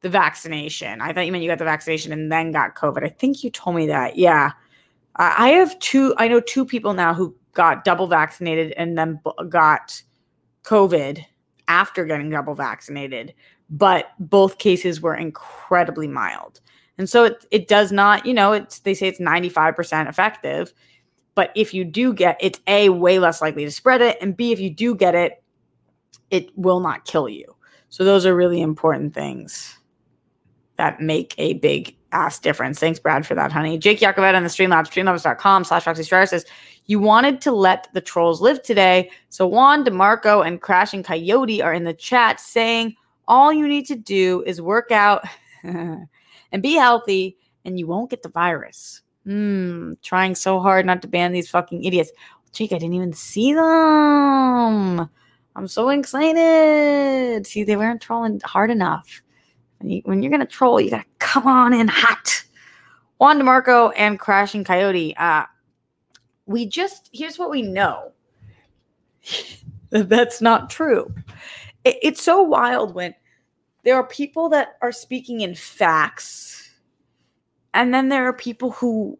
the 0.00 0.08
vaccination. 0.08 1.00
I 1.00 1.12
thought 1.12 1.26
you 1.26 1.32
meant 1.32 1.42
you 1.42 1.50
got 1.50 1.58
the 1.58 1.64
vaccination 1.64 2.12
and 2.12 2.30
then 2.30 2.52
got 2.52 2.76
COVID. 2.76 3.04
I 3.04 3.08
think 3.08 3.42
you 3.42 3.50
told 3.50 3.74
me 3.74 3.88
that. 3.88 4.16
Yeah. 4.16 4.52
I 5.16 5.48
have 5.50 5.76
two 5.80 6.14
I 6.16 6.28
know 6.28 6.40
two 6.40 6.64
people 6.64 6.94
now 6.94 7.12
who 7.12 7.34
got 7.52 7.84
double 7.84 8.06
vaccinated 8.06 8.72
and 8.76 8.96
then 8.96 9.20
got 9.48 10.00
COVID 10.62 11.24
after 11.66 12.04
getting 12.04 12.30
double 12.30 12.54
vaccinated, 12.54 13.34
but 13.68 14.12
both 14.20 14.58
cases 14.58 15.00
were 15.00 15.16
incredibly 15.16 16.06
mild. 16.06 16.60
And 16.98 17.08
so 17.08 17.24
it 17.24 17.46
it 17.50 17.68
does 17.68 17.92
not, 17.92 18.26
you 18.26 18.34
know, 18.34 18.52
it's 18.52 18.80
they 18.80 18.94
say 18.94 19.08
it's 19.08 19.20
95% 19.20 20.08
effective. 20.08 20.74
But 21.34 21.52
if 21.54 21.72
you 21.72 21.84
do 21.84 22.12
get 22.12 22.36
it's 22.40 22.60
A, 22.66 22.88
way 22.88 23.18
less 23.18 23.40
likely 23.40 23.64
to 23.64 23.70
spread 23.70 24.02
it, 24.02 24.18
and 24.20 24.36
B, 24.36 24.52
if 24.52 24.60
you 24.60 24.70
do 24.70 24.94
get 24.94 25.14
it, 25.14 25.42
it 26.30 26.50
will 26.56 26.80
not 26.80 27.04
kill 27.04 27.28
you. 27.28 27.56
So 27.88 28.04
those 28.04 28.26
are 28.26 28.34
really 28.34 28.60
important 28.60 29.14
things 29.14 29.78
that 30.76 31.00
make 31.00 31.34
a 31.38 31.54
big 31.54 31.96
ass 32.12 32.38
difference. 32.38 32.78
Thanks, 32.78 32.98
Brad, 32.98 33.26
for 33.26 33.34
that, 33.34 33.52
honey. 33.52 33.78
Jake 33.78 34.00
Yakovet 34.00 34.34
on 34.34 34.42
the 34.42 34.48
Streamlabs, 34.48 34.88
streamlabs.com 34.88 35.64
slash 35.64 35.86
Roxy 35.86 36.02
says, 36.04 36.44
you 36.86 36.98
wanted 36.98 37.40
to 37.42 37.52
let 37.52 37.88
the 37.92 38.00
trolls 38.00 38.40
live 38.40 38.62
today. 38.62 39.10
So 39.28 39.46
Juan, 39.46 39.84
DeMarco, 39.84 40.46
and 40.46 40.60
Crashing 40.60 41.02
Coyote 41.02 41.60
are 41.60 41.74
in 41.74 41.84
the 41.84 41.92
chat 41.92 42.40
saying 42.40 42.94
all 43.26 43.52
you 43.52 43.68
need 43.68 43.86
to 43.86 43.96
do 43.96 44.42
is 44.46 44.62
work 44.62 44.90
out 44.90 45.24
and 46.52 46.62
be 46.62 46.74
healthy 46.74 47.36
and 47.64 47.78
you 47.78 47.86
won't 47.86 48.10
get 48.10 48.22
the 48.22 48.28
virus. 48.28 49.02
Hmm, 49.24 49.92
trying 50.02 50.34
so 50.34 50.60
hard 50.60 50.86
not 50.86 51.02
to 51.02 51.08
ban 51.08 51.32
these 51.32 51.50
fucking 51.50 51.84
idiots. 51.84 52.10
Jake, 52.52 52.72
I 52.72 52.78
didn't 52.78 52.94
even 52.94 53.12
see 53.12 53.52
them. 53.52 55.00
I'm 55.54 55.68
so 55.68 55.88
excited. 55.90 57.46
See, 57.46 57.64
they 57.64 57.76
weren't 57.76 58.00
trolling 58.00 58.40
hard 58.44 58.70
enough. 58.70 59.22
When, 59.78 59.90
you, 59.90 60.02
when 60.04 60.22
you're 60.22 60.30
going 60.30 60.40
to 60.40 60.46
troll, 60.46 60.80
you 60.80 60.90
got 60.90 61.02
to 61.02 61.08
come 61.18 61.46
on 61.46 61.74
in 61.74 61.88
hot. 61.88 62.44
Juan 63.18 63.40
DeMarco 63.40 63.92
and 63.96 64.18
Crashing 64.18 64.64
Coyote. 64.64 65.16
Uh, 65.16 65.44
we 66.46 66.66
just, 66.66 67.10
here's 67.12 67.38
what 67.38 67.50
we 67.50 67.62
know 67.62 68.12
that's 69.90 70.40
not 70.40 70.70
true. 70.70 71.12
It, 71.84 71.98
it's 72.02 72.22
so 72.22 72.40
wild 72.40 72.94
when 72.94 73.14
there 73.88 73.96
are 73.96 74.06
people 74.06 74.50
that 74.50 74.76
are 74.82 74.92
speaking 74.92 75.40
in 75.40 75.54
facts 75.54 76.72
and 77.72 77.94
then 77.94 78.10
there 78.10 78.26
are 78.28 78.34
people 78.34 78.70
who 78.72 79.18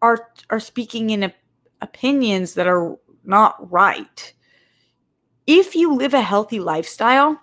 are 0.00 0.28
are 0.50 0.60
speaking 0.60 1.10
in 1.10 1.32
opinions 1.80 2.54
that 2.54 2.68
are 2.68 2.96
not 3.24 3.68
right. 3.68 4.32
If 5.48 5.74
you 5.74 5.92
live 5.92 6.14
a 6.14 6.20
healthy 6.20 6.60
lifestyle, 6.60 7.40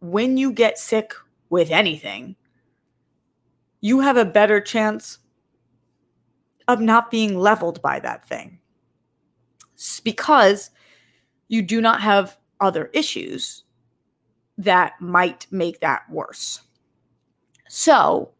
when 0.00 0.38
you 0.38 0.50
get 0.50 0.78
sick 0.78 1.12
with 1.50 1.70
anything, 1.70 2.34
you 3.82 4.00
have 4.00 4.16
a 4.16 4.24
better 4.24 4.62
chance 4.62 5.18
of 6.68 6.80
not 6.80 7.10
being 7.10 7.38
leveled 7.38 7.82
by 7.82 8.00
that 8.00 8.26
thing. 8.26 8.60
Because 10.02 10.70
you 11.48 11.60
do 11.60 11.82
not 11.82 12.00
have 12.00 12.38
other 12.60 12.86
issues 12.94 13.64
that 14.58 15.00
might 15.00 15.46
make 15.50 15.80
that 15.80 16.02
worse. 16.10 16.60
So, 17.68 18.32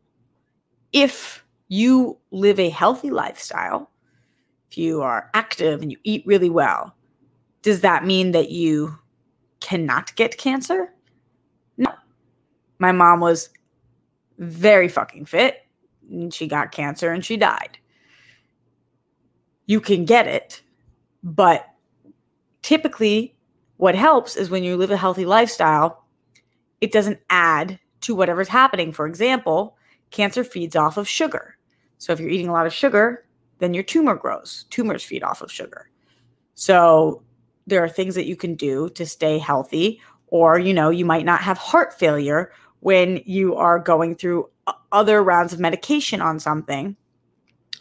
if 0.92 1.44
you 1.68 2.18
live 2.30 2.58
a 2.58 2.70
healthy 2.70 3.10
lifestyle, 3.10 3.90
if 4.70 4.76
you 4.76 5.00
are 5.00 5.30
active 5.32 5.80
and 5.80 5.92
you 5.92 5.98
eat 6.02 6.26
really 6.26 6.50
well, 6.50 6.94
does 7.62 7.80
that 7.82 8.04
mean 8.04 8.32
that 8.32 8.50
you 8.50 8.98
cannot 9.60 10.14
get 10.16 10.38
cancer? 10.38 10.92
No. 11.76 11.92
My 12.78 12.92
mom 12.92 13.20
was 13.20 13.50
very 14.38 14.88
fucking 14.88 15.26
fit 15.26 15.66
and 16.10 16.32
she 16.32 16.46
got 16.46 16.72
cancer 16.72 17.12
and 17.12 17.24
she 17.24 17.36
died. 17.36 17.78
You 19.66 19.80
can 19.80 20.04
get 20.04 20.26
it, 20.26 20.62
but 21.22 21.66
typically 22.62 23.36
what 23.76 23.94
helps 23.94 24.36
is 24.36 24.50
when 24.50 24.64
you 24.64 24.76
live 24.76 24.90
a 24.90 24.96
healthy 24.96 25.24
lifestyle, 25.24 26.04
it 26.80 26.92
doesn't 26.92 27.20
add 27.30 27.78
to 28.02 28.14
whatever's 28.14 28.48
happening. 28.48 28.92
For 28.92 29.06
example, 29.06 29.76
cancer 30.10 30.44
feeds 30.44 30.76
off 30.76 30.96
of 30.96 31.08
sugar. 31.08 31.56
So 31.98 32.12
if 32.12 32.20
you're 32.20 32.30
eating 32.30 32.48
a 32.48 32.52
lot 32.52 32.66
of 32.66 32.72
sugar, 32.72 33.24
then 33.58 33.74
your 33.74 33.82
tumor 33.82 34.14
grows. 34.14 34.66
Tumors 34.70 35.04
feed 35.04 35.22
off 35.22 35.42
of 35.42 35.50
sugar. 35.50 35.90
So 36.54 37.22
there 37.66 37.82
are 37.82 37.88
things 37.88 38.14
that 38.14 38.26
you 38.26 38.36
can 38.36 38.54
do 38.54 38.88
to 38.90 39.04
stay 39.04 39.38
healthy 39.38 40.00
or 40.28 40.58
you 40.58 40.74
know, 40.74 40.90
you 40.90 41.04
might 41.04 41.24
not 41.24 41.40
have 41.40 41.58
heart 41.58 41.98
failure 41.98 42.52
when 42.80 43.22
you 43.24 43.56
are 43.56 43.78
going 43.78 44.14
through 44.14 44.48
other 44.92 45.22
rounds 45.22 45.52
of 45.52 45.58
medication 45.58 46.20
on 46.20 46.38
something. 46.38 46.96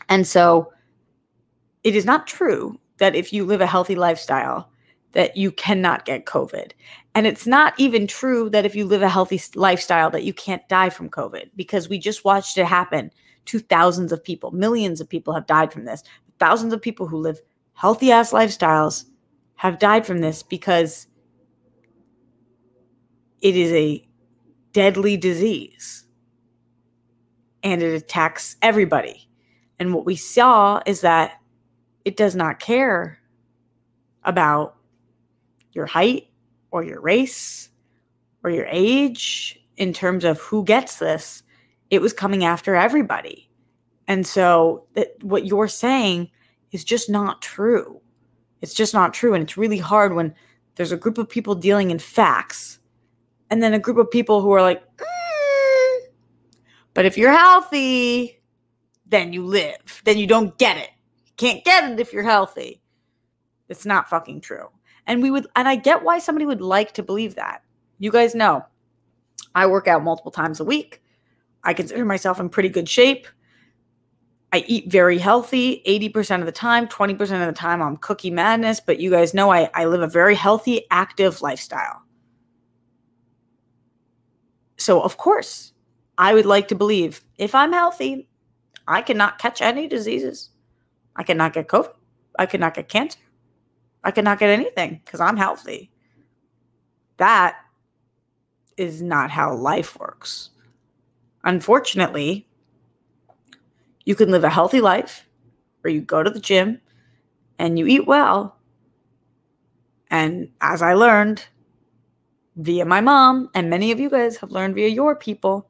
And 0.09 0.25
so 0.25 0.71
it 1.83 1.95
is 1.95 2.05
not 2.05 2.27
true 2.27 2.79
that 2.97 3.15
if 3.15 3.31
you 3.31 3.45
live 3.45 3.61
a 3.61 3.67
healthy 3.67 3.95
lifestyle 3.95 4.71
that 5.13 5.37
you 5.37 5.51
cannot 5.51 6.05
get 6.05 6.25
COVID. 6.25 6.71
And 7.15 7.25
it's 7.25 7.47
not 7.47 7.73
even 7.79 8.05
true 8.05 8.49
that 8.51 8.65
if 8.65 8.75
you 8.75 8.85
live 8.85 9.01
a 9.01 9.09
healthy 9.09 9.41
lifestyle 9.55 10.09
that 10.11 10.23
you 10.23 10.33
can't 10.33 10.67
die 10.69 10.89
from 10.89 11.09
COVID 11.09 11.49
because 11.55 11.89
we 11.89 11.97
just 11.97 12.23
watched 12.23 12.57
it 12.57 12.65
happen 12.65 13.11
to 13.45 13.59
thousands 13.59 14.11
of 14.11 14.23
people. 14.23 14.51
Millions 14.51 15.01
of 15.01 15.09
people 15.09 15.33
have 15.33 15.47
died 15.47 15.73
from 15.73 15.85
this. 15.85 16.03
Thousands 16.39 16.73
of 16.73 16.81
people 16.81 17.07
who 17.07 17.17
live 17.17 17.41
healthy 17.73 18.11
ass 18.11 18.31
lifestyles 18.31 19.05
have 19.55 19.79
died 19.79 20.05
from 20.05 20.19
this 20.19 20.43
because 20.43 21.07
it 23.41 23.55
is 23.55 23.71
a 23.71 24.07
deadly 24.73 25.17
disease 25.17 26.05
and 27.63 27.81
it 27.81 27.93
attacks 27.95 28.55
everybody. 28.61 29.27
And 29.79 29.93
what 29.93 30.05
we 30.05 30.15
saw 30.15 30.81
is 30.85 31.01
that 31.01 31.41
it 32.05 32.15
does 32.15 32.35
not 32.35 32.59
care 32.59 33.19
about 34.23 34.76
your 35.77 35.85
height 35.85 36.27
or 36.71 36.83
your 36.83 36.99
race 36.99 37.69
or 38.43 38.49
your 38.49 38.67
age 38.69 39.57
in 39.77 39.93
terms 39.93 40.25
of 40.25 40.39
who 40.39 40.65
gets 40.65 40.97
this. 40.97 41.43
It 41.89 42.01
was 42.01 42.11
coming 42.11 42.43
after 42.43 42.75
everybody. 42.75 43.49
And 44.07 44.27
so 44.27 44.85
that 44.95 45.23
what 45.23 45.45
you're 45.45 45.69
saying 45.69 46.29
is 46.71 46.83
just 46.83 47.09
not 47.09 47.41
true. 47.41 48.01
It's 48.61 48.73
just 48.73 48.93
not 48.93 49.13
true. 49.13 49.33
And 49.33 49.43
it's 49.43 49.57
really 49.57 49.77
hard 49.77 50.13
when 50.13 50.33
there's 50.75 50.91
a 50.91 50.97
group 50.97 51.17
of 51.17 51.29
people 51.29 51.55
dealing 51.55 51.91
in 51.91 51.99
facts 51.99 52.79
and 53.49 53.63
then 53.63 53.73
a 53.73 53.79
group 53.79 53.97
of 53.97 54.11
people 54.11 54.41
who 54.41 54.51
are 54.51 54.61
like, 54.61 54.83
mm. 54.97 55.99
but 56.93 57.05
if 57.05 57.17
you're 57.17 57.31
healthy, 57.31 58.41
then 59.05 59.31
you 59.31 59.45
live. 59.45 60.01
Then 60.03 60.17
you 60.17 60.27
don't 60.27 60.57
get 60.57 60.77
it. 60.77 60.89
You 61.25 61.33
can't 61.37 61.63
get 61.63 61.89
it 61.89 61.99
if 61.99 62.11
you're 62.11 62.23
healthy. 62.23 62.81
It's 63.69 63.85
not 63.85 64.09
fucking 64.09 64.41
true. 64.41 64.69
And 65.07 65.21
we 65.21 65.31
would, 65.31 65.47
and 65.55 65.67
I 65.67 65.75
get 65.75 66.03
why 66.03 66.19
somebody 66.19 66.45
would 66.45 66.61
like 66.61 66.93
to 66.93 67.03
believe 67.03 67.35
that. 67.35 67.63
You 67.97 68.11
guys 68.11 68.35
know 68.35 68.65
I 69.55 69.65
work 69.65 69.87
out 69.87 70.03
multiple 70.03 70.31
times 70.31 70.59
a 70.59 70.65
week. 70.65 71.01
I 71.63 71.73
consider 71.73 72.05
myself 72.05 72.39
in 72.39 72.49
pretty 72.49 72.69
good 72.69 72.87
shape. 72.87 73.27
I 74.53 74.63
eat 74.67 74.91
very 74.91 75.17
healthy 75.17 75.81
80% 75.85 76.39
of 76.39 76.45
the 76.45 76.51
time, 76.51 76.87
20% 76.87 77.21
of 77.21 77.47
the 77.47 77.59
time 77.59 77.81
I'm 77.81 77.97
cookie 77.97 78.31
madness, 78.31 78.79
but 78.79 78.99
you 78.99 79.09
guys 79.09 79.33
know 79.33 79.51
I, 79.51 79.69
I 79.73 79.85
live 79.85 80.01
a 80.01 80.07
very 80.07 80.35
healthy, 80.35 80.85
active 80.89 81.41
lifestyle. 81.41 82.03
So, 84.77 85.01
of 85.01 85.17
course, 85.17 85.73
I 86.17 86.33
would 86.33 86.45
like 86.45 86.69
to 86.69 86.75
believe 86.75 87.21
if 87.37 87.53
I'm 87.53 87.73
healthy, 87.73 88.29
I 88.87 89.01
cannot 89.01 89.39
catch 89.39 89.61
any 89.61 89.87
diseases. 89.87 90.51
I 91.15 91.23
cannot 91.23 91.53
get 91.53 91.67
COVID. 91.67 91.93
I 92.39 92.45
cannot 92.45 92.75
get 92.75 92.87
cancer. 92.87 93.19
I 94.07 94.11
could 94.11 94.23
not 94.23 94.39
get 94.39 94.49
anything 94.49 95.01
because 95.03 95.19
I'm 95.19 95.35
healthy. 95.35 95.91
That 97.17 97.57
is 98.77 99.01
not 99.01 99.29
how 99.29 99.53
life 99.53 99.99
works. 99.99 100.51
Unfortunately, 101.43 102.47
you 104.05 104.15
can 104.15 104.31
live 104.31 104.45
a 104.45 104.49
healthy 104.49 104.79
life 104.79 105.27
where 105.81 105.93
you 105.93 105.99
go 105.99 106.23
to 106.23 106.29
the 106.29 106.39
gym 106.39 106.79
and 107.59 107.77
you 107.77 107.85
eat 107.85 108.07
well. 108.07 108.55
And 110.09 110.51
as 110.61 110.81
I 110.81 110.93
learned 110.93 111.45
via 112.55 112.85
my 112.85 113.01
mom, 113.01 113.49
and 113.53 113.69
many 113.69 113.91
of 113.91 113.99
you 113.99 114.09
guys 114.09 114.37
have 114.37 114.51
learned 114.51 114.75
via 114.75 114.87
your 114.87 115.17
people, 115.17 115.69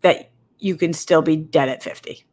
that 0.00 0.30
you 0.58 0.74
can 0.74 0.94
still 0.94 1.20
be 1.20 1.36
dead 1.36 1.68
at 1.68 1.82
50, 1.82 2.24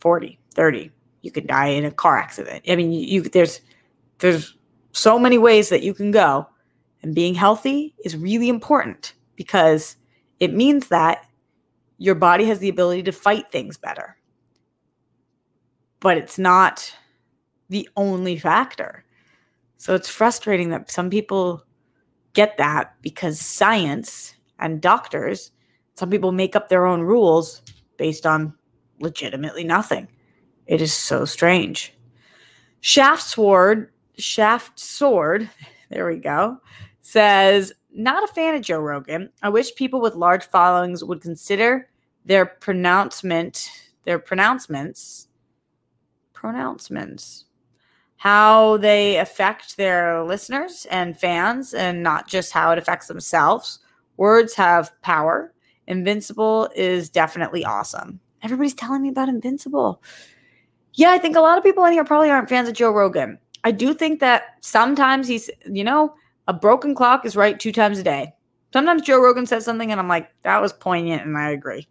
40, 0.00 0.38
30, 0.54 0.90
you 1.24 1.32
could 1.32 1.48
die 1.48 1.68
in 1.68 1.84
a 1.86 1.90
car 1.92 2.18
accident. 2.18 2.64
I 2.68 2.76
mean, 2.76 2.92
you, 2.92 3.22
there's 3.22 3.60
there's 4.20 4.56
so 4.92 5.18
many 5.18 5.38
ways 5.38 5.70
that 5.70 5.82
you 5.82 5.94
can 5.94 6.12
go, 6.12 6.48
and 7.02 7.14
being 7.14 7.34
healthy 7.34 7.94
is 8.04 8.16
really 8.16 8.48
important 8.50 9.14
because 9.36 9.96
it 10.40 10.54
means 10.54 10.88
that 10.88 11.26
your 11.98 12.14
body 12.16 12.44
has 12.46 12.60
the 12.60 12.68
ability 12.70 13.02
to 13.04 13.12
fight 13.12 13.50
things 13.52 13.78
better. 13.78 14.16
but 16.00 16.18
it's 16.18 16.38
not 16.38 16.94
the 17.70 17.88
only 17.96 18.38
factor. 18.38 19.04
So 19.78 19.94
it's 19.94 20.08
frustrating 20.08 20.70
that 20.70 20.90
some 20.90 21.10
people 21.10 21.64
get 22.34 22.56
that 22.58 22.94
because 23.02 23.40
science 23.40 24.34
and 24.58 24.80
doctors, 24.82 25.50
some 25.94 26.10
people 26.10 26.32
make 26.32 26.56
up 26.56 26.68
their 26.68 26.86
own 26.86 27.02
rules 27.02 27.62
based 27.96 28.26
on 28.26 28.54
legitimately 29.00 29.64
nothing. 29.64 30.08
It 30.66 30.80
is 30.80 30.92
so 30.92 31.24
strange. 31.24 31.94
Shaft 32.80 33.22
Sword, 33.22 33.90
Shaft 34.18 34.78
Sword, 34.78 35.48
there 35.90 36.06
we 36.06 36.16
go, 36.16 36.58
says, 37.02 37.72
not 37.92 38.24
a 38.24 38.32
fan 38.32 38.54
of 38.54 38.62
Joe 38.62 38.80
Rogan. 38.80 39.30
I 39.42 39.48
wish 39.48 39.74
people 39.74 40.00
with 40.00 40.14
large 40.14 40.44
followings 40.44 41.04
would 41.04 41.20
consider 41.20 41.88
their 42.24 42.46
pronouncement, 42.46 43.70
their 44.04 44.18
pronouncements, 44.18 45.28
pronouncements, 46.32 47.44
how 48.16 48.78
they 48.78 49.18
affect 49.18 49.76
their 49.76 50.24
listeners 50.24 50.86
and 50.90 51.18
fans, 51.18 51.74
and 51.74 52.02
not 52.02 52.26
just 52.26 52.52
how 52.52 52.72
it 52.72 52.78
affects 52.78 53.06
themselves. 53.06 53.80
Words 54.16 54.54
have 54.54 54.90
power. 55.02 55.52
Invincible 55.86 56.68
is 56.74 57.10
definitely 57.10 57.64
awesome. 57.64 58.20
Everybody's 58.42 58.74
telling 58.74 59.02
me 59.02 59.08
about 59.10 59.28
Invincible. 59.28 60.02
Yeah, 60.94 61.10
I 61.10 61.18
think 61.18 61.36
a 61.36 61.40
lot 61.40 61.58
of 61.58 61.64
people 61.64 61.84
in 61.84 61.92
here 61.92 62.04
probably 62.04 62.30
aren't 62.30 62.48
fans 62.48 62.68
of 62.68 62.74
Joe 62.74 62.92
Rogan. 62.92 63.38
I 63.64 63.72
do 63.72 63.94
think 63.94 64.20
that 64.20 64.56
sometimes 64.60 65.26
he's, 65.26 65.50
you 65.66 65.84
know, 65.84 66.14
a 66.46 66.52
broken 66.52 66.94
clock 66.94 67.24
is 67.24 67.36
right 67.36 67.58
two 67.58 67.72
times 67.72 67.98
a 67.98 68.02
day. 68.02 68.32
Sometimes 68.72 69.02
Joe 69.02 69.20
Rogan 69.20 69.46
says 69.46 69.64
something 69.64 69.90
and 69.90 70.00
I'm 70.00 70.08
like, 70.08 70.30
that 70.42 70.60
was 70.60 70.72
poignant 70.72 71.24
and 71.24 71.36
I 71.36 71.50
agree. 71.50 71.88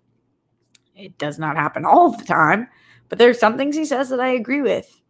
It 0.95 1.17
does 1.17 1.39
not 1.39 1.55
happen 1.55 1.85
all 1.85 2.11
the 2.11 2.23
time, 2.23 2.67
but 3.09 3.17
there's 3.17 3.39
some 3.39 3.57
things 3.57 3.75
he 3.75 3.85
says 3.85 4.09
that 4.09 4.19
I 4.19 4.29
agree 4.29 4.61
with. 4.61 5.01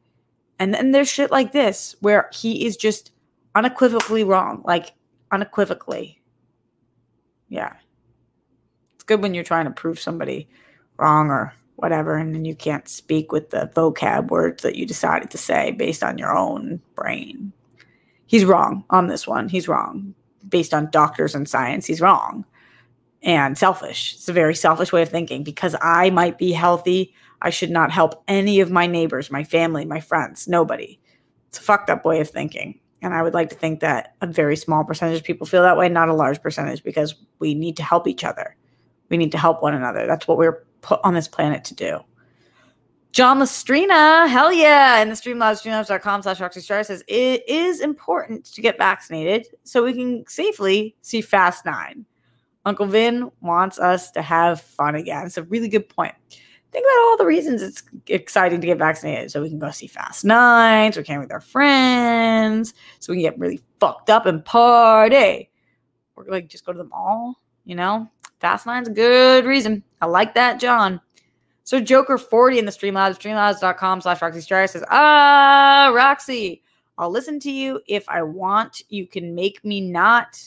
And 0.59 0.73
then 0.73 0.91
there's 0.91 1.09
shit 1.09 1.31
like 1.31 1.51
this 1.51 1.95
where 1.99 2.29
he 2.33 2.65
is 2.65 2.77
just 2.77 3.11
unequivocally 3.55 4.23
wrong, 4.23 4.63
like 4.65 4.93
unequivocally. 5.31 6.21
Yeah. 7.49 7.73
It's 8.95 9.03
good 9.03 9.21
when 9.21 9.33
you're 9.33 9.43
trying 9.43 9.65
to 9.65 9.71
prove 9.71 9.99
somebody 9.99 10.47
wrong 10.97 11.29
or 11.29 11.53
whatever, 11.75 12.15
and 12.15 12.33
then 12.33 12.45
you 12.45 12.55
can't 12.55 12.87
speak 12.87 13.31
with 13.31 13.49
the 13.49 13.71
vocab 13.75 14.29
words 14.29 14.63
that 14.63 14.75
you 14.75 14.85
decided 14.85 15.31
to 15.31 15.37
say 15.37 15.71
based 15.71 16.03
on 16.03 16.17
your 16.17 16.35
own 16.35 16.81
brain. 16.95 17.51
He's 18.25 18.45
wrong 18.45 18.83
on 18.89 19.07
this 19.07 19.27
one. 19.27 19.49
He's 19.49 19.67
wrong. 19.67 20.15
Based 20.47 20.73
on 20.73 20.91
doctors 20.91 21.35
and 21.35 21.47
science, 21.47 21.85
he's 21.85 22.01
wrong 22.01 22.45
and 23.21 23.57
selfish. 23.57 24.15
It's 24.15 24.29
a 24.29 24.33
very 24.33 24.55
selfish 24.55 24.91
way 24.91 25.01
of 25.01 25.09
thinking 25.09 25.43
because 25.43 25.75
I 25.81 26.09
might 26.09 26.37
be 26.37 26.51
healthy. 26.51 27.13
I 27.41 27.49
should 27.49 27.71
not 27.71 27.91
help 27.91 28.23
any 28.27 28.59
of 28.59 28.71
my 28.71 28.85
neighbors, 28.85 29.31
my 29.31 29.43
family, 29.43 29.85
my 29.85 29.99
friends, 29.99 30.47
nobody. 30.47 30.99
It's 31.49 31.59
a 31.59 31.61
fucked 31.61 31.89
up 31.89 32.05
way 32.05 32.19
of 32.19 32.29
thinking. 32.29 32.79
And 33.01 33.13
I 33.13 33.21
would 33.21 33.33
like 33.33 33.49
to 33.49 33.55
think 33.55 33.81
that 33.81 34.15
a 34.21 34.27
very 34.27 34.55
small 34.55 34.83
percentage 34.83 35.19
of 35.19 35.25
people 35.25 35.45
feel 35.45 35.61
that 35.63 35.77
way, 35.77 35.89
not 35.89 36.09
a 36.09 36.13
large 36.13 36.41
percentage, 36.41 36.83
because 36.83 37.15
we 37.39 37.53
need 37.53 37.75
to 37.77 37.83
help 37.83 38.07
each 38.07 38.23
other. 38.23 38.55
We 39.09 39.17
need 39.17 39.33
to 39.33 39.37
help 39.37 39.61
one 39.61 39.73
another. 39.73 40.07
That's 40.07 40.27
what 40.27 40.37
we're 40.37 40.63
put 40.83 40.99
on 41.03 41.15
this 41.15 41.27
planet 41.27 41.63
to 41.65 41.73
do. 41.73 41.99
John 43.13 43.39
Lastrina, 43.39 44.27
hell 44.27 44.51
yeah. 44.51 44.99
And 44.99 45.11
the 45.11 45.15
Streamlabs, 45.15 45.61
streamlabs.com 45.61 46.23
slash 46.23 46.39
Roxy 46.39 46.61
Striar 46.61 46.83
says 46.83 47.03
it 47.07 47.47
is 47.47 47.79
important 47.79 48.45
to 48.45 48.61
get 48.61 48.77
vaccinated 48.77 49.47
so 49.63 49.83
we 49.83 49.93
can 49.93 50.25
safely 50.27 50.95
see 51.01 51.21
Fast 51.21 51.63
Nine. 51.63 52.05
Uncle 52.65 52.87
Vin 52.87 53.31
wants 53.41 53.77
us 53.77 54.09
to 54.11 54.21
have 54.21 54.61
fun 54.61 54.95
again. 54.95 55.27
It's 55.27 55.37
a 55.37 55.43
really 55.43 55.67
good 55.67 55.87
point. 55.89 56.15
Think 56.71 56.85
about 56.87 57.01
all 57.03 57.17
the 57.17 57.25
reasons 57.25 57.61
it's 57.61 57.83
exciting 58.07 58.59
to 58.61 58.65
get 58.65 58.79
vaccinated. 58.79 59.29
So 59.29 59.43
we 59.43 59.49
can 59.49 59.59
go 59.59 59.69
see 59.69 59.85
Fast 59.85 60.25
Nine, 60.25 60.91
so 60.91 61.01
we 61.01 61.03
can 61.03 61.19
with 61.19 61.31
our 61.31 61.41
friends, 61.41 62.73
so 62.99 63.13
we 63.13 63.17
can 63.17 63.31
get 63.31 63.39
really 63.39 63.61
fucked 63.79 64.09
up 64.09 64.25
and 64.25 64.43
party. 64.43 65.51
Or 66.15 66.25
like 66.27 66.47
just 66.47 66.65
go 66.65 66.71
to 66.71 66.77
the 66.79 66.85
mall, 66.85 67.39
you 67.63 67.75
know? 67.75 68.09
Fast 68.43 68.65
Nine's 68.65 68.89
good 68.89 69.45
reason. 69.45 69.81
I 70.01 70.05
like 70.05 70.33
that, 70.33 70.59
John. 70.59 70.99
So 71.63 71.79
Joker40 71.79 72.57
in 72.57 72.65
the 72.65 72.73
Streamlabs, 72.73 73.17
streamlabs.com 73.17 74.01
slash 74.01 74.21
Roxy 74.21 74.41
Striar 74.41 74.67
says, 74.67 74.83
Ah, 74.91 75.93
Roxy, 75.95 76.61
I'll 76.97 77.09
listen 77.09 77.39
to 77.39 77.49
you 77.49 77.79
if 77.87 78.03
I 78.09 78.21
want. 78.21 78.81
You 78.89 79.07
can 79.07 79.33
make 79.33 79.63
me 79.63 79.79
not. 79.79 80.37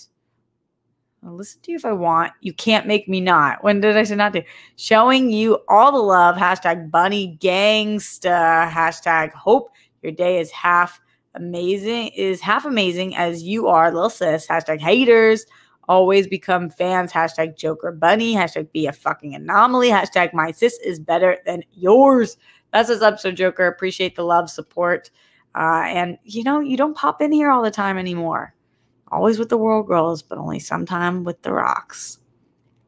I'll 1.25 1.37
listen 1.37 1.63
to 1.63 1.71
you 1.71 1.79
if 1.79 1.87
I 1.87 1.93
want. 1.95 2.33
You 2.43 2.53
can't 2.53 2.87
make 2.87 3.09
me 3.09 3.19
not. 3.19 3.65
When 3.65 3.81
did 3.81 3.97
I 3.97 4.03
say 4.03 4.15
not 4.15 4.35
to? 4.35 4.43
Showing 4.77 5.31
you 5.31 5.61
all 5.67 5.91
the 5.91 5.97
love. 5.97 6.37
Hashtag 6.37 6.91
bunny 6.91 7.39
gangsta. 7.41 8.69
Hashtag 8.69 9.33
hope 9.33 9.71
your 10.03 10.13
day 10.13 10.39
is 10.39 10.51
half 10.51 11.01
amazing, 11.35 12.09
is 12.09 12.43
half 12.43 12.67
amazing 12.67 13.17
as 13.17 13.43
you 13.43 13.69
are, 13.69 13.91
little 13.91 14.11
sis. 14.11 14.47
Hashtag 14.47 14.81
haters 14.81 15.47
always 15.89 16.27
become 16.27 16.71
fans. 16.71 17.13
Hashtag 17.13 17.57
Joker 17.57 17.93
Bunny. 17.93 18.35
Hashtag 18.35 18.71
be 18.73 18.87
a 18.87 18.93
fucking 18.93 19.35
anomaly. 19.35 19.89
Hashtag 19.89 20.33
my 20.33 20.51
sis 20.51 20.79
is 20.81 20.99
better 20.99 21.39
than 21.47 21.63
yours. 21.73 22.37
That's 22.73 22.89
what's 22.89 23.03
up. 23.03 23.19
So, 23.19 23.33
Joker, 23.33 23.67
appreciate 23.67 24.17
the 24.17 24.25
love, 24.25 24.51
support. 24.51 25.11
Uh, 25.55 25.85
and, 25.87 26.19
you 26.25 26.43
know, 26.43 26.61
you 26.61 26.77
don't 26.77 26.97
pop 26.97 27.23
in 27.23 27.33
here 27.33 27.51
all 27.51 27.63
the 27.63 27.71
time 27.71 27.97
anymore. 27.97 28.55
Always 29.11 29.39
with 29.39 29.49
the 29.49 29.57
world 29.57 29.87
girls, 29.87 30.23
but 30.23 30.39
only 30.39 30.59
sometime 30.59 31.25
with 31.25 31.41
the 31.43 31.53
rocks. 31.53 32.19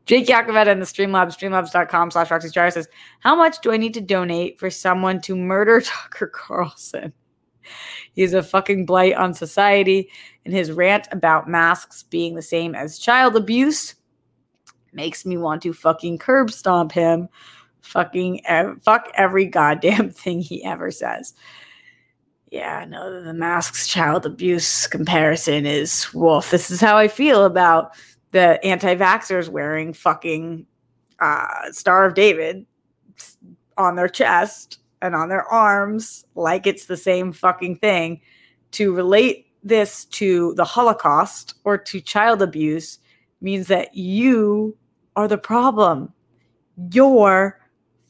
Jake 0.05 0.27
Yakoveta 0.27 0.69
in 0.69 0.81
the 0.81 0.87
Streamlabs, 0.87 1.37
streamlabs.com 1.37 2.11
slash 2.11 2.31
Roxy 2.31 2.49
says, 2.49 2.89
How 3.21 3.37
much 3.37 3.61
do 3.61 3.73
I 3.73 3.77
need 3.77 3.95
to 3.95 4.01
donate 4.01 4.59
for 4.59 4.71
someone 4.71 5.21
to 5.23 5.37
murder 5.37 5.81
Tucker 5.85 6.29
Carlson? 6.29 7.13
He's 8.13 8.35
a 8.35 8.43
fucking 8.43 8.87
blight 8.87 9.15
on 9.15 9.35
society. 9.35 10.11
And 10.45 10.55
his 10.55 10.73
rant 10.73 11.09
about 11.13 11.49
masks 11.49 12.03
being 12.03 12.35
the 12.35 12.43
same 12.43 12.75
as 12.75 12.99
child 12.99 13.37
abuse 13.37 13.95
makes 14.93 15.27
me 15.27 15.37
want 15.37 15.63
to 15.63 15.73
fucking 15.73 16.19
curb 16.19 16.51
stomp 16.51 16.93
him. 16.93 17.29
Fucking 17.83 18.45
ev- 18.47 18.83
fuck 18.83 19.11
every 19.15 19.47
goddamn 19.47 20.11
thing 20.13 20.41
he 20.41 20.65
ever 20.65 20.91
says. 20.91 21.35
Yeah, 22.51 22.87
no, 22.89 23.23
the 23.23 23.35
masks 23.35 23.87
child 23.87 24.25
abuse 24.25 24.87
comparison 24.87 25.67
is 25.67 26.13
wolf. 26.15 26.51
This 26.51 26.71
is 26.71 26.81
how 26.81 26.97
I 26.97 27.09
feel 27.09 27.45
about 27.45 27.95
the 28.31 28.65
anti 28.65 28.95
vaxxers 28.95 29.49
wearing 29.49 29.93
fucking 29.93 30.67
uh, 31.21 31.73
Star 31.73 32.07
of 32.07 32.15
David 32.15 32.65
on 33.77 33.97
their 33.97 34.09
chest 34.09 34.79
and 35.03 35.15
on 35.15 35.29
their 35.29 35.45
arms 35.45 36.25
like 36.35 36.67
it's 36.67 36.87
the 36.87 36.97
same 36.97 37.33
fucking 37.33 37.77
thing 37.77 38.21
to 38.73 38.95
relate 38.95 39.47
this 39.63 40.05
to 40.07 40.55
the 40.55 40.65
Holocaust 40.65 41.55
or 41.65 41.79
to 41.79 42.01
child 42.01 42.43
abuse 42.43 42.99
means 43.41 43.69
that 43.69 43.95
you 43.95 44.77
are 45.17 45.29
the 45.29 45.39
problem. 45.39 46.13
You're 46.93 47.61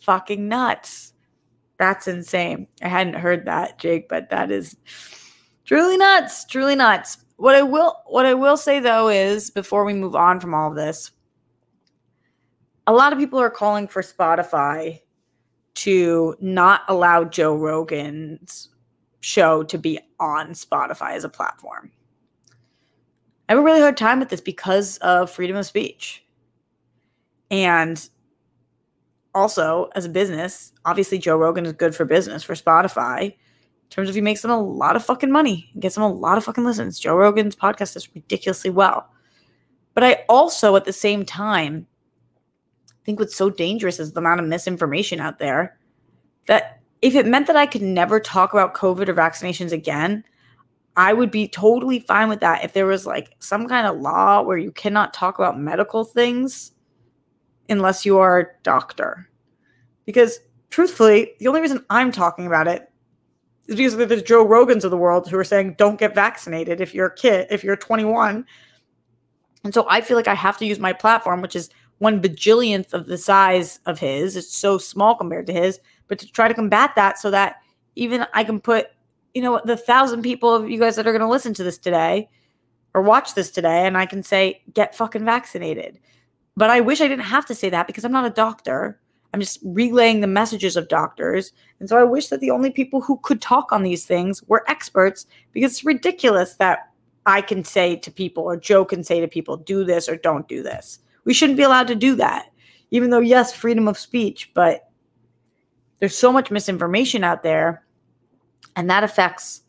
fucking 0.01 0.49
nuts. 0.49 1.13
That's 1.79 2.09
insane. 2.09 2.67
I 2.83 2.89
hadn't 2.89 3.15
heard 3.15 3.47
that, 3.47 3.79
Jake, 3.79 4.09
but 4.09 4.31
that 4.31 4.51
is 4.51 4.77
truly 5.65 5.97
nuts. 5.97 6.45
Truly 6.45 6.77
nuts. 6.77 7.19
What 7.37 7.55
I 7.55 7.63
will 7.63 7.95
what 8.07 8.27
I 8.27 8.35
will 8.35 8.57
say 8.57 8.81
though 8.81 9.09
is 9.09 9.51
before 9.51 9.85
we 9.85 9.95
move 9.95 10.17
on 10.17 10.41
from 10.41 10.55
all 10.55 10.71
of 10.71 10.77
this, 10.77 11.13
a 12.87 12.93
lot 12.93 13.13
of 13.13 13.19
people 13.19 13.39
are 13.39 13.51
calling 13.51 13.87
for 13.87 14.03
Spotify 14.03 15.01
to 15.79 16.37
not 16.41 16.83
allow 16.89 17.25
Joe 17.25 17.57
Rogan's 17.57 18.69
show 19.21 19.63
to 19.65 19.79
be 19.79 20.01
on 20.19 20.51
Spotify 20.51 21.13
as 21.13 21.25
a 21.25 21.29
platform. 21.29 21.91
I 23.49 23.53
have 23.53 23.59
a 23.59 23.63
really 23.65 23.81
hard 23.81 23.97
time 23.97 24.19
with 24.19 24.29
this 24.29 24.41
because 24.41 24.99
of 24.99 25.31
freedom 25.31 25.57
of 25.57 25.67
speech. 25.67 26.25
And 27.51 28.09
also, 29.35 29.89
as 29.95 30.05
a 30.05 30.11
business, 30.11 30.73
obviously 30.85 31.19
Joe 31.19 31.37
Rogan 31.37 31.65
is 31.65 31.73
good 31.73 31.95
for 31.95 32.05
business 32.05 32.43
for 32.43 32.55
Spotify 32.55 33.35
in 33.89 33.91
terms 33.91 34.09
of 34.09 34.15
he 34.15 34.21
makes 34.21 34.43
them 34.43 34.51
a 34.51 34.61
lot 34.61 34.97
of 34.97 35.05
fucking 35.05 35.31
money, 35.31 35.71
and 35.73 35.81
gets 35.81 35.95
them 35.95 36.05
a 36.05 36.13
lot 36.13 36.37
of 36.37 36.45
fucking 36.45 36.65
listens. 36.65 36.99
Joe 36.99 37.17
Rogan's 37.17 37.57
podcast 37.57 37.95
does 37.95 38.15
ridiculously 38.15 38.71
well. 38.71 39.09
But 39.95 40.05
I 40.05 40.25
also, 40.29 40.77
at 40.77 40.85
the 40.85 40.93
same 40.93 41.25
time, 41.25 41.87
think 43.09 43.19
what's 43.19 43.35
so 43.35 43.49
dangerous 43.49 43.99
is 43.99 44.13
the 44.13 44.21
amount 44.21 44.39
of 44.39 44.47
misinformation 44.47 45.19
out 45.19 45.39
there 45.39 45.79
that 46.47 46.83
if 47.01 47.15
it 47.15 47.25
meant 47.25 47.47
that 47.47 47.57
I 47.57 47.65
could 47.65 47.81
never 47.81 48.21
talk 48.21 48.53
about 48.53 48.75
COVID 48.75 49.09
or 49.09 49.15
vaccinations 49.15 49.73
again, 49.73 50.25
I 50.95 51.15
would 51.15 51.31
be 51.31 51.49
totally 51.49 52.01
fine 52.01 52.29
with 52.29 52.41
that 52.41 52.65
if 52.65 52.75
there 52.75 52.85
was 52.85 53.07
like 53.07 53.35
some 53.39 53.67
kind 53.67 53.87
of 53.87 53.99
law 53.99 54.43
where 54.43 54.59
you 54.59 54.71
cannot 54.71 55.15
talk 55.15 55.39
about 55.39 55.59
medical 55.59 56.05
things 56.05 56.73
unless 57.71 58.05
you 58.05 58.19
are 58.19 58.41
a 58.41 58.47
doctor. 58.63 59.27
Because 60.05 60.41
truthfully, 60.69 61.33
the 61.39 61.49
only 61.49 61.63
reason 61.63 61.87
I'm 61.89 62.13
talking 62.13 62.47
about 62.47 62.69
it 62.69 62.93
is 63.69 63.77
because 63.77 63.95
there's 63.95 64.23
Joe 64.23 64.47
Rogans 64.47 64.85
of 64.85 64.91
the 64.91 64.99
world 64.99 65.31
who 65.31 65.39
are 65.39 65.45
saying 65.45 65.77
don't 65.79 65.99
get 65.99 66.15
vaccinated 66.15 66.83
if 66.83 66.93
you're 66.93 67.07
a 67.07 67.15
kid, 67.15 67.47
if 67.49 67.65
you're 67.65 67.75
21. 67.75 68.45
And 69.65 69.73
so 69.73 69.87
I 69.89 70.03
feel 70.03 70.19
like 70.19 70.29
I 70.29 70.35
have 70.35 70.59
to 70.59 70.67
use 70.67 70.79
my 70.79 70.93
platform, 70.93 71.41
which 71.41 71.57
is 71.57 71.71
one 71.99 72.23
bajillionth 72.23 72.93
of 72.93 73.07
the 73.07 73.19
size 73.19 73.81
of 73.87 73.99
his. 73.99 74.37
It's 74.37 74.57
so 74.57 74.79
small 74.79 75.15
compared 75.15 75.47
to 75.49 75.53
his, 75.53 75.81
but 76.07 76.19
to 76.19 76.31
try 76.31 76.49
to 76.49 76.55
combat 76.55 76.95
that 76.97 77.19
so 77.19 77.31
that 77.31 77.57
even 77.97 78.27
I 78.33 78.45
can 78.45 78.61
put, 78.61 78.89
you 79.35 79.43
know, 79.43 79.61
the 79.65 79.77
thousand 79.77 80.23
people 80.23 80.55
of 80.55 80.71
you 80.71 80.79
guys 80.79 80.97
that 80.97 81.07
are 81.07 81.13
going 81.13 81.21
to 81.21 81.29
listen 81.29 81.55
to 81.55 81.65
this 81.65 81.79
today 81.79 82.29
or 82.95 83.03
watch 83.03 83.35
this 83.35 83.51
today, 83.51 83.87
and 83.87 83.97
I 83.97 84.07
can 84.07 84.23
say, 84.23 84.63
get 84.73 84.95
fucking 84.95 85.25
vaccinated. 85.25 85.99
But 86.57 86.71
I 86.71 86.81
wish 86.81 87.01
I 87.01 87.09
didn't 87.09 87.25
have 87.25 87.47
to 87.47 87.55
say 87.55 87.69
that 87.71 87.87
because 87.87 88.05
I'm 88.05 88.13
not 88.13 88.25
a 88.25 88.31
doctor. 88.31 88.99
I'm 89.35 89.41
just 89.41 89.59
relaying 89.63 90.21
the 90.21 90.27
messages 90.27 90.77
of 90.77 90.89
doctors. 90.89 91.53
And 91.81 91.89
so 91.89 91.99
I 91.99 92.05
wish 92.05 92.29
that 92.29 92.41
the 92.41 92.51
only 92.51 92.71
people 92.71 93.01
who 93.01 93.19
could 93.19 93.43
talk 93.43 93.73
on 93.73 93.83
these 93.83 94.07
things 94.07 94.43
were 94.45 94.65
experts 94.69 95.27
because 95.53 95.73
it's 95.73 95.85
ridiculous 95.85 96.55
that 96.55 96.91
I 97.27 97.43
can 97.43 97.63
say 97.63 97.95
to 97.97 98.11
people 98.11 98.43
or 98.45 98.57
Joe 98.57 98.85
can 98.85 99.05
say 99.05 99.21
to 99.21 99.29
people, 99.29 99.57
do 99.57 99.85
this 99.85 100.09
or 100.09 100.17
don't 100.17 100.49
do 100.49 100.63
this. 100.63 100.99
We 101.29 101.35
shouldn't 101.35 101.59
be 101.59 101.63
allowed 101.63 101.89
to 101.89 101.95
do 101.95 102.15
that. 102.15 102.47
Even 102.91 103.11
though, 103.11 103.21
yes, 103.21 103.55
freedom 103.55 103.87
of 103.87 103.99
speech, 103.99 104.51
but 104.55 104.89
there's 105.99 106.17
so 106.17 106.33
much 106.33 106.51
misinformation 106.51 107.23
out 107.23 107.43
there, 107.43 107.85
and 108.77 108.89
that 108.89 109.05
affects 109.05 109.61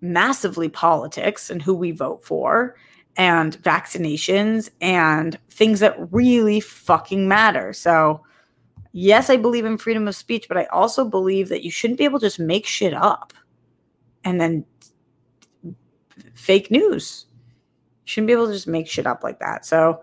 massively 0.00 0.68
politics 0.68 1.50
and 1.50 1.62
who 1.62 1.72
we 1.72 1.92
vote 1.92 2.24
for 2.24 2.74
and 3.16 3.62
vaccinations 3.62 4.70
and 4.80 5.38
things 5.50 5.78
that 5.78 5.94
really 6.12 6.58
fucking 6.58 7.28
matter. 7.28 7.72
So, 7.72 8.24
yes, 8.90 9.30
I 9.30 9.36
believe 9.36 9.66
in 9.66 9.78
freedom 9.78 10.08
of 10.08 10.16
speech, 10.16 10.48
but 10.48 10.58
I 10.58 10.64
also 10.64 11.04
believe 11.04 11.48
that 11.50 11.62
you 11.62 11.70
shouldn't 11.70 11.98
be 11.98 12.06
able 12.06 12.18
to 12.18 12.26
just 12.26 12.40
make 12.40 12.66
shit 12.66 12.92
up 12.92 13.32
and 14.24 14.40
then 14.40 14.64
fake 16.34 16.72
news. 16.72 17.26
Shouldn't 18.04 18.26
be 18.26 18.32
able 18.32 18.48
to 18.48 18.52
just 18.52 18.66
make 18.66 18.88
shit 18.88 19.06
up 19.06 19.22
like 19.22 19.38
that. 19.38 19.64
So 19.64 20.02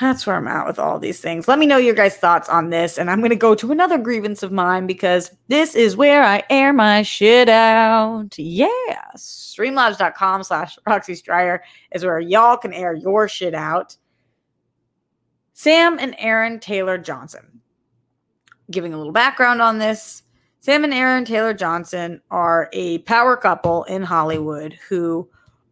that's 0.00 0.26
where 0.26 0.36
I'm 0.36 0.48
at 0.48 0.66
with 0.66 0.78
all 0.78 0.98
these 0.98 1.20
things. 1.20 1.48
Let 1.48 1.58
me 1.58 1.66
know 1.66 1.78
your 1.78 1.94
guys' 1.94 2.16
thoughts 2.16 2.48
on 2.48 2.70
this. 2.70 2.98
And 2.98 3.10
I'm 3.10 3.20
going 3.20 3.30
to 3.30 3.36
go 3.36 3.54
to 3.54 3.72
another 3.72 3.98
grievance 3.98 4.42
of 4.42 4.52
mine 4.52 4.86
because 4.86 5.30
this 5.48 5.74
is 5.74 5.96
where 5.96 6.22
I 6.22 6.42
air 6.50 6.72
my 6.72 7.02
shit 7.02 7.48
out. 7.48 8.36
Yeah. 8.36 8.68
Streamlabs.com 9.16 10.42
slash 10.42 10.78
Roxy 10.86 11.14
Striar 11.14 11.62
is 11.92 12.04
where 12.04 12.20
y'all 12.20 12.56
can 12.56 12.72
air 12.72 12.92
your 12.92 13.28
shit 13.28 13.54
out. 13.54 13.96
Sam 15.54 15.98
and 15.98 16.14
Aaron 16.18 16.60
Taylor 16.60 16.98
Johnson. 16.98 17.62
Giving 18.70 18.92
a 18.92 18.98
little 18.98 19.12
background 19.12 19.62
on 19.62 19.78
this. 19.78 20.22
Sam 20.60 20.84
and 20.84 20.92
Aaron 20.92 21.24
Taylor 21.24 21.54
Johnson 21.54 22.20
are 22.30 22.68
a 22.72 22.98
power 22.98 23.36
couple 23.36 23.84
in 23.84 24.02
Hollywood 24.02 24.76
who 24.88 25.30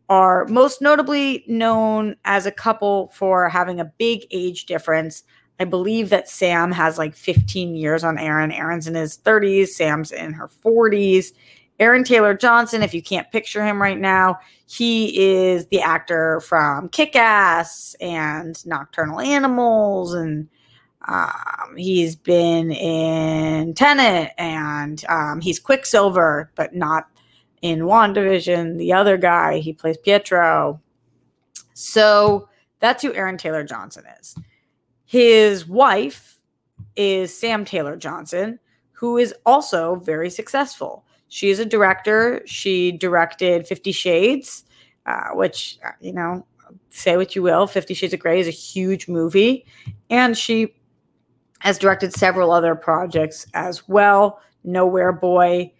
are 0.08 0.46
most 0.46 0.82
notably 0.82 1.44
known 1.46 2.16
as 2.24 2.46
a 2.46 2.52
couple 2.52 3.08
for 3.14 3.48
having 3.48 3.80
a 3.80 3.84
big 3.84 4.26
age 4.30 4.66
difference. 4.66 5.22
I 5.60 5.64
believe 5.64 6.10
that 6.10 6.28
Sam 6.28 6.72
has 6.72 6.98
like 6.98 7.14
15 7.14 7.76
years 7.76 8.04
on 8.04 8.18
Aaron. 8.18 8.52
Aaron's 8.52 8.86
in 8.86 8.94
his 8.94 9.16
30s, 9.16 9.68
Sam's 9.68 10.12
in 10.12 10.32
her 10.32 10.48
40s. 10.48 11.32
Aaron 11.80 12.04
Taylor 12.04 12.34
Johnson, 12.34 12.82
if 12.82 12.94
you 12.94 13.02
can't 13.02 13.30
picture 13.32 13.64
him 13.64 13.82
right 13.82 13.98
now, 13.98 14.38
he 14.66 15.18
is 15.18 15.66
the 15.66 15.80
actor 15.80 16.40
from 16.40 16.88
Kick 16.88 17.16
Ass 17.16 17.96
and 18.00 18.64
Nocturnal 18.64 19.20
Animals. 19.20 20.14
And 20.14 20.48
um, 21.08 21.74
he's 21.76 22.14
been 22.14 22.70
in 22.70 23.74
Tenet 23.74 24.32
and 24.38 25.04
um, 25.08 25.40
he's 25.40 25.58
Quicksilver, 25.58 26.50
but 26.54 26.74
not 26.74 27.08
in 27.64 27.80
WandaVision. 27.80 28.76
The 28.76 28.92
other 28.92 29.16
guy, 29.16 29.56
he 29.58 29.72
plays 29.72 29.96
Pietro. 29.96 30.82
So 31.72 32.46
that's 32.78 33.02
who 33.02 33.14
Aaron 33.14 33.38
Taylor 33.38 33.64
Johnson 33.64 34.04
is. 34.20 34.36
His 35.06 35.66
wife 35.66 36.38
is 36.94 37.36
Sam 37.36 37.64
Taylor 37.64 37.96
Johnson, 37.96 38.60
who 38.92 39.16
is 39.16 39.34
also 39.46 39.94
very 39.96 40.28
successful. 40.28 41.06
She 41.28 41.48
is 41.48 41.58
a 41.58 41.64
director. 41.64 42.42
She 42.44 42.92
directed 42.92 43.66
Fifty 43.66 43.92
Shades, 43.92 44.64
uh, 45.06 45.30
which, 45.30 45.78
uh, 45.82 45.92
you 46.02 46.12
know, 46.12 46.46
say 46.90 47.16
what 47.16 47.34
you 47.34 47.42
will. 47.42 47.66
Fifty 47.66 47.94
Shades 47.94 48.12
of 48.12 48.20
Grey 48.20 48.40
is 48.40 48.46
a 48.46 48.50
huge 48.50 49.08
movie. 49.08 49.64
And 50.10 50.36
she 50.36 50.74
has 51.60 51.78
directed 51.78 52.12
several 52.12 52.52
other 52.52 52.74
projects 52.74 53.46
as 53.54 53.88
well. 53.88 54.38
Nowhere 54.64 55.12
Boy, 55.12 55.72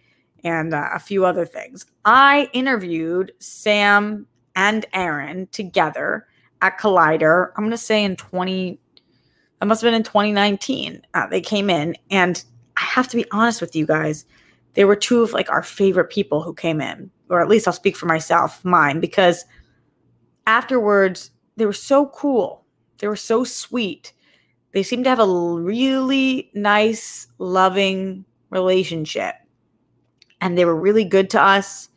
and 0.45 0.75
uh, 0.75 0.89
a 0.93 0.99
few 0.99 1.25
other 1.25 1.45
things. 1.45 1.85
I 2.05 2.49
interviewed 2.53 3.33
Sam 3.39 4.27
and 4.55 4.85
Aaron 4.93 5.47
together 5.51 6.27
at 6.61 6.79
Collider. 6.79 7.49
I'm 7.57 7.63
going 7.63 7.71
to 7.71 7.77
say 7.77 8.03
in 8.03 8.15
20, 8.15 8.79
that 9.59 9.65
must 9.65 9.81
have 9.81 9.87
been 9.87 9.95
in 9.95 10.03
2019. 10.03 11.01
Uh, 11.13 11.27
they 11.27 11.41
came 11.41 11.69
in, 11.69 11.97
and 12.11 12.41
I 12.77 12.81
have 12.81 13.07
to 13.09 13.17
be 13.17 13.25
honest 13.31 13.59
with 13.59 13.75
you 13.75 13.87
guys. 13.87 14.25
They 14.75 14.85
were 14.85 14.95
two 14.95 15.23
of 15.23 15.33
like 15.33 15.49
our 15.49 15.63
favorite 15.63 16.11
people 16.11 16.43
who 16.43 16.53
came 16.53 16.79
in, 16.79 17.09
or 17.29 17.41
at 17.41 17.49
least 17.49 17.67
I'll 17.67 17.73
speak 17.73 17.97
for 17.97 18.05
myself, 18.05 18.63
mine, 18.63 18.99
because 18.99 19.45
afterwards 20.45 21.31
they 21.57 21.65
were 21.65 21.73
so 21.73 22.07
cool. 22.07 22.65
They 22.99 23.07
were 23.07 23.15
so 23.15 23.43
sweet. 23.43 24.13
They 24.73 24.83
seemed 24.83 25.05
to 25.05 25.09
have 25.09 25.19
a 25.19 25.27
really 25.27 26.51
nice, 26.53 27.27
loving 27.39 28.25
relationship 28.51 29.35
and 30.41 30.57
they 30.57 30.65
were 30.65 30.75
really 30.75 31.03
good 31.03 31.29
to 31.31 31.41
us. 31.41 31.89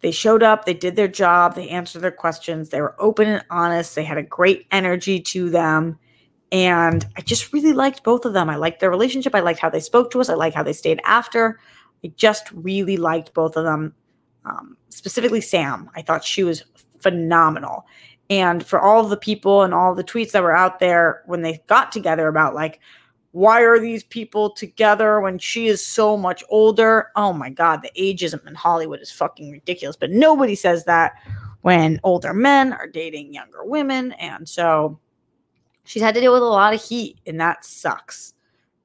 They 0.00 0.10
showed 0.10 0.42
up, 0.42 0.64
they 0.64 0.74
did 0.74 0.96
their 0.96 1.08
job, 1.08 1.54
they 1.54 1.68
answered 1.68 2.00
their 2.00 2.10
questions, 2.10 2.70
they 2.70 2.80
were 2.80 2.96
open 2.98 3.28
and 3.28 3.44
honest, 3.50 3.94
they 3.94 4.04
had 4.04 4.16
a 4.16 4.22
great 4.22 4.66
energy 4.70 5.20
to 5.20 5.50
them. 5.50 5.98
And 6.52 7.06
I 7.16 7.20
just 7.20 7.52
really 7.52 7.72
liked 7.72 8.02
both 8.02 8.24
of 8.24 8.32
them. 8.32 8.50
I 8.50 8.56
liked 8.56 8.80
their 8.80 8.90
relationship. 8.90 9.34
I 9.34 9.40
liked 9.40 9.60
how 9.60 9.70
they 9.70 9.80
spoke 9.80 10.10
to 10.10 10.20
us. 10.20 10.28
I 10.28 10.34
liked 10.34 10.56
how 10.56 10.64
they 10.64 10.72
stayed 10.72 11.00
after. 11.04 11.60
I 12.04 12.08
just 12.16 12.50
really 12.52 12.96
liked 12.96 13.34
both 13.34 13.56
of 13.56 13.64
them. 13.64 13.94
Um, 14.44 14.76
specifically, 14.88 15.40
Sam. 15.40 15.90
I 15.94 16.02
thought 16.02 16.24
she 16.24 16.42
was 16.42 16.64
phenomenal. 16.98 17.86
And 18.30 18.66
for 18.66 18.80
all 18.80 19.04
the 19.04 19.16
people 19.16 19.62
and 19.62 19.74
all 19.74 19.94
the 19.94 20.02
tweets 20.02 20.32
that 20.32 20.42
were 20.42 20.56
out 20.56 20.80
there 20.80 21.22
when 21.26 21.42
they 21.42 21.62
got 21.66 21.92
together 21.92 22.26
about 22.26 22.54
like, 22.54 22.80
why 23.32 23.62
are 23.62 23.78
these 23.78 24.02
people 24.02 24.50
together 24.50 25.20
when 25.20 25.38
she 25.38 25.68
is 25.68 25.84
so 25.84 26.16
much 26.16 26.42
older? 26.48 27.10
Oh 27.14 27.32
my 27.32 27.50
God, 27.50 27.82
the 27.82 27.90
ageism 28.00 28.44
in 28.46 28.54
Hollywood 28.54 29.00
is 29.00 29.12
fucking 29.12 29.50
ridiculous. 29.50 29.96
But 29.96 30.10
nobody 30.10 30.54
says 30.56 30.84
that 30.84 31.12
when 31.62 32.00
older 32.02 32.34
men 32.34 32.72
are 32.72 32.88
dating 32.88 33.32
younger 33.32 33.64
women. 33.64 34.12
And 34.12 34.48
so 34.48 34.98
she's 35.84 36.02
had 36.02 36.14
to 36.14 36.20
deal 36.20 36.32
with 36.32 36.42
a 36.42 36.46
lot 36.46 36.74
of 36.74 36.82
heat, 36.82 37.20
and 37.26 37.40
that 37.40 37.64
sucks. 37.64 38.34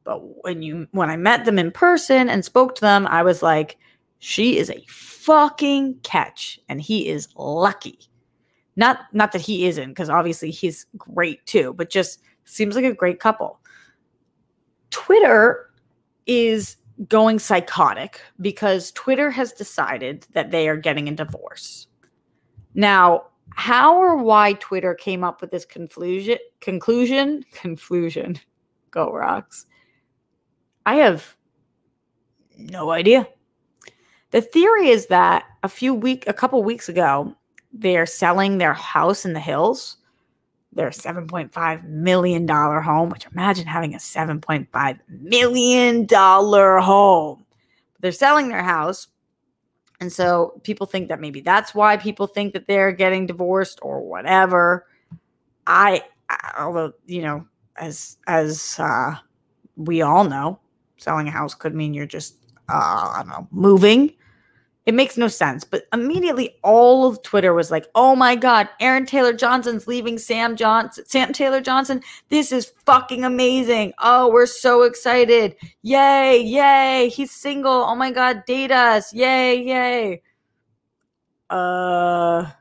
But 0.04 0.20
when 0.44 0.62
you 0.62 0.88
when 0.92 1.10
I 1.10 1.18
met 1.18 1.46
them 1.46 1.58
in 1.58 1.72
person 1.72 2.30
and 2.30 2.46
spoke 2.46 2.76
to 2.76 2.82
them, 2.82 3.08
I 3.08 3.24
was 3.24 3.42
like, 3.42 3.78
she 4.20 4.58
is 4.58 4.70
a 4.70 4.84
fucking 4.88 6.00
catch, 6.04 6.60
and 6.70 6.80
he 6.80 7.08
is 7.08 7.28
lucky. 7.36 8.00
Not 8.76 9.06
not 9.12 9.32
that 9.32 9.42
he 9.42 9.66
isn't, 9.66 9.90
because 9.90 10.10
obviously 10.10 10.52
he's 10.52 10.86
great 10.98 11.44
too, 11.48 11.74
but 11.74 11.90
just 11.90 12.22
seems 12.44 12.76
like 12.76 12.86
a 12.86 12.94
great 12.94 13.20
couple. 13.20 13.60
Twitter 14.96 15.70
is 16.26 16.78
going 17.10 17.38
psychotic 17.38 18.22
because 18.40 18.94
Twitter 18.94 19.30
has 19.30 19.52
decided 19.52 20.26
that 20.32 20.52
they 20.52 20.70
are 20.70 20.78
getting 20.78 21.10
a 21.10 21.12
divorce. 21.12 21.88
Now, 22.76 23.26
how 23.50 23.98
or 23.98 24.16
why 24.16 24.54
Twitter 24.54 24.96
came 24.96 25.22
up 25.22 25.42
with 25.42 25.52
this 25.52 25.66
conclusion 25.66 26.38
conclusion 26.62 27.44
conclusion 27.52 28.40
go 28.90 29.12
rocks 29.12 29.66
I 30.86 30.96
have 30.96 31.36
no 32.58 32.92
idea. 32.92 33.28
The 34.32 34.42
theory 34.42 34.88
is 34.88 35.08
that 35.08 35.44
a 35.62 35.68
few 35.68 35.94
week 35.94 36.24
a 36.26 36.34
couple 36.34 36.64
weeks 36.64 36.88
ago 36.88 37.36
they're 37.74 38.06
selling 38.06 38.60
their 38.60 38.74
house 38.74 39.26
in 39.26 39.34
the 39.34 39.42
hills 39.42 39.98
their 40.76 40.90
$7.5 40.90 41.84
million 41.86 42.48
home, 42.48 43.10
which 43.10 43.26
imagine 43.32 43.66
having 43.66 43.96
a 43.96 43.98
$7.5 43.98 45.00
million 45.10 46.08
home. 46.10 47.46
They're 48.02 48.12
selling 48.12 48.50
their 48.50 48.64
house. 48.64 49.08
And 50.02 50.12
so 50.12 50.60
people 50.64 50.86
think 50.86 51.08
that 51.08 51.22
maybe 51.22 51.40
that's 51.40 51.74
why 51.74 51.96
people 51.96 52.28
think 52.28 52.54
that 52.54 52.68
they're 52.68 52.92
getting 52.92 53.26
divorced 53.26 53.80
or 53.82 54.02
whatever. 54.02 54.86
I, 55.66 56.04
although, 56.60 56.94
you 57.06 57.22
know, 57.22 57.48
as, 57.78 58.18
as, 58.28 58.76
uh, 58.78 59.16
we 59.78 60.02
all 60.02 60.26
know, 60.26 60.60
selling 60.98 61.30
a 61.30 61.32
house 61.32 61.56
could 61.56 61.74
mean 61.74 61.94
you're 61.94 62.06
just, 62.06 62.36
uh, 62.70 63.14
I 63.16 63.20
don't 63.20 63.30
know, 63.30 63.48
moving 63.52 64.14
it 64.86 64.94
makes 64.94 65.18
no 65.18 65.28
sense. 65.28 65.64
But 65.64 65.88
immediately 65.92 66.56
all 66.64 67.08
of 67.08 67.22
Twitter 67.24 67.54
was 67.54 67.72
like, 67.72 67.88
oh 67.96 68.16
my 68.16 68.36
God, 68.36 68.70
Aaron 68.80 69.06
Taylor 69.06 69.34
Johnson's 69.34 69.88
leaving 69.88 70.18
Sam 70.18 70.56
Johnson, 70.56 71.06
Sam 71.08 71.34
Taylor 71.34 71.62
Johnson. 71.62 72.02
This 72.30 72.52
is 72.52 72.74
fucking 72.86 73.24
amazing. 73.24 73.94
Oh, 74.00 74.32
we're 74.32 74.46
so 74.46 74.84
excited. 74.84 75.56
Yay, 75.82 76.40
yay. 76.42 77.10
He's 77.10 77.32
single. 77.32 77.72
Oh 77.72 77.96
my 77.96 78.12
God, 78.12 78.44
date 78.46 78.72
us. 78.72 79.14
Yay, 79.14 79.64
yay. 79.64 80.22
Uh 81.50 82.52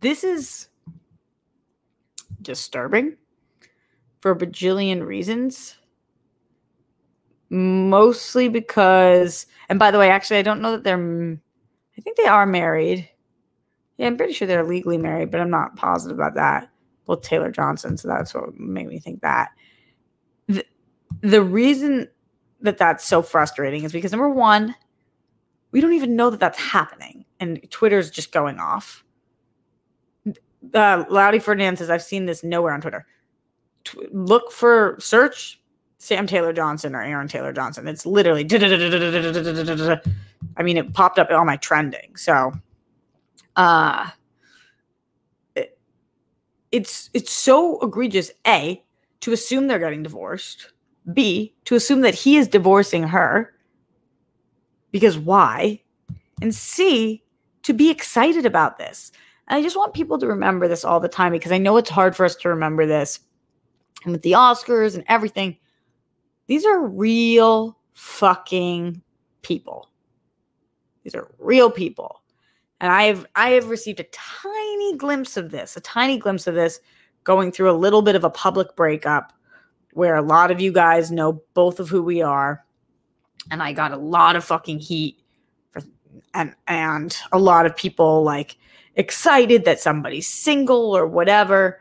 this 0.00 0.24
is 0.24 0.68
disturbing 2.40 3.16
for 4.20 4.30
a 4.30 4.36
bajillion 4.36 5.06
reasons. 5.06 5.76
Mostly 7.50 8.48
because, 8.48 9.46
and 9.68 9.78
by 9.78 9.90
the 9.90 9.98
way, 9.98 10.10
actually, 10.10 10.38
I 10.38 10.42
don't 10.42 10.62
know 10.62 10.72
that 10.72 10.84
they're, 10.84 10.96
I 10.96 12.00
think 12.00 12.16
they 12.16 12.26
are 12.26 12.46
married. 12.46 13.08
Yeah, 13.98 14.06
I'm 14.06 14.16
pretty 14.16 14.32
sure 14.32 14.48
they're 14.48 14.64
legally 14.64 14.96
married, 14.96 15.30
but 15.30 15.40
I'm 15.40 15.50
not 15.50 15.76
positive 15.76 16.16
about 16.16 16.34
that. 16.34 16.70
Well, 17.06 17.18
Taylor 17.18 17.50
Johnson, 17.50 17.96
so 17.96 18.08
that's 18.08 18.32
what 18.32 18.58
made 18.58 18.86
me 18.86 18.98
think 18.98 19.20
that. 19.20 19.50
The, 20.46 20.64
the 21.20 21.42
reason 21.42 22.08
that 22.60 22.78
that's 22.78 23.04
so 23.04 23.20
frustrating 23.20 23.84
is 23.84 23.92
because 23.92 24.12
number 24.12 24.30
one, 24.30 24.74
we 25.72 25.80
don't 25.80 25.92
even 25.92 26.16
know 26.16 26.30
that 26.30 26.40
that's 26.40 26.58
happening, 26.58 27.24
and 27.40 27.60
Twitter's 27.70 28.10
just 28.10 28.32
going 28.32 28.58
off. 28.58 29.04
Uh, 30.74 31.04
Loudy 31.08 31.38
Ferdinand 31.38 31.78
says, 31.78 31.90
I've 31.90 32.02
seen 32.02 32.26
this 32.26 32.44
nowhere 32.44 32.72
on 32.72 32.80
Twitter. 32.80 33.06
T- 33.84 34.08
look 34.12 34.52
for 34.52 34.96
search 35.00 35.59
Sam 36.02 36.26
Taylor 36.26 36.54
Johnson 36.54 36.94
or 36.94 37.02
Aaron 37.02 37.28
Taylor 37.28 37.52
Johnson. 37.52 37.86
It's 37.86 38.06
literally, 38.06 38.48
I 40.56 40.62
mean, 40.62 40.78
it 40.78 40.94
popped 40.94 41.18
up 41.18 41.30
on 41.30 41.44
my 41.44 41.58
trending. 41.58 42.16
So, 42.16 42.52
uh, 43.56 44.08
it, 45.54 45.78
it's 46.72 47.10
it's 47.12 47.30
so 47.30 47.78
egregious. 47.80 48.30
A 48.46 48.82
to 49.20 49.32
assume 49.32 49.66
they're 49.66 49.78
getting 49.78 50.02
divorced. 50.02 50.72
B 51.12 51.54
to 51.66 51.74
assume 51.74 52.00
that 52.00 52.14
he 52.14 52.38
is 52.38 52.48
divorcing 52.48 53.02
her. 53.02 53.52
Because 54.92 55.18
why? 55.18 55.82
And 56.40 56.54
C 56.54 57.22
to 57.62 57.74
be 57.74 57.90
excited 57.90 58.46
about 58.46 58.78
this. 58.78 59.12
And 59.48 59.58
I 59.58 59.62
just 59.62 59.76
want 59.76 59.92
people 59.92 60.16
to 60.16 60.26
remember 60.26 60.66
this 60.66 60.82
all 60.82 60.98
the 60.98 61.08
time 61.08 61.32
because 61.32 61.52
I 61.52 61.58
know 61.58 61.76
it's 61.76 61.90
hard 61.90 62.16
for 62.16 62.24
us 62.24 62.36
to 62.36 62.48
remember 62.48 62.86
this. 62.86 63.20
And 64.04 64.12
with 64.12 64.22
the 64.22 64.32
Oscars 64.32 64.94
and 64.94 65.04
everything, 65.06 65.58
these 66.50 66.66
are 66.66 66.84
real 66.84 67.78
fucking 67.92 69.00
people. 69.42 69.88
These 71.04 71.14
are 71.14 71.30
real 71.38 71.70
people. 71.70 72.22
And 72.80 72.90
I 72.90 73.04
have 73.04 73.24
I 73.36 73.50
have 73.50 73.68
received 73.68 74.00
a 74.00 74.06
tiny 74.10 74.96
glimpse 74.96 75.36
of 75.36 75.52
this, 75.52 75.76
a 75.76 75.80
tiny 75.80 76.18
glimpse 76.18 76.48
of 76.48 76.56
this 76.56 76.80
going 77.22 77.52
through 77.52 77.70
a 77.70 77.78
little 77.78 78.02
bit 78.02 78.16
of 78.16 78.24
a 78.24 78.30
public 78.30 78.74
breakup 78.74 79.32
where 79.92 80.16
a 80.16 80.22
lot 80.22 80.50
of 80.50 80.60
you 80.60 80.72
guys 80.72 81.12
know 81.12 81.40
both 81.54 81.78
of 81.78 81.88
who 81.88 82.02
we 82.02 82.20
are. 82.20 82.64
And 83.52 83.62
I 83.62 83.72
got 83.72 83.92
a 83.92 83.96
lot 83.96 84.34
of 84.34 84.42
fucking 84.42 84.80
heat 84.80 85.22
for 85.70 85.82
and 86.34 86.52
and 86.66 87.16
a 87.30 87.38
lot 87.38 87.64
of 87.64 87.76
people 87.76 88.24
like 88.24 88.56
excited 88.96 89.66
that 89.66 89.78
somebody's 89.78 90.26
single 90.26 90.96
or 90.96 91.06
whatever. 91.06 91.78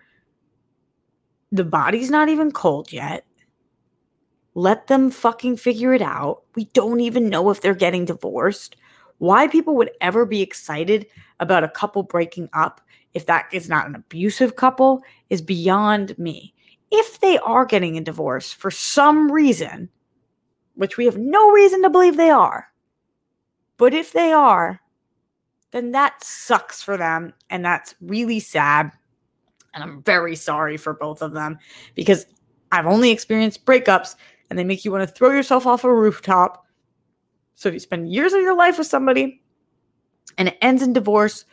The 1.51 1.63
body's 1.63 2.11
not 2.11 2.29
even 2.29 2.51
cold 2.51 2.93
yet. 2.93 3.25
Let 4.55 4.87
them 4.87 5.11
fucking 5.11 5.57
figure 5.57 5.93
it 5.93 6.01
out. 6.01 6.43
We 6.55 6.65
don't 6.65 6.99
even 6.99 7.29
know 7.29 7.49
if 7.49 7.61
they're 7.61 7.75
getting 7.75 8.05
divorced. 8.05 8.75
Why 9.19 9.47
people 9.47 9.75
would 9.75 9.91
ever 10.01 10.25
be 10.25 10.41
excited 10.41 11.07
about 11.39 11.63
a 11.63 11.69
couple 11.69 12.03
breaking 12.03 12.49
up 12.53 12.81
if 13.13 13.25
that 13.25 13.47
is 13.51 13.69
not 13.69 13.87
an 13.87 13.95
abusive 13.95 14.55
couple 14.55 15.01
is 15.29 15.41
beyond 15.41 16.17
me. 16.17 16.53
If 16.91 17.19
they 17.19 17.37
are 17.39 17.65
getting 17.65 17.97
a 17.97 18.01
divorce 18.01 18.51
for 18.51 18.71
some 18.71 19.31
reason, 19.31 19.89
which 20.75 20.97
we 20.97 21.05
have 21.05 21.17
no 21.17 21.51
reason 21.51 21.81
to 21.83 21.89
believe 21.89 22.17
they 22.17 22.29
are, 22.29 22.67
but 23.77 23.93
if 23.93 24.13
they 24.13 24.31
are, 24.31 24.81
then 25.71 25.91
that 25.91 26.23
sucks 26.23 26.81
for 26.81 26.97
them 26.97 27.33
and 27.49 27.63
that's 27.63 27.95
really 28.01 28.39
sad. 28.39 28.91
And 29.73 29.83
I'm 29.83 30.01
very 30.01 30.35
sorry 30.35 30.77
for 30.77 30.93
both 30.93 31.21
of 31.21 31.33
them 31.33 31.59
because 31.93 32.25
I've 32.71 32.87
only 32.87 33.11
experienced 33.11 33.65
breakups 33.65 34.15
and 34.49 34.57
they 34.57 34.63
make 34.63 34.83
you 34.83 34.91
want 34.91 35.07
to 35.07 35.13
throw 35.13 35.31
yourself 35.31 35.67
off 35.67 35.83
a 35.83 35.93
rooftop. 35.93 36.65
So 37.55 37.69
if 37.69 37.73
you 37.73 37.79
spend 37.79 38.11
years 38.11 38.33
of 38.33 38.41
your 38.41 38.55
life 38.55 38.77
with 38.77 38.87
somebody 38.87 39.41
and 40.37 40.47
it 40.47 40.57
ends 40.61 40.81
in 40.81 40.93
divorce, 40.93 41.45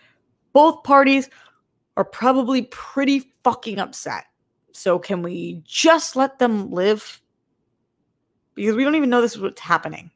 both 0.53 0.83
parties 0.85 1.29
are 1.97 2.05
probably 2.05 2.63
pretty 2.63 3.33
fucking 3.45 3.79
upset. 3.79 4.25
So 4.73 4.99
can 4.99 5.23
we 5.23 5.63
just 5.65 6.17
let 6.17 6.39
them 6.39 6.71
live? 6.71 7.21
Because 8.55 8.77
we 8.77 8.85
don't 8.85 8.95
even 8.95 9.11
know 9.11 9.21
this 9.21 9.35
is 9.35 9.41
what's 9.41 9.61
happening. 9.61 10.11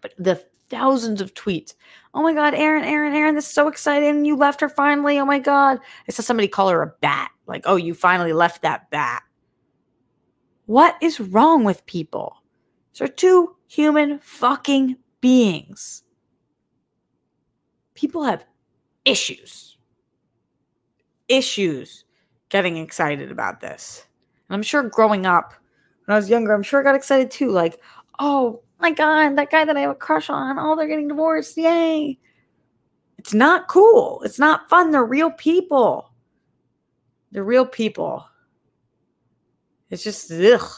But 0.00 0.14
the 0.18 0.42
thousands 0.68 1.20
of 1.20 1.34
tweets. 1.34 1.74
Oh 2.14 2.22
my 2.22 2.32
God, 2.32 2.54
Aaron, 2.54 2.84
Aaron, 2.84 3.12
Aaron, 3.12 3.34
this 3.34 3.46
is 3.46 3.52
so 3.52 3.68
exciting. 3.68 4.24
You 4.24 4.36
left 4.36 4.60
her 4.60 4.68
finally. 4.68 5.18
Oh 5.18 5.26
my 5.26 5.38
God. 5.38 5.78
I 6.08 6.12
saw 6.12 6.22
somebody 6.22 6.48
call 6.48 6.68
her 6.70 6.82
a 6.82 6.92
bat. 7.00 7.30
Like, 7.46 7.62
oh, 7.66 7.76
you 7.76 7.94
finally 7.94 8.32
left 8.32 8.62
that 8.62 8.90
bat. 8.90 9.22
What 10.72 10.96
is 11.02 11.20
wrong 11.20 11.64
with 11.64 11.84
people? 11.84 12.34
These 12.94 13.02
are 13.02 13.06
two 13.06 13.56
human 13.66 14.18
fucking 14.20 14.96
beings. 15.20 16.02
People 17.92 18.22
have 18.22 18.46
issues. 19.04 19.76
Issues 21.28 22.06
getting 22.48 22.78
excited 22.78 23.30
about 23.30 23.60
this. 23.60 24.06
And 24.48 24.56
I'm 24.56 24.62
sure 24.62 24.82
growing 24.84 25.26
up, 25.26 25.52
when 26.06 26.14
I 26.14 26.18
was 26.18 26.30
younger, 26.30 26.54
I'm 26.54 26.62
sure 26.62 26.80
I 26.80 26.84
got 26.84 26.94
excited 26.94 27.30
too. 27.30 27.50
Like, 27.50 27.78
oh 28.18 28.62
my 28.80 28.92
God, 28.92 29.36
that 29.36 29.50
guy 29.50 29.66
that 29.66 29.76
I 29.76 29.80
have 29.80 29.90
a 29.90 29.94
crush 29.94 30.30
on, 30.30 30.58
oh, 30.58 30.74
they're 30.74 30.88
getting 30.88 31.08
divorced. 31.08 31.54
Yay. 31.58 32.18
It's 33.18 33.34
not 33.34 33.68
cool. 33.68 34.22
It's 34.24 34.38
not 34.38 34.70
fun. 34.70 34.90
They're 34.90 35.04
real 35.04 35.32
people. 35.32 36.14
They're 37.30 37.44
real 37.44 37.66
people. 37.66 38.24
It's 39.92 40.02
just 40.02 40.32
ugh, 40.32 40.68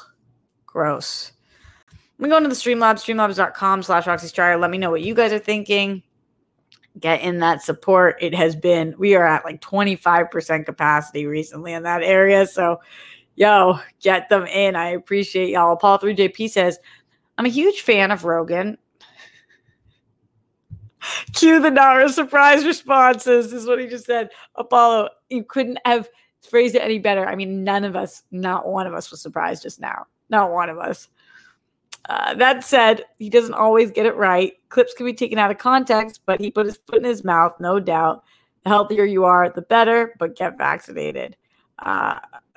gross. 0.67 1.31
I'm 2.19 2.29
going 2.29 2.43
to 2.43 2.49
the 2.49 2.55
Streamlabs, 2.57 2.99
streamlabs.com 2.99 3.85
slash 3.85 4.09
Roxy 4.09 4.27
Striar. 4.27 4.59
Let 4.59 4.73
me 4.73 4.79
know 4.79 4.91
what 4.91 5.03
you 5.03 5.15
guys 5.15 5.33
are 5.33 5.39
thinking. 5.39 6.03
Get 6.99 7.21
in 7.23 7.39
that 7.39 7.62
support. 7.62 8.17
It 8.21 8.35
has 8.35 8.57
been, 8.57 8.93
we 8.99 9.15
are 9.15 9.25
at 9.25 9.45
like 9.45 9.61
25% 9.61 10.67
capacity 10.67 11.27
recently 11.27 11.75
in 11.75 11.85
that 11.85 12.03
area. 12.03 12.45
So, 12.45 12.81
yo, 13.37 13.79
get 14.01 14.29
them 14.29 14.47
in. 14.47 14.75
I 14.75 14.89
appreciate 14.91 15.51
y'all. 15.51 15.77
Paul 15.77 16.01
3JP 16.01 16.51
says, 16.51 16.81
I'm 17.39 17.47
a 17.47 17.51
huge 17.51 17.83
fan 17.83 18.11
of 18.11 18.25
Rogan. 18.25 18.79
Cue 21.35 21.61
the 21.61 21.71
Nara 21.71 22.09
surprise 22.09 22.65
responses, 22.65 23.53
is 23.53 23.65
what 23.65 23.79
he 23.79 23.87
just 23.87 24.07
said. 24.07 24.31
Apollo, 24.57 25.11
you 25.31 25.45
couldn't 25.45 25.79
have 25.85 26.09
phrased 26.47 26.75
it 26.75 26.83
any 26.83 26.99
better. 26.99 27.27
I 27.27 27.35
mean, 27.35 27.65
none 27.65 27.85
of 27.85 27.97
us, 27.97 28.23
not 28.31 28.69
one 28.69 28.87
of 28.87 28.95
us 28.95 29.11
was 29.11 29.21
surprised 29.21 29.63
just 29.63 29.81
now. 29.81 30.07
Not 30.31 30.53
one 30.53 30.69
of 30.69 30.79
us. 30.79 31.09
Uh, 32.09 32.35
that 32.35 32.65
said, 32.65 33.05
he 33.19 33.31
doesn't 33.31 33.55
always 33.55 33.91
get 33.91 34.07
it 34.07 34.17
right. 34.17 34.53
Clips 34.69 34.93
can 34.95 35.07
be 35.07 35.15
taken 35.15 35.39
out 35.39 35.51
of 35.51 35.59
context, 35.59 36.21
but 36.27 36.41
he 36.41 36.51
put 36.51 36.67
his 36.67 36.79
foot 36.87 36.99
in 36.99 37.05
his 37.05 37.25
mouth, 37.25 37.55
no 37.61 37.81
doubt. 37.81 38.25
The 38.65 38.71
healthier 38.71 39.05
you 39.05 39.25
are, 39.25 39.49
the 39.49 39.63
better, 39.63 40.15
but 40.19 40.37
get 40.37 40.59
vaccinated. 40.59 41.37
Uh, 41.79 42.19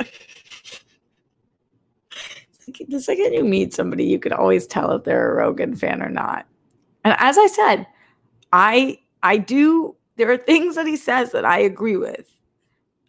the 2.88 3.00
second 3.00 3.34
you 3.34 3.44
meet 3.44 3.74
somebody, 3.74 4.06
you 4.06 4.20
can 4.20 4.34
always 4.34 4.68
tell 4.68 4.92
if 4.92 5.04
they're 5.04 5.32
a 5.32 5.36
Rogan 5.36 5.76
fan 5.76 6.02
or 6.02 6.10
not. 6.10 6.46
And 7.04 7.16
as 7.20 7.38
I 7.38 7.48
said, 7.48 7.88
I 8.52 9.00
I 9.24 9.38
do 9.38 9.96
there 10.18 10.32
are 10.32 10.38
things 10.38 10.76
that 10.76 10.88
he 10.88 10.98
says 10.98 11.32
that 11.32 11.46
I 11.46 11.60
agree 11.60 11.96
with. 11.96 12.37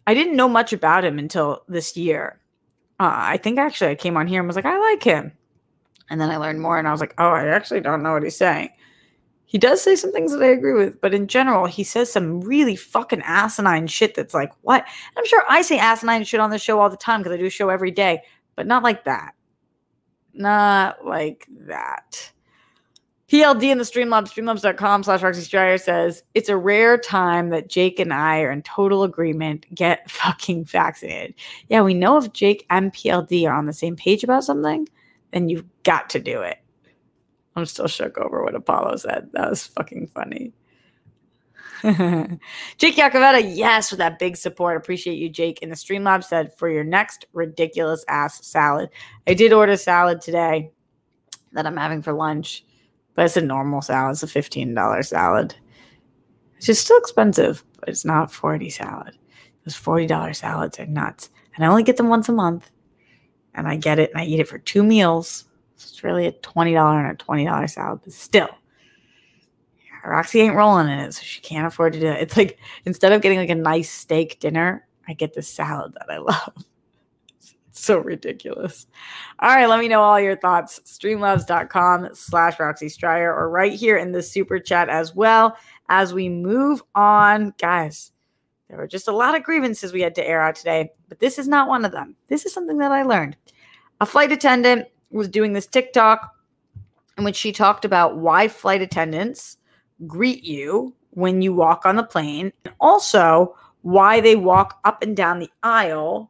I 0.09 0.15
didn't 0.15 0.37
know 0.37 0.49
much 0.49 0.73
about 0.73 1.05
him 1.05 1.19
until 1.19 1.61
this 1.67 1.95
year. 1.95 2.39
Uh, 2.99 3.13
I 3.13 3.37
think 3.37 3.59
actually 3.59 3.91
I 3.91 3.95
came 3.95 4.17
on 4.17 4.25
here 4.25 4.39
and 4.39 4.47
was 4.47 4.55
like, 4.55 4.65
I 4.65 4.79
like 4.79 5.03
him. 5.03 5.33
And 6.09 6.19
then 6.19 6.31
I 6.31 6.37
learned 6.37 6.61
more 6.61 6.79
and 6.79 6.87
I 6.87 6.91
was 6.91 6.99
like, 6.99 7.13
oh, 7.19 7.29
I 7.29 7.45
actually 7.45 7.81
don't 7.81 8.01
know 8.01 8.13
what 8.13 8.23
he's 8.23 8.35
saying. 8.35 8.71
He 9.45 9.59
does 9.59 9.83
say 9.83 9.95
some 9.95 10.11
things 10.11 10.31
that 10.31 10.41
I 10.41 10.47
agree 10.47 10.73
with, 10.73 10.99
but 10.99 11.13
in 11.13 11.27
general, 11.27 11.67
he 11.67 11.83
says 11.83 12.11
some 12.11 12.41
really 12.41 12.75
fucking 12.75 13.21
asinine 13.21 13.85
shit 13.85 14.15
that's 14.15 14.33
like, 14.33 14.51
what? 14.61 14.83
I'm 15.15 15.27
sure 15.27 15.43
I 15.47 15.61
say 15.61 15.77
asinine 15.77 16.23
shit 16.23 16.39
on 16.39 16.49
the 16.49 16.57
show 16.57 16.79
all 16.79 16.89
the 16.89 16.97
time 16.97 17.19
because 17.19 17.33
I 17.33 17.37
do 17.37 17.45
a 17.45 17.51
show 17.51 17.69
every 17.69 17.91
day, 17.91 18.23
but 18.55 18.65
not 18.65 18.81
like 18.81 19.03
that. 19.03 19.35
Not 20.33 21.05
like 21.05 21.45
that. 21.67 22.31
PLD 23.29 23.63
in 23.65 23.77
the 23.77 23.83
Streamlabs, 23.83 24.33
streamlabs.com 24.33 25.03
slash 25.03 25.21
Roxy 25.21 25.41
Striar 25.41 25.77
says, 25.77 26.23
It's 26.33 26.49
a 26.49 26.57
rare 26.57 26.97
time 26.97 27.49
that 27.49 27.69
Jake 27.69 27.99
and 27.99 28.11
I 28.11 28.41
are 28.41 28.51
in 28.51 28.63
total 28.63 29.03
agreement. 29.03 29.67
Get 29.73 30.09
fucking 30.11 30.65
vaccinated. 30.65 31.35
Yeah, 31.67 31.83
we 31.83 31.93
know 31.93 32.17
if 32.17 32.33
Jake 32.33 32.65
and 32.71 32.91
PLD 32.91 33.47
are 33.47 33.53
on 33.53 33.67
the 33.67 33.73
same 33.73 33.95
page 33.95 34.23
about 34.23 34.45
something, 34.45 34.89
then 35.31 35.47
you've 35.47 35.65
got 35.83 36.09
to 36.11 36.19
do 36.19 36.41
it. 36.41 36.57
I'm 37.55 37.67
still 37.67 37.87
shook 37.87 38.17
over 38.17 38.43
what 38.43 38.55
Apollo 38.55 38.97
said. 38.97 39.29
That 39.33 39.49
was 39.49 39.67
fucking 39.67 40.07
funny. 40.07 40.53
Jake 42.77 42.95
Yacovetta, 42.95 43.43
yes, 43.55 43.91
with 43.91 43.99
that 43.99 44.17
big 44.17 44.37
support. 44.37 44.75
Appreciate 44.75 45.17
you, 45.19 45.29
Jake. 45.29 45.59
And 45.61 45.71
the 45.71 45.75
Streamlabs 45.75 46.25
said, 46.25 46.57
for 46.57 46.67
your 46.67 46.83
next 46.83 47.27
ridiculous 47.33 48.03
ass 48.07 48.43
salad. 48.45 48.89
I 49.27 49.35
did 49.35 49.53
order 49.53 49.77
salad 49.77 50.19
today 50.19 50.71
that 51.51 51.67
I'm 51.67 51.77
having 51.77 52.01
for 52.01 52.13
lunch 52.13 52.65
but 53.19 53.25
it's 53.25 53.35
a 53.35 53.41
normal 53.41 53.81
salad. 53.81 54.13
It's 54.13 54.23
a 54.23 54.27
$15 54.27 55.05
salad. 55.05 55.53
It's 56.55 56.67
just 56.67 56.85
still 56.85 56.97
expensive, 56.99 57.65
but 57.77 57.89
it's 57.89 58.05
not 58.05 58.31
40 58.31 58.69
salad. 58.69 59.17
Those 59.65 59.75
$40 59.75 60.33
salads 60.33 60.79
are 60.79 60.85
nuts. 60.85 61.29
And 61.53 61.65
I 61.65 61.67
only 61.67 61.83
get 61.83 61.97
them 61.97 62.07
once 62.07 62.29
a 62.29 62.31
month. 62.31 62.71
And 63.55 63.67
I 63.67 63.75
get 63.75 63.99
it 63.99 64.11
and 64.11 64.21
I 64.21 64.23
eat 64.23 64.39
it 64.39 64.47
for 64.47 64.57
two 64.57 64.83
meals. 64.83 65.43
So 65.75 65.89
It's 65.89 66.01
really 66.01 66.27
a 66.27 66.31
$20 66.31 67.09
and 67.09 67.11
a 67.11 67.21
$20 67.21 67.69
salad, 67.69 67.99
but 68.05 68.13
still. 68.13 68.47
Roxy 70.05 70.39
ain't 70.39 70.55
rolling 70.55 70.87
in 70.87 70.99
it, 70.99 71.13
so 71.13 71.21
she 71.21 71.41
can't 71.41 71.67
afford 71.67 71.91
to 71.91 71.99
do 71.99 72.07
it. 72.07 72.21
It's 72.21 72.37
like 72.37 72.57
instead 72.85 73.11
of 73.11 73.21
getting 73.21 73.39
like 73.39 73.49
a 73.49 73.55
nice 73.55 73.91
steak 73.91 74.39
dinner, 74.39 74.87
I 75.09 75.13
get 75.13 75.33
the 75.33 75.41
salad 75.41 75.93
that 75.95 76.09
I 76.09 76.17
love. 76.19 76.53
So 77.89 77.99
ridiculous. 77.99 78.87
All 79.39 79.55
right, 79.55 79.69
let 79.69 79.79
me 79.79 79.87
know 79.87 80.01
all 80.01 80.19
your 80.19 80.35
thoughts. 80.35 80.81
Streamlabs.com 80.85 82.09
slash 82.13 82.59
Roxy 82.59 82.89
Striar 82.89 83.33
or 83.33 83.49
right 83.49 83.71
here 83.71 83.95
in 83.97 84.11
the 84.11 84.21
super 84.21 84.59
chat 84.59 84.89
as 84.89 85.15
well 85.15 85.57
as 85.87 86.13
we 86.13 86.27
move 86.27 86.83
on. 86.93 87.53
Guys, 87.57 88.11
there 88.67 88.77
were 88.77 88.87
just 88.87 89.07
a 89.07 89.13
lot 89.13 89.33
of 89.33 89.43
grievances 89.43 89.93
we 89.93 90.01
had 90.01 90.13
to 90.15 90.27
air 90.27 90.41
out 90.41 90.55
today, 90.55 90.91
but 91.07 91.19
this 91.19 91.39
is 91.39 91.47
not 91.47 91.69
one 91.69 91.85
of 91.85 91.93
them. 91.93 92.17
This 92.27 92.45
is 92.45 92.53
something 92.53 92.79
that 92.79 92.91
I 92.91 93.03
learned. 93.03 93.37
A 94.01 94.05
flight 94.05 94.33
attendant 94.33 94.87
was 95.09 95.29
doing 95.29 95.53
this 95.53 95.65
TikTok 95.65 96.35
in 97.17 97.23
which 97.23 97.37
she 97.37 97.53
talked 97.53 97.85
about 97.85 98.17
why 98.17 98.49
flight 98.49 98.81
attendants 98.81 99.55
greet 100.05 100.43
you 100.43 100.93
when 101.11 101.41
you 101.41 101.53
walk 101.53 101.85
on 101.85 101.95
the 101.95 102.03
plane, 102.03 102.51
and 102.65 102.73
also 102.81 103.55
why 103.83 104.19
they 104.19 104.35
walk 104.35 104.81
up 104.83 105.01
and 105.01 105.15
down 105.15 105.39
the 105.39 105.49
aisle 105.63 106.29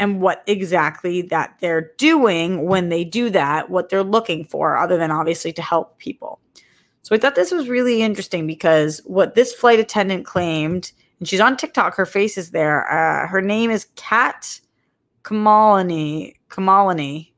and 0.00 0.22
what 0.22 0.42
exactly 0.46 1.20
that 1.20 1.54
they're 1.60 1.92
doing 1.98 2.64
when 2.64 2.88
they 2.88 3.04
do 3.04 3.28
that, 3.28 3.68
what 3.68 3.90
they're 3.90 4.02
looking 4.02 4.44
for, 4.44 4.78
other 4.78 4.96
than 4.96 5.10
obviously 5.10 5.52
to 5.52 5.62
help 5.62 5.98
people. 5.98 6.40
So 7.02 7.14
I 7.14 7.18
thought 7.18 7.34
this 7.34 7.52
was 7.52 7.68
really 7.68 8.02
interesting 8.02 8.46
because 8.46 9.02
what 9.04 9.34
this 9.34 9.52
flight 9.52 9.78
attendant 9.78 10.24
claimed, 10.24 10.90
and 11.18 11.28
she's 11.28 11.40
on 11.40 11.56
TikTok, 11.56 11.94
her 11.96 12.06
face 12.06 12.38
is 12.38 12.50
there. 12.50 12.90
Uh, 12.90 13.28
her 13.28 13.42
name 13.42 13.70
is 13.70 13.88
Kat 13.94 14.60
Kamalani, 15.22 16.34
Kamalani, 16.48 17.32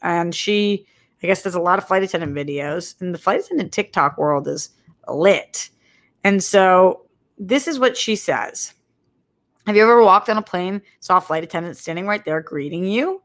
and 0.00 0.34
she, 0.34 0.86
I 1.22 1.26
guess, 1.26 1.42
does 1.42 1.54
a 1.54 1.60
lot 1.60 1.78
of 1.78 1.86
flight 1.86 2.02
attendant 2.02 2.34
videos. 2.34 2.98
And 3.02 3.14
the 3.14 3.18
flight 3.18 3.40
attendant 3.40 3.72
TikTok 3.72 4.16
world 4.16 4.48
is 4.48 4.70
lit. 5.06 5.68
And 6.24 6.42
so 6.42 7.02
this 7.36 7.68
is 7.68 7.78
what 7.78 7.98
she 7.98 8.16
says. 8.16 8.72
Have 9.68 9.76
you 9.76 9.82
ever 9.82 10.02
walked 10.02 10.30
on 10.30 10.38
a 10.38 10.42
plane, 10.42 10.80
saw 11.00 11.18
a 11.18 11.20
flight 11.20 11.44
attendant 11.44 11.76
standing 11.76 12.06
right 12.06 12.24
there 12.24 12.40
greeting 12.40 12.86
you, 12.86 13.20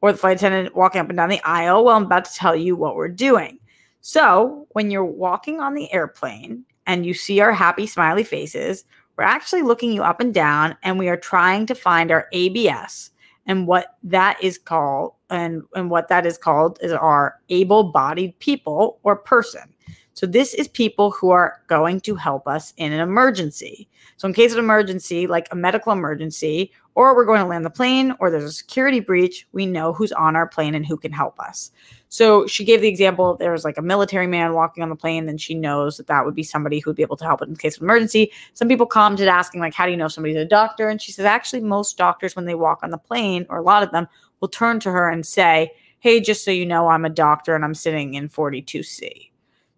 or 0.00 0.12
the 0.12 0.18
flight 0.18 0.36
attendant 0.36 0.76
walking 0.76 1.00
up 1.00 1.08
and 1.08 1.16
down 1.16 1.28
the 1.28 1.42
aisle? 1.42 1.84
Well, 1.84 1.96
I'm 1.96 2.04
about 2.04 2.24
to 2.26 2.34
tell 2.34 2.54
you 2.54 2.76
what 2.76 2.94
we're 2.94 3.08
doing. 3.08 3.58
So, 4.00 4.68
when 4.74 4.92
you're 4.92 5.04
walking 5.04 5.58
on 5.58 5.74
the 5.74 5.92
airplane 5.92 6.64
and 6.86 7.04
you 7.04 7.14
see 7.14 7.40
our 7.40 7.50
happy, 7.52 7.88
smiley 7.88 8.22
faces, 8.22 8.84
we're 9.16 9.24
actually 9.24 9.62
looking 9.62 9.92
you 9.92 10.04
up 10.04 10.20
and 10.20 10.32
down 10.32 10.76
and 10.84 11.00
we 11.00 11.08
are 11.08 11.16
trying 11.16 11.66
to 11.66 11.74
find 11.74 12.12
our 12.12 12.28
ABS. 12.30 13.10
And 13.46 13.66
what 13.66 13.96
that 14.04 14.38
is 14.40 14.56
called, 14.56 15.14
and, 15.30 15.64
and 15.74 15.90
what 15.90 16.06
that 16.10 16.26
is 16.26 16.38
called 16.38 16.78
is 16.80 16.92
our 16.92 17.40
able 17.48 17.90
bodied 17.90 18.38
people 18.38 19.00
or 19.02 19.16
person. 19.16 19.74
So 20.18 20.26
this 20.26 20.52
is 20.52 20.66
people 20.66 21.12
who 21.12 21.30
are 21.30 21.62
going 21.68 22.00
to 22.00 22.16
help 22.16 22.48
us 22.48 22.74
in 22.76 22.92
an 22.92 22.98
emergency. 22.98 23.88
So 24.16 24.26
in 24.26 24.34
case 24.34 24.50
of 24.50 24.58
emergency, 24.58 25.28
like 25.28 25.46
a 25.52 25.54
medical 25.54 25.92
emergency, 25.92 26.72
or 26.96 27.14
we're 27.14 27.24
going 27.24 27.38
to 27.38 27.46
land 27.46 27.64
the 27.64 27.70
plane, 27.70 28.12
or 28.18 28.28
there's 28.28 28.42
a 28.42 28.50
security 28.50 28.98
breach, 28.98 29.46
we 29.52 29.64
know 29.64 29.92
who's 29.92 30.10
on 30.10 30.34
our 30.34 30.48
plane 30.48 30.74
and 30.74 30.84
who 30.84 30.96
can 30.96 31.12
help 31.12 31.38
us. 31.38 31.70
So 32.08 32.48
she 32.48 32.64
gave 32.64 32.80
the 32.80 32.88
example 32.88 33.36
there 33.36 33.52
was 33.52 33.64
like 33.64 33.78
a 33.78 33.82
military 33.82 34.26
man 34.26 34.54
walking 34.54 34.82
on 34.82 34.88
the 34.88 34.96
plane, 34.96 35.26
then 35.26 35.38
she 35.38 35.54
knows 35.54 35.98
that 35.98 36.08
that 36.08 36.24
would 36.24 36.34
be 36.34 36.42
somebody 36.42 36.80
who 36.80 36.90
would 36.90 36.96
be 36.96 37.02
able 37.04 37.16
to 37.18 37.24
help 37.24 37.40
in 37.40 37.54
case 37.54 37.76
of 37.76 37.84
emergency. 37.84 38.32
Some 38.54 38.66
people 38.66 38.86
commented 38.86 39.28
asking 39.28 39.60
like, 39.60 39.72
"How 39.72 39.84
do 39.84 39.92
you 39.92 39.96
know 39.96 40.08
somebody's 40.08 40.36
a 40.36 40.44
doctor?" 40.44 40.88
And 40.88 41.00
she 41.00 41.12
says, 41.12 41.26
actually, 41.26 41.60
most 41.60 41.96
doctors 41.96 42.34
when 42.34 42.44
they 42.44 42.56
walk 42.56 42.80
on 42.82 42.90
the 42.90 42.98
plane, 42.98 43.46
or 43.48 43.58
a 43.58 43.62
lot 43.62 43.84
of 43.84 43.92
them, 43.92 44.08
will 44.40 44.48
turn 44.48 44.80
to 44.80 44.90
her 44.90 45.08
and 45.08 45.24
say, 45.24 45.70
"Hey, 46.00 46.18
just 46.18 46.44
so 46.44 46.50
you 46.50 46.66
know, 46.66 46.88
I'm 46.88 47.04
a 47.04 47.08
doctor 47.08 47.54
and 47.54 47.64
I'm 47.64 47.74
sitting 47.74 48.14
in 48.14 48.28
42C." 48.28 49.27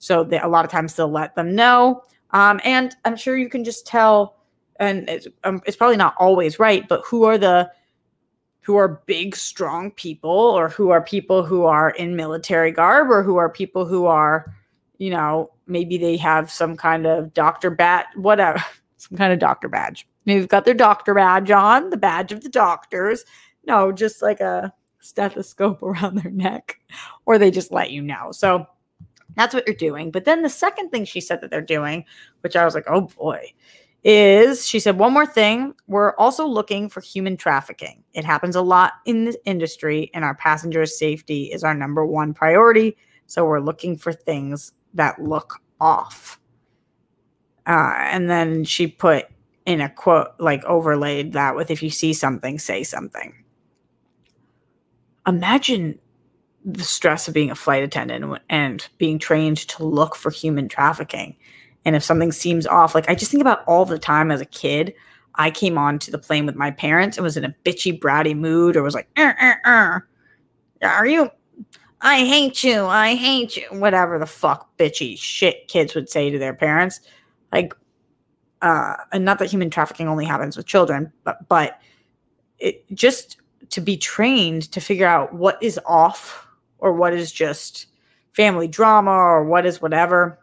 So 0.01 0.25
they, 0.25 0.41
a 0.41 0.49
lot 0.49 0.65
of 0.65 0.71
times 0.71 0.97
they'll 0.97 1.09
let 1.09 1.37
them 1.37 1.55
know. 1.55 2.03
Um, 2.33 2.61
and 2.65 2.97
I'm 3.05 3.17
sure 3.17 3.37
you 3.37 3.49
can 3.49 3.65
just 3.65 3.87
tell, 3.87 4.37
and 4.81 5.09
it's, 5.09 5.29
um, 5.45 5.63
it's 5.67 5.77
probably 5.77 5.97
not 5.97 6.15
always 6.19 6.59
right, 6.59 6.89
but 6.89 7.03
who 7.05 7.25
are 7.25 7.39
the 7.39 7.71
who 8.63 8.77
are 8.77 9.03
big, 9.07 9.35
strong 9.35 9.91
people, 9.91 10.31
or 10.31 10.69
who 10.69 10.91
are 10.91 11.03
people 11.03 11.45
who 11.45 11.65
are 11.65 11.91
in 11.91 12.15
military 12.15 12.71
garb, 12.71 13.11
or 13.11 13.23
who 13.23 13.37
are 13.37 13.49
people 13.49 13.87
who 13.87 14.07
are, 14.07 14.55
you 14.99 15.11
know, 15.11 15.51
maybe 15.67 15.97
they 15.97 16.17
have 16.17 16.51
some 16.51 16.77
kind 16.77 17.07
of 17.07 17.33
doctor 17.33 17.71
badge, 17.71 18.07
whatever, 18.17 18.63
some 18.97 19.17
kind 19.17 19.33
of 19.33 19.39
doctor 19.39 19.69
badge. 19.69 20.07
Maybe 20.27 20.41
they've 20.41 20.49
got 20.49 20.67
their 20.67 20.75
doctor 20.75 21.15
badge 21.15 21.51
on, 21.51 21.91
the 21.91 21.97
badge 21.97 22.33
of 22.33 22.43
the 22.43 22.49
doctors. 22.49 23.25
No, 23.67 23.93
just 23.93 24.23
like 24.23 24.41
a 24.41 24.73
stethoscope 25.01 25.83
around 25.83 26.17
their 26.17 26.31
neck, 26.31 26.79
or 27.27 27.39
they 27.39 27.51
just 27.51 27.73
let 27.73 27.91
you 27.91 28.03
know. 28.03 28.31
So 28.31 28.67
that's 29.37 29.55
what 29.55 29.67
you're 29.67 29.77
doing. 29.77 30.11
But 30.11 30.25
then 30.25 30.43
the 30.43 30.49
second 30.49 30.91
thing 30.91 31.05
she 31.05 31.21
said 31.21 31.41
that 31.41 31.51
they're 31.51 31.61
doing, 31.61 32.05
which 32.41 32.57
I 32.57 32.65
was 32.65 32.75
like, 32.75 32.87
oh 32.89 33.03
boy, 33.03 33.53
is 34.03 34.67
she 34.67 34.81
said, 34.81 34.99
one 34.99 35.13
more 35.13 35.27
thing. 35.27 35.75
We're 35.87 36.15
also 36.17 36.47
looking 36.47 36.89
for 36.89 37.01
human 37.01 37.37
trafficking. 37.37 38.03
It 38.15 38.25
happens 38.25 38.57
a 38.57 38.63
lot 38.63 38.95
in 39.05 39.25
this 39.25 39.37
industry, 39.45 40.11
and 40.15 40.25
our 40.25 40.35
passengers' 40.35 40.99
safety 40.99 41.45
is 41.45 41.65
our 41.65 41.75
number 41.75 42.05
one 42.07 42.33
priority. 42.33 42.97
So 43.27 43.45
we're 43.45 43.61
looking 43.61 43.97
for 43.97 44.13
things 44.13 44.73
that 44.95 45.21
look 45.23 45.61
off. 45.81 46.41
Uh, 47.67 47.95
and 47.97 48.29
then 48.29 48.65
she 48.65 48.87
put 48.87 49.27
in 49.67 49.81
a 49.81 49.89
quote, 49.89 50.29
like 50.39 50.65
overlaid 50.65 51.35
that 51.35 51.55
with 51.55 51.71
if 51.71 51.83
you 51.83 51.91
see 51.91 52.13
something, 52.13 52.59
say 52.59 52.83
something. 52.83 53.35
Imagine 55.27 55.99
the 56.65 56.85
stress 56.85 57.27
of 57.27 57.35
being 57.35 57.51
a 57.51 57.55
flight 57.55 57.83
attendant 57.83 58.39
and 58.49 58.87
being 58.99 59.19
trained 59.19 59.59
to 59.59 59.85
look 59.85 60.15
for 60.15 60.31
human 60.31 60.69
trafficking. 60.69 61.37
And 61.85 61.97
if 61.97 62.03
something 62.03 62.33
seems 62.33 62.67
off, 62.67 62.95
like 62.95 63.09
I 63.09 63.15
just 63.15 63.31
think 63.31 63.41
about 63.41 63.65
all 63.67 63.85
the 63.85 63.99
time 63.99 64.31
as 64.31 64.41
a 64.41 64.47
kid, 64.47 64.95
I 65.37 65.51
came 65.51 65.79
on 65.79 65.99
to 66.01 66.11
the 66.11 66.19
plane 66.19 66.45
with 66.45 66.57
my 66.57 66.71
parents 66.71 67.17
and 67.17 67.25
was 67.25 67.37
in 67.37 67.45
a 67.45 67.55
bitchy, 67.65 67.99
bratty 67.99 68.37
mood 68.37 68.77
or 68.77 68.83
was 68.83 68.95
like, 68.95 69.09
er, 69.19 69.35
er, 69.41 69.61
er. 69.67 70.09
are 70.83 71.07
you? 71.07 71.31
I 72.03 72.21
hate 72.21 72.65
you. 72.65 72.85
I 72.85 73.15
hate 73.15 73.57
you. 73.57 73.67
Whatever 73.71 74.19
the 74.19 74.27
fuck 74.27 74.77
bitchy 74.77 75.19
shit 75.19 75.69
kids 75.69 75.95
would 75.95 76.09
say 76.09 76.31
to 76.31 76.39
their 76.39 76.55
parents. 76.55 77.01
Like, 77.53 77.75
uh, 78.63 78.97
and 79.13 79.25
not 79.25 79.39
that 79.39 79.51
human 79.51 79.71
trafficking 79.71 80.09
only 80.09 80.25
happens 80.27 80.57
with 80.57 80.67
children, 80.67 81.13
but, 81.25 81.49
but 81.49 81.81
it 82.59 82.85
just 82.95 83.39
to 83.71 83.81
be 83.81 83.97
trained 83.97 84.71
to 84.73 84.81
figure 84.81 85.07
out 85.07 85.33
what 85.35 85.63
is 85.63 85.81
off 85.87 86.47
or 86.81 86.93
what 86.93 87.15
is 87.15 87.33
just 87.33 87.87
family 88.33 88.69
drama 88.69 89.11
or 89.11 89.45
what 89.45 89.67
is 89.67 89.81
whatever. 89.81 90.39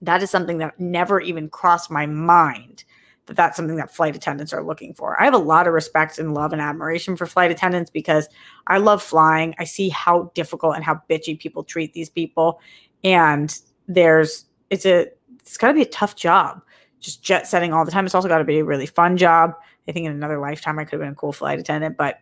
That 0.00 0.22
is 0.22 0.30
something 0.30 0.58
that 0.58 0.78
never 0.80 1.20
even 1.20 1.48
crossed 1.48 1.90
my 1.90 2.06
mind 2.06 2.84
that 3.26 3.36
that's 3.36 3.56
something 3.56 3.76
that 3.76 3.94
flight 3.94 4.16
attendants 4.16 4.52
are 4.52 4.64
looking 4.64 4.94
for. 4.94 5.20
I 5.20 5.24
have 5.24 5.34
a 5.34 5.38
lot 5.38 5.68
of 5.68 5.74
respect 5.74 6.18
and 6.18 6.34
love 6.34 6.52
and 6.52 6.60
admiration 6.60 7.16
for 7.16 7.24
flight 7.24 7.52
attendants 7.52 7.88
because 7.88 8.28
I 8.66 8.78
love 8.78 9.00
flying. 9.02 9.54
I 9.58 9.64
see 9.64 9.88
how 9.90 10.32
difficult 10.34 10.74
and 10.74 10.84
how 10.84 11.00
bitchy 11.08 11.38
people 11.38 11.62
treat 11.62 11.92
these 11.92 12.10
people. 12.10 12.60
And 13.04 13.56
there's, 13.86 14.46
it's 14.70 14.84
a, 14.84 15.06
it's 15.38 15.56
got 15.56 15.68
to 15.68 15.74
be 15.74 15.82
a 15.82 15.86
tough 15.86 16.16
job 16.16 16.62
just 17.02 17.22
jet 17.22 17.46
setting 17.46 17.72
all 17.72 17.84
the 17.84 17.90
time. 17.90 18.06
It's 18.06 18.14
also 18.14 18.28
got 18.28 18.38
to 18.38 18.44
be 18.44 18.60
a 18.60 18.64
really 18.64 18.86
fun 18.86 19.16
job. 19.16 19.54
I 19.88 19.92
think 19.92 20.06
in 20.06 20.12
another 20.12 20.38
lifetime 20.38 20.78
I 20.78 20.84
could 20.84 20.92
have 20.92 21.00
been 21.00 21.12
a 21.12 21.16
cool 21.16 21.32
flight 21.32 21.58
attendant, 21.58 21.96
but 21.96 22.20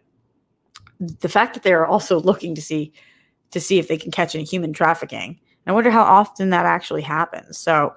the 0.99 1.29
fact 1.29 1.55
that 1.55 1.63
they're 1.63 1.87
also 1.87 2.19
looking 2.19 2.55
to 2.55 2.63
see 2.63 2.93
to 3.51 3.61
see 3.61 3.79
if 3.79 3.89
they 3.89 3.97
can 3.97 4.11
catch 4.11 4.35
any 4.35 4.45
human 4.45 4.73
trafficking. 4.73 5.39
I 5.67 5.73
wonder 5.73 5.91
how 5.91 6.03
often 6.03 6.51
that 6.51 6.67
actually 6.67 7.03
happens. 7.03 7.59
So 7.59 7.95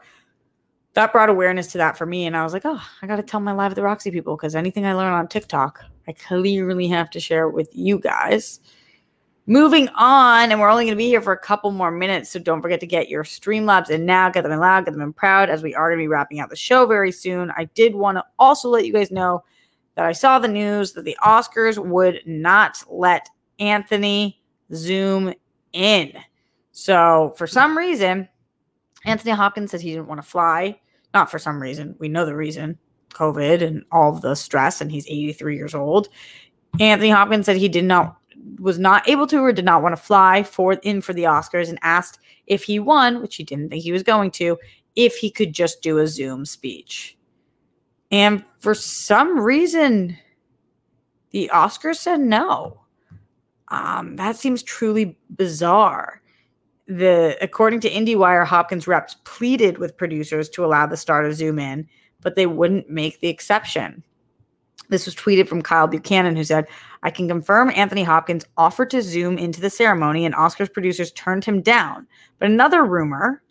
that 0.93 1.11
brought 1.11 1.29
awareness 1.29 1.67
to 1.71 1.77
that 1.79 1.97
for 1.97 2.05
me. 2.05 2.25
And 2.25 2.37
I 2.37 2.43
was 2.43 2.53
like, 2.53 2.65
oh, 2.65 2.81
I 3.01 3.07
got 3.07 3.15
to 3.15 3.23
tell 3.23 3.39
my 3.39 3.51
Live 3.51 3.71
at 3.71 3.75
the 3.75 3.81
Roxy 3.81 4.11
people 4.11 4.35
because 4.35 4.55
anything 4.55 4.85
I 4.85 4.93
learn 4.93 5.11
on 5.11 5.27
TikTok, 5.27 5.83
I 6.07 6.11
clearly 6.11 6.87
have 6.87 7.09
to 7.11 7.19
share 7.19 7.49
with 7.49 7.69
you 7.73 7.97
guys. 7.99 8.59
Moving 9.45 9.89
on, 9.89 10.51
and 10.51 10.61
we're 10.61 10.69
only 10.69 10.85
going 10.85 10.93
to 10.93 10.97
be 10.97 11.09
here 11.09 11.21
for 11.21 11.33
a 11.33 11.37
couple 11.37 11.71
more 11.71 11.91
minutes. 11.91 12.29
So 12.29 12.39
don't 12.39 12.61
forget 12.61 12.79
to 12.79 12.87
get 12.87 13.09
your 13.09 13.23
Streamlabs 13.23 13.89
in 13.89 14.05
now, 14.05 14.29
get 14.29 14.43
them 14.43 14.53
in 14.53 14.59
loud, 14.59 14.85
get 14.85 14.91
them 14.91 15.01
in 15.01 15.11
proud 15.11 15.49
as 15.49 15.61
we 15.61 15.75
are 15.75 15.89
going 15.89 15.99
to 15.99 16.03
be 16.03 16.07
wrapping 16.07 16.39
out 16.39 16.49
the 16.49 16.55
show 16.55 16.85
very 16.85 17.11
soon. 17.11 17.51
I 17.57 17.65
did 17.73 17.93
want 17.95 18.17
to 18.17 18.23
also 18.39 18.69
let 18.69 18.85
you 18.85 18.93
guys 18.93 19.11
know 19.11 19.43
that 19.95 20.05
I 20.05 20.13
saw 20.13 20.39
the 20.39 20.47
news 20.47 20.93
that 20.93 21.03
the 21.03 21.17
Oscars 21.25 21.83
would 21.83 22.21
not 22.25 22.81
let 22.89 23.27
Anthony 23.59 24.41
Zoom 24.73 25.33
in. 25.73 26.13
So 26.71 27.33
for 27.37 27.47
some 27.47 27.77
reason, 27.77 28.29
Anthony 29.05 29.31
Hopkins 29.31 29.71
said 29.71 29.81
he 29.81 29.91
didn't 29.91 30.07
want 30.07 30.21
to 30.21 30.27
fly. 30.27 30.79
Not 31.13 31.29
for 31.29 31.37
some 31.37 31.61
reason. 31.61 31.95
We 31.99 32.07
know 32.07 32.25
the 32.25 32.35
reason 32.35 32.77
COVID 33.13 33.61
and 33.61 33.83
all 33.91 34.15
of 34.15 34.21
the 34.21 34.35
stress, 34.35 34.81
and 34.81 34.91
he's 34.91 35.07
83 35.07 35.55
years 35.55 35.75
old. 35.75 36.07
Anthony 36.79 37.11
Hopkins 37.11 37.45
said 37.45 37.57
he 37.57 37.69
did 37.69 37.85
not 37.85 38.17
was 38.59 38.79
not 38.79 39.07
able 39.07 39.27
to 39.27 39.37
or 39.37 39.53
did 39.53 39.63
not 39.63 39.81
want 39.81 39.95
to 39.95 40.01
fly 40.01 40.43
for 40.43 40.73
in 40.73 41.01
for 41.01 41.13
the 41.13 41.23
Oscars 41.23 41.69
and 41.69 41.79
asked 41.81 42.19
if 42.47 42.63
he 42.63 42.79
won, 42.79 43.21
which 43.21 43.35
he 43.35 43.43
didn't 43.43 43.69
think 43.69 43.83
he 43.83 43.91
was 43.91 44.03
going 44.03 44.31
to, 44.31 44.57
if 44.95 45.15
he 45.15 45.29
could 45.29 45.53
just 45.53 45.81
do 45.81 45.99
a 45.99 46.07
Zoom 46.07 46.45
speech. 46.45 47.17
And 48.11 48.43
for 48.59 48.73
some 48.73 49.39
reason, 49.39 50.17
the 51.31 51.49
Oscars 51.53 51.97
said 51.97 52.19
no. 52.19 52.82
Um, 53.73 54.17
that 54.17 54.35
seems 54.35 54.61
truly 54.61 55.17
bizarre. 55.35 56.21
The 56.85 57.35
according 57.41 57.79
to 57.81 57.89
IndieWire, 57.89 58.45
Hopkins 58.45 58.87
reps 58.87 59.15
pleaded 59.23 59.79
with 59.79 59.97
producers 59.97 60.47
to 60.49 60.63
allow 60.63 60.85
the 60.85 60.95
star 60.95 61.23
to 61.23 61.33
zoom 61.33 61.57
in, 61.57 61.87
but 62.21 62.35
they 62.35 62.45
wouldn't 62.45 62.87
make 62.87 63.19
the 63.19 63.29
exception. 63.29 64.03
This 64.89 65.07
was 65.07 65.15
tweeted 65.15 65.47
from 65.47 65.63
Kyle 65.63 65.87
Buchanan, 65.87 66.35
who 66.35 66.43
said, 66.43 66.67
I 67.01 67.09
can 67.09 67.27
confirm 67.27 67.71
Anthony 67.71 68.03
Hopkins 68.03 68.45
offered 68.57 68.91
to 68.91 69.01
zoom 69.01 69.39
into 69.39 69.59
the 69.59 69.71
ceremony 69.71 70.23
and 70.23 70.35
Oscars 70.35 70.71
producers 70.71 71.11
turned 71.13 71.43
him 71.43 71.61
down. 71.61 72.05
But 72.37 72.51
another 72.51 72.85
rumor, 72.85 73.41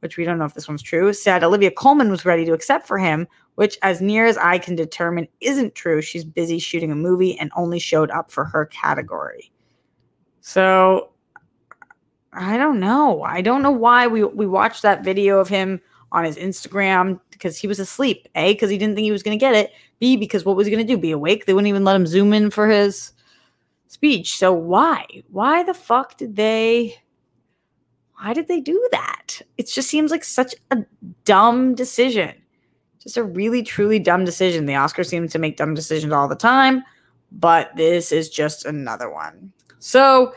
which 0.00 0.18
we 0.18 0.24
don't 0.24 0.38
know 0.38 0.44
if 0.44 0.52
this 0.52 0.68
one's 0.68 0.82
true, 0.82 1.14
said 1.14 1.42
Olivia 1.42 1.70
Colman 1.70 2.10
was 2.10 2.26
ready 2.26 2.44
to 2.44 2.52
accept 2.52 2.86
for 2.86 2.98
him, 2.98 3.26
which, 3.54 3.78
as 3.80 4.02
near 4.02 4.26
as 4.26 4.36
I 4.36 4.58
can 4.58 4.74
determine, 4.74 5.26
isn't 5.40 5.74
true. 5.74 6.02
She's 6.02 6.24
busy 6.24 6.58
shooting 6.58 6.92
a 6.92 6.96
movie 6.96 7.38
and 7.38 7.50
only 7.56 7.78
showed 7.78 8.10
up 8.10 8.30
for 8.30 8.44
her 8.44 8.66
category. 8.66 9.50
So 10.50 11.10
I 12.32 12.56
don't 12.56 12.80
know. 12.80 13.22
I 13.22 13.40
don't 13.40 13.62
know 13.62 13.70
why 13.70 14.08
we, 14.08 14.24
we 14.24 14.48
watched 14.48 14.82
that 14.82 15.04
video 15.04 15.38
of 15.38 15.48
him 15.48 15.80
on 16.10 16.24
his 16.24 16.36
Instagram 16.36 17.20
because 17.30 17.56
he 17.56 17.68
was 17.68 17.78
asleep. 17.78 18.26
A, 18.34 18.54
because 18.54 18.68
he 18.68 18.76
didn't 18.76 18.96
think 18.96 19.04
he 19.04 19.12
was 19.12 19.22
going 19.22 19.38
to 19.38 19.40
get 19.40 19.54
it. 19.54 19.70
B, 20.00 20.16
because 20.16 20.44
what 20.44 20.56
was 20.56 20.66
he 20.66 20.72
going 20.72 20.84
to 20.84 20.92
do? 20.92 20.98
Be 20.98 21.12
awake? 21.12 21.46
They 21.46 21.54
wouldn't 21.54 21.68
even 21.68 21.84
let 21.84 21.94
him 21.94 22.04
zoom 22.04 22.32
in 22.32 22.50
for 22.50 22.68
his 22.68 23.12
speech. 23.86 24.36
So 24.38 24.52
why? 24.52 25.06
Why 25.30 25.62
the 25.62 25.72
fuck 25.72 26.16
did 26.16 26.34
they? 26.34 26.96
Why 28.18 28.32
did 28.32 28.48
they 28.48 28.58
do 28.58 28.88
that? 28.90 29.40
It 29.56 29.68
just 29.68 29.88
seems 29.88 30.10
like 30.10 30.24
such 30.24 30.56
a 30.72 30.78
dumb 31.24 31.76
decision. 31.76 32.34
Just 33.00 33.16
a 33.16 33.22
really, 33.22 33.62
truly 33.62 34.00
dumb 34.00 34.24
decision. 34.24 34.66
The 34.66 34.72
Oscars 34.72 35.06
seem 35.06 35.28
to 35.28 35.38
make 35.38 35.56
dumb 35.56 35.74
decisions 35.74 36.12
all 36.12 36.26
the 36.26 36.34
time, 36.34 36.82
but 37.30 37.70
this 37.76 38.10
is 38.10 38.28
just 38.28 38.64
another 38.64 39.08
one. 39.08 39.52
So, 39.80 40.34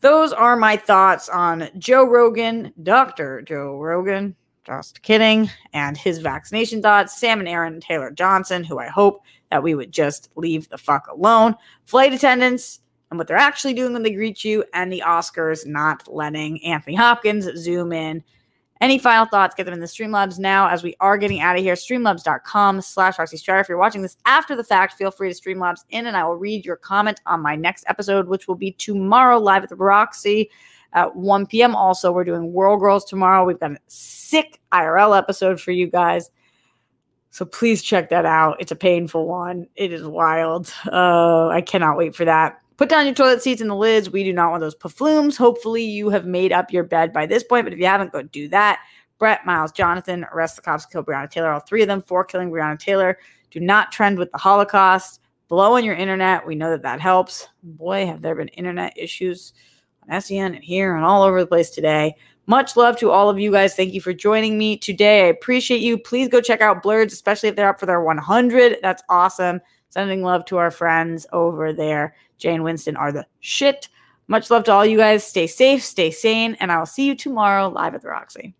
those 0.00 0.32
are 0.32 0.56
my 0.56 0.76
thoughts 0.76 1.28
on 1.28 1.70
Joe 1.78 2.04
Rogan, 2.04 2.72
Dr. 2.82 3.42
Joe 3.42 3.78
Rogan. 3.78 4.36
Just 4.64 5.02
kidding. 5.02 5.48
And 5.72 5.96
his 5.96 6.18
vaccination 6.18 6.82
thoughts, 6.82 7.18
Sam 7.18 7.38
and 7.38 7.48
Aaron 7.48 7.80
Taylor 7.80 8.10
Johnson, 8.10 8.64
who 8.64 8.78
I 8.78 8.88
hope 8.88 9.22
that 9.50 9.62
we 9.62 9.74
would 9.74 9.92
just 9.92 10.30
leave 10.34 10.68
the 10.68 10.78
fuck 10.78 11.06
alone. 11.06 11.54
Flight 11.84 12.12
attendants 12.12 12.80
and 13.10 13.18
what 13.18 13.28
they're 13.28 13.36
actually 13.36 13.74
doing 13.74 13.92
when 13.92 14.02
they 14.02 14.12
greet 14.12 14.44
you, 14.44 14.64
and 14.74 14.92
the 14.92 15.04
Oscars 15.06 15.64
not 15.66 16.12
letting 16.12 16.62
Anthony 16.64 16.96
Hopkins 16.96 17.48
zoom 17.56 17.92
in. 17.92 18.24
Any 18.80 18.98
final 18.98 19.26
thoughts? 19.26 19.54
Get 19.54 19.64
them 19.64 19.74
in 19.74 19.80
the 19.80 19.86
Streamlabs 19.86 20.38
now 20.38 20.68
as 20.68 20.82
we 20.82 20.94
are 21.00 21.16
getting 21.16 21.40
out 21.40 21.56
of 21.56 21.62
here. 21.62 21.74
Streamlabs.com 21.74 22.82
slash 22.82 23.18
Roxy 23.18 23.38
Striar. 23.38 23.60
If 23.60 23.68
you're 23.68 23.78
watching 23.78 24.02
this 24.02 24.16
after 24.26 24.54
the 24.54 24.64
fact, 24.64 24.94
feel 24.94 25.10
free 25.10 25.32
to 25.32 25.40
Streamlabs 25.40 25.84
in 25.90 26.06
and 26.06 26.16
I 26.16 26.24
will 26.24 26.36
read 26.36 26.64
your 26.64 26.76
comment 26.76 27.20
on 27.26 27.40
my 27.40 27.56
next 27.56 27.84
episode, 27.88 28.28
which 28.28 28.46
will 28.46 28.54
be 28.54 28.72
tomorrow 28.72 29.38
live 29.38 29.62
at 29.62 29.70
the 29.70 29.76
Roxy 29.76 30.50
at 30.92 31.16
1 31.16 31.46
p.m. 31.46 31.74
Also, 31.74 32.12
we're 32.12 32.24
doing 32.24 32.52
World 32.52 32.80
Girls 32.80 33.04
tomorrow. 33.04 33.44
We've 33.44 33.58
got 33.58 33.72
a 33.72 33.78
sick 33.86 34.60
IRL 34.72 35.16
episode 35.16 35.60
for 35.60 35.70
you 35.70 35.86
guys. 35.86 36.30
So 37.30 37.44
please 37.44 37.82
check 37.82 38.10
that 38.10 38.24
out. 38.24 38.56
It's 38.60 38.72
a 38.72 38.76
painful 38.76 39.26
one. 39.26 39.66
It 39.74 39.92
is 39.92 40.04
wild. 40.04 40.72
Uh, 40.90 41.48
I 41.48 41.60
cannot 41.60 41.96
wait 41.96 42.14
for 42.14 42.24
that. 42.24 42.60
Put 42.76 42.88
down 42.88 43.06
your 43.06 43.14
toilet 43.14 43.42
seats 43.42 43.60
and 43.60 43.70
the 43.70 43.74
lids. 43.74 44.10
We 44.10 44.22
do 44.22 44.32
not 44.32 44.50
want 44.50 44.60
those 44.60 44.74
paflumes. 44.74 45.36
Hopefully, 45.36 45.82
you 45.82 46.10
have 46.10 46.26
made 46.26 46.52
up 46.52 46.72
your 46.72 46.84
bed 46.84 47.12
by 47.12 47.26
this 47.26 47.42
point. 47.42 47.64
But 47.64 47.72
if 47.72 47.78
you 47.78 47.86
haven't, 47.86 48.12
go 48.12 48.22
do 48.22 48.48
that. 48.48 48.80
Brett, 49.18 49.46
Myles, 49.46 49.72
Jonathan, 49.72 50.26
arrest 50.32 50.56
the 50.56 50.62
cops, 50.62 50.84
kill 50.84 51.02
Breonna 51.02 51.30
Taylor. 51.30 51.50
All 51.50 51.60
three 51.60 51.80
of 51.80 51.88
them 51.88 52.02
for 52.02 52.24
killing 52.24 52.50
Breonna 52.50 52.78
Taylor. 52.78 53.18
Do 53.50 53.60
not 53.60 53.92
trend 53.92 54.18
with 54.18 54.30
the 54.30 54.38
Holocaust. 54.38 55.20
Blow 55.48 55.74
on 55.76 55.84
your 55.84 55.94
internet. 55.94 56.46
We 56.46 56.54
know 56.54 56.70
that 56.70 56.82
that 56.82 57.00
helps. 57.00 57.48
Boy, 57.62 58.04
have 58.06 58.20
there 58.20 58.34
been 58.34 58.48
internet 58.48 58.92
issues 58.98 59.54
on 60.08 60.20
SEN 60.20 60.54
and 60.54 60.64
here 60.64 60.96
and 60.96 61.04
all 61.04 61.22
over 61.22 61.40
the 61.40 61.46
place 61.46 61.70
today. 61.70 62.14
Much 62.46 62.76
love 62.76 62.96
to 62.98 63.10
all 63.10 63.30
of 63.30 63.38
you 63.38 63.50
guys. 63.50 63.74
Thank 63.74 63.92
you 63.92 64.00
for 64.00 64.12
joining 64.12 64.58
me 64.58 64.76
today. 64.76 65.24
I 65.24 65.28
appreciate 65.28 65.80
you. 65.80 65.98
Please 65.98 66.28
go 66.28 66.40
check 66.40 66.60
out 66.60 66.82
Blurs, 66.82 67.12
especially 67.12 67.48
if 67.48 67.56
they're 67.56 67.68
up 67.68 67.80
for 67.80 67.86
their 67.86 68.02
100. 68.02 68.78
That's 68.82 69.02
awesome. 69.08 69.60
Sending 69.90 70.22
love 70.22 70.44
to 70.46 70.58
our 70.58 70.70
friends 70.70 71.26
over 71.32 71.72
there. 71.72 72.14
Jay 72.38 72.54
and 72.54 72.64
Winston 72.64 72.96
are 72.96 73.12
the 73.12 73.26
shit. 73.40 73.88
Much 74.28 74.50
love 74.50 74.64
to 74.64 74.72
all 74.72 74.84
you 74.84 74.98
guys. 74.98 75.24
Stay 75.24 75.46
safe, 75.46 75.82
stay 75.82 76.10
sane, 76.10 76.56
and 76.60 76.72
I 76.72 76.78
will 76.78 76.86
see 76.86 77.06
you 77.06 77.14
tomorrow 77.14 77.68
live 77.68 77.94
at 77.94 78.02
the 78.02 78.08
Roxy. 78.08 78.54